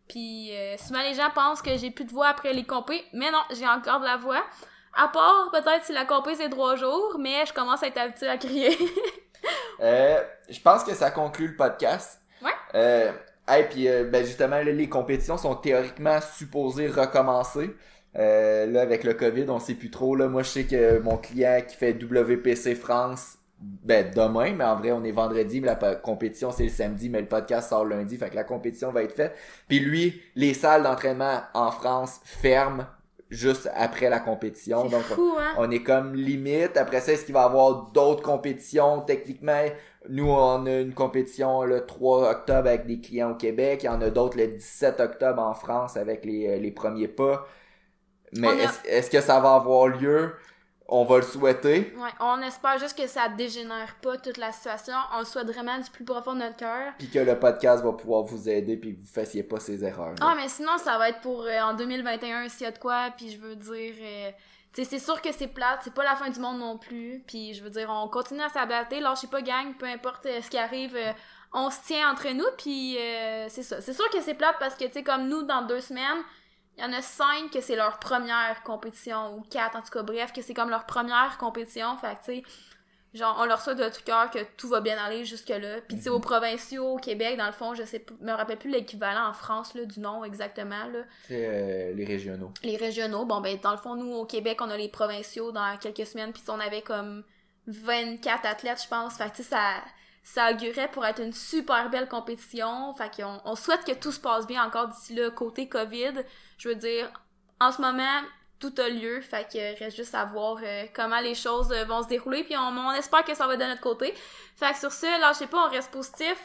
Puis 0.08 0.54
euh, 0.56 0.76
souvent 0.78 1.02
les 1.02 1.14
gens 1.14 1.30
pensent 1.34 1.62
que 1.62 1.76
j'ai 1.76 1.90
plus 1.90 2.04
de 2.04 2.10
voix 2.12 2.28
après 2.28 2.52
les 2.52 2.64
compés, 2.64 3.02
mais 3.12 3.30
non, 3.30 3.42
j'ai 3.52 3.66
encore 3.66 4.00
de 4.00 4.04
la 4.04 4.16
voix. 4.16 4.42
À 4.94 5.08
part 5.08 5.50
peut-être 5.52 5.84
si 5.84 5.92
la 5.92 6.04
compé 6.04 6.34
c'est 6.34 6.50
trois 6.50 6.76
jours, 6.76 7.16
mais 7.18 7.46
je 7.46 7.52
commence 7.52 7.82
à 7.82 7.86
être 7.86 7.98
habituée 7.98 8.28
à 8.28 8.36
crier. 8.38 8.76
Euh, 9.80 10.22
je 10.48 10.60
pense 10.60 10.84
que 10.84 10.94
ça 10.94 11.10
conclut 11.10 11.48
le 11.48 11.56
podcast. 11.56 12.20
Ouais. 12.40 12.52
Euh, 12.76 13.10
Hey, 13.48 13.64
puis 13.68 13.88
euh, 13.88 14.04
ben 14.04 14.24
justement, 14.24 14.54
là, 14.56 14.62
les 14.62 14.88
compétitions 14.88 15.36
sont 15.36 15.56
théoriquement 15.56 16.20
supposées 16.20 16.86
recommencer. 16.86 17.74
Euh, 18.16 18.66
là, 18.66 18.82
avec 18.82 19.04
le 19.04 19.14
COVID, 19.14 19.46
on 19.48 19.58
sait 19.58 19.74
plus 19.74 19.90
trop. 19.90 20.16
Là. 20.16 20.28
Moi, 20.28 20.42
je 20.42 20.48
sais 20.48 20.64
que 20.64 20.98
mon 20.98 21.16
client 21.16 21.60
qui 21.66 21.76
fait 21.76 21.92
WPC 21.92 22.74
France, 22.74 23.38
ben 23.58 24.10
demain, 24.14 24.52
mais 24.54 24.64
en 24.64 24.76
vrai, 24.76 24.92
on 24.92 25.04
est 25.04 25.12
vendredi, 25.12 25.60
mais 25.60 25.68
la 25.68 25.94
compétition, 25.94 26.50
c'est 26.50 26.64
le 26.64 26.68
samedi, 26.68 27.08
mais 27.08 27.20
le 27.20 27.28
podcast 27.28 27.70
sort 27.70 27.84
lundi, 27.84 28.16
fait 28.16 28.28
que 28.28 28.34
la 28.34 28.44
compétition 28.44 28.90
va 28.90 29.02
être 29.02 29.14
faite. 29.14 29.34
Puis 29.68 29.78
lui, 29.78 30.20
les 30.34 30.52
salles 30.52 30.82
d'entraînement 30.82 31.40
en 31.54 31.70
France 31.70 32.20
ferment 32.24 32.84
juste 33.30 33.70
après 33.74 34.10
la 34.10 34.20
compétition. 34.20 34.84
Donc, 34.88 35.02
fou, 35.02 35.32
hein? 35.38 35.54
on 35.58 35.70
est 35.70 35.82
comme 35.82 36.14
limite. 36.14 36.76
Après 36.76 37.00
ça, 37.00 37.12
est-ce 37.12 37.24
qu'il 37.24 37.34
va 37.34 37.42
y 37.42 37.44
avoir 37.44 37.90
d'autres 37.92 38.22
compétitions? 38.22 39.00
Techniquement, 39.00 39.62
nous, 40.10 40.28
on 40.28 40.66
a 40.66 40.80
une 40.80 40.92
compétition 40.92 41.62
le 41.62 41.86
3 41.86 42.30
octobre 42.30 42.68
avec 42.68 42.86
des 42.86 43.00
clients 43.00 43.30
au 43.30 43.34
Québec. 43.36 43.84
Il 43.84 43.86
y 43.86 43.88
en 43.88 44.02
a 44.02 44.10
d'autres 44.10 44.36
le 44.36 44.48
17 44.48 45.00
octobre 45.00 45.40
en 45.40 45.54
France 45.54 45.96
avec 45.96 46.24
les, 46.26 46.58
les 46.58 46.70
premiers 46.72 47.08
pas. 47.08 47.46
Mais 48.32 48.48
a- 48.66 48.70
est-ce 48.86 49.10
que 49.10 49.20
ça 49.20 49.40
va 49.40 49.54
avoir 49.54 49.88
lieu? 49.88 50.34
On 50.94 51.04
va 51.04 51.16
le 51.16 51.22
souhaiter. 51.22 51.92
Ouais, 51.96 52.10
on 52.20 52.42
espère 52.42 52.76
juste 52.78 52.98
que 52.98 53.06
ça 53.06 53.28
dégénère 53.30 53.94
pas 54.02 54.18
toute 54.18 54.36
la 54.36 54.52
situation. 54.52 54.92
On 55.14 55.20
le 55.20 55.24
souhaite 55.24 55.46
vraiment 55.46 55.78
du 55.78 55.88
plus 55.90 56.04
profond 56.04 56.34
de 56.34 56.40
notre 56.40 56.56
cœur. 56.56 56.92
Puis 56.98 57.08
que 57.08 57.18
le 57.20 57.38
podcast 57.38 57.82
va 57.82 57.92
pouvoir 57.92 58.24
vous 58.24 58.46
aider 58.48 58.76
puis 58.76 58.94
que 58.96 59.00
vous 59.00 59.06
fassiez 59.12 59.42
pas 59.42 59.58
ces 59.58 59.82
erreurs. 59.84 60.14
Ah, 60.20 60.34
mais 60.36 60.48
sinon, 60.48 60.76
ça 60.76 60.98
va 60.98 61.08
être 61.08 61.20
pour 61.20 61.42
euh, 61.44 61.60
en 61.60 61.72
2021 61.74 62.48
s'il 62.50 62.64
y 62.64 62.66
a 62.66 62.72
de 62.72 62.78
quoi. 62.78 63.08
Puis 63.16 63.30
je 63.30 63.38
veux 63.38 63.56
dire, 63.56 63.94
euh, 64.02 64.30
c'est 64.74 64.98
sûr 64.98 65.22
que 65.22 65.32
c'est 65.32 65.46
plate. 65.46 65.80
C'est 65.82 65.94
pas 65.94 66.04
la 66.04 66.14
fin 66.16 66.28
du 66.28 66.40
monde 66.40 66.58
non 66.58 66.76
plus. 66.76 67.22
Puis 67.26 67.54
je 67.54 67.62
veux 67.62 67.70
dire, 67.70 67.88
on 67.90 68.08
continue 68.08 68.42
à 68.42 68.50
s'adapter. 68.50 69.00
Lâchez 69.00 69.28
pas, 69.28 69.40
gang. 69.40 69.74
Peu 69.78 69.86
importe 69.86 70.26
euh, 70.26 70.42
ce 70.42 70.50
qui 70.50 70.58
arrive, 70.58 70.94
on 71.54 71.70
se 71.70 71.78
tient 71.86 72.10
entre 72.10 72.28
nous. 72.32 72.44
Puis 72.58 72.98
euh, 72.98 73.46
c'est 73.48 73.62
ça. 73.62 73.80
C'est 73.80 73.94
sûr 73.94 74.10
que 74.10 74.20
c'est 74.20 74.34
plate 74.34 74.56
parce 74.60 74.74
que, 74.74 74.84
tu 74.84 74.92
sais, 74.92 75.02
comme 75.02 75.26
nous, 75.28 75.42
dans 75.44 75.62
deux 75.62 75.80
semaines, 75.80 76.22
il 76.76 76.82
y 76.82 76.86
en 76.86 76.92
a 76.92 77.02
cinq 77.02 77.50
que 77.52 77.60
c'est 77.60 77.76
leur 77.76 77.98
première 77.98 78.62
compétition. 78.62 79.36
Ou 79.36 79.42
quatre, 79.42 79.76
en 79.76 79.82
tout 79.82 79.90
cas. 79.90 80.02
Bref, 80.02 80.32
que 80.32 80.42
c'est 80.42 80.54
comme 80.54 80.70
leur 80.70 80.86
première 80.86 81.36
compétition. 81.38 81.96
Fait 81.98 82.14
que, 82.14 82.18
tu 82.18 82.42
sais. 82.42 82.42
Genre, 83.14 83.36
on 83.38 83.44
leur 83.44 83.60
souhaite 83.60 83.76
de 83.76 83.90
tout 83.90 84.02
cœur 84.06 84.30
que 84.30 84.38
tout 84.56 84.68
va 84.68 84.80
bien 84.80 84.96
aller 84.96 85.26
jusque-là. 85.26 85.82
Puis, 85.86 85.98
tu 85.98 86.04
sais, 86.04 86.08
aux 86.08 86.18
provinciaux, 86.18 86.94
au 86.94 86.96
Québec, 86.96 87.36
dans 87.36 87.44
le 87.44 87.52
fond, 87.52 87.74
je 87.74 87.82
sais 87.82 88.02
me 88.22 88.32
rappelle 88.32 88.56
plus 88.56 88.70
l'équivalent 88.70 89.28
en 89.28 89.34
France, 89.34 89.74
là, 89.74 89.84
du 89.84 90.00
nom 90.00 90.24
exactement, 90.24 90.86
là. 90.86 91.00
C'est 91.28 91.46
euh, 91.46 91.92
les 91.92 92.06
régionaux. 92.06 92.52
Les 92.62 92.78
régionaux, 92.78 93.26
bon, 93.26 93.42
ben, 93.42 93.58
dans 93.62 93.72
le 93.72 93.76
fond, 93.76 93.96
nous, 93.96 94.10
au 94.14 94.24
Québec, 94.24 94.60
on 94.62 94.70
a 94.70 94.78
les 94.78 94.88
provinciaux 94.88 95.52
dans 95.52 95.76
quelques 95.76 96.06
semaines, 96.06 96.32
puis 96.32 96.42
on 96.48 96.58
avait 96.58 96.80
comme 96.80 97.22
24 97.66 98.46
athlètes, 98.46 98.82
je 98.82 98.88
pense. 98.88 99.18
Fait 99.18 99.30
que, 99.30 99.36
tu 99.36 99.42
sais, 99.42 99.50
ça, 99.50 99.74
ça 100.22 100.50
augurait 100.50 100.90
pour 100.90 101.04
être 101.04 101.20
une 101.20 101.32
super 101.32 101.90
belle 101.90 102.08
compétition. 102.08 102.94
Fait 102.94 103.10
qu'on 103.14 103.40
on 103.44 103.56
souhaite 103.56 103.84
que 103.84 103.92
tout 103.92 104.12
se 104.12 104.20
passe 104.20 104.46
bien 104.46 104.64
encore 104.64 104.88
d'ici 104.88 105.14
là, 105.14 105.30
côté 105.30 105.68
COVID 105.68 106.14
je 106.62 106.68
veux 106.68 106.76
dire, 106.76 107.10
en 107.60 107.72
ce 107.72 107.80
moment, 107.80 108.20
tout 108.60 108.72
a 108.78 108.88
lieu, 108.88 109.20
fait 109.20 109.48
que 109.52 109.78
reste 109.82 109.96
juste 109.96 110.14
à 110.14 110.24
voir 110.24 110.58
euh, 110.62 110.84
comment 110.94 111.18
les 111.18 111.34
choses 111.34 111.72
euh, 111.72 111.84
vont 111.84 112.04
se 112.04 112.08
dérouler, 112.08 112.44
puis 112.44 112.54
on, 112.56 112.92
espère 112.92 113.24
que 113.24 113.34
ça 113.34 113.48
va 113.48 113.56
de 113.56 113.64
notre 113.64 113.80
côté. 113.80 114.14
Fait 114.54 114.72
que 114.72 114.78
sur 114.78 114.92
ce, 114.92 115.20
lâchez 115.20 115.48
pas, 115.48 115.66
on 115.66 115.70
reste 115.70 115.90
positif, 115.90 116.36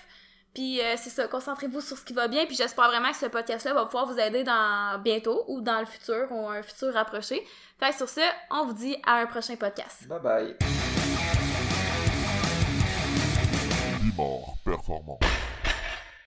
puis 0.56 0.82
euh, 0.82 0.96
c'est 0.98 1.12
ça, 1.12 1.28
concentrez-vous 1.28 1.82
sur 1.82 1.96
ce 1.96 2.04
qui 2.04 2.14
va 2.14 2.28
bien, 2.28 2.48
puis 2.48 2.56
j'espère 2.56 2.88
vraiment 2.88 3.12
que 3.12 3.18
ce 3.18 3.28
podcast-là 3.28 3.76
va 3.76 3.86
pouvoir 3.86 4.08
vous 4.08 4.18
aider 4.18 4.44
dans 4.44 5.00
bientôt 5.04 5.44
ou 5.50 5.62
dans 5.62 5.80
le 5.80 5.86
futur, 5.86 6.32
ou 6.32 6.50
un 6.50 6.64
futur 6.64 6.92
rapproché. 6.94 7.46
Fait 7.80 7.92
que 7.92 7.98
sur 7.98 8.10
ce, 8.10 8.22
on 8.50 8.66
vous 8.66 8.74
dit 8.74 8.98
à 9.06 9.18
un 9.18 9.28
prochain 9.28 9.56
podcast. 9.56 10.08
Bye 10.08 10.20
bye! 10.20 10.56
Performant. 14.66 15.20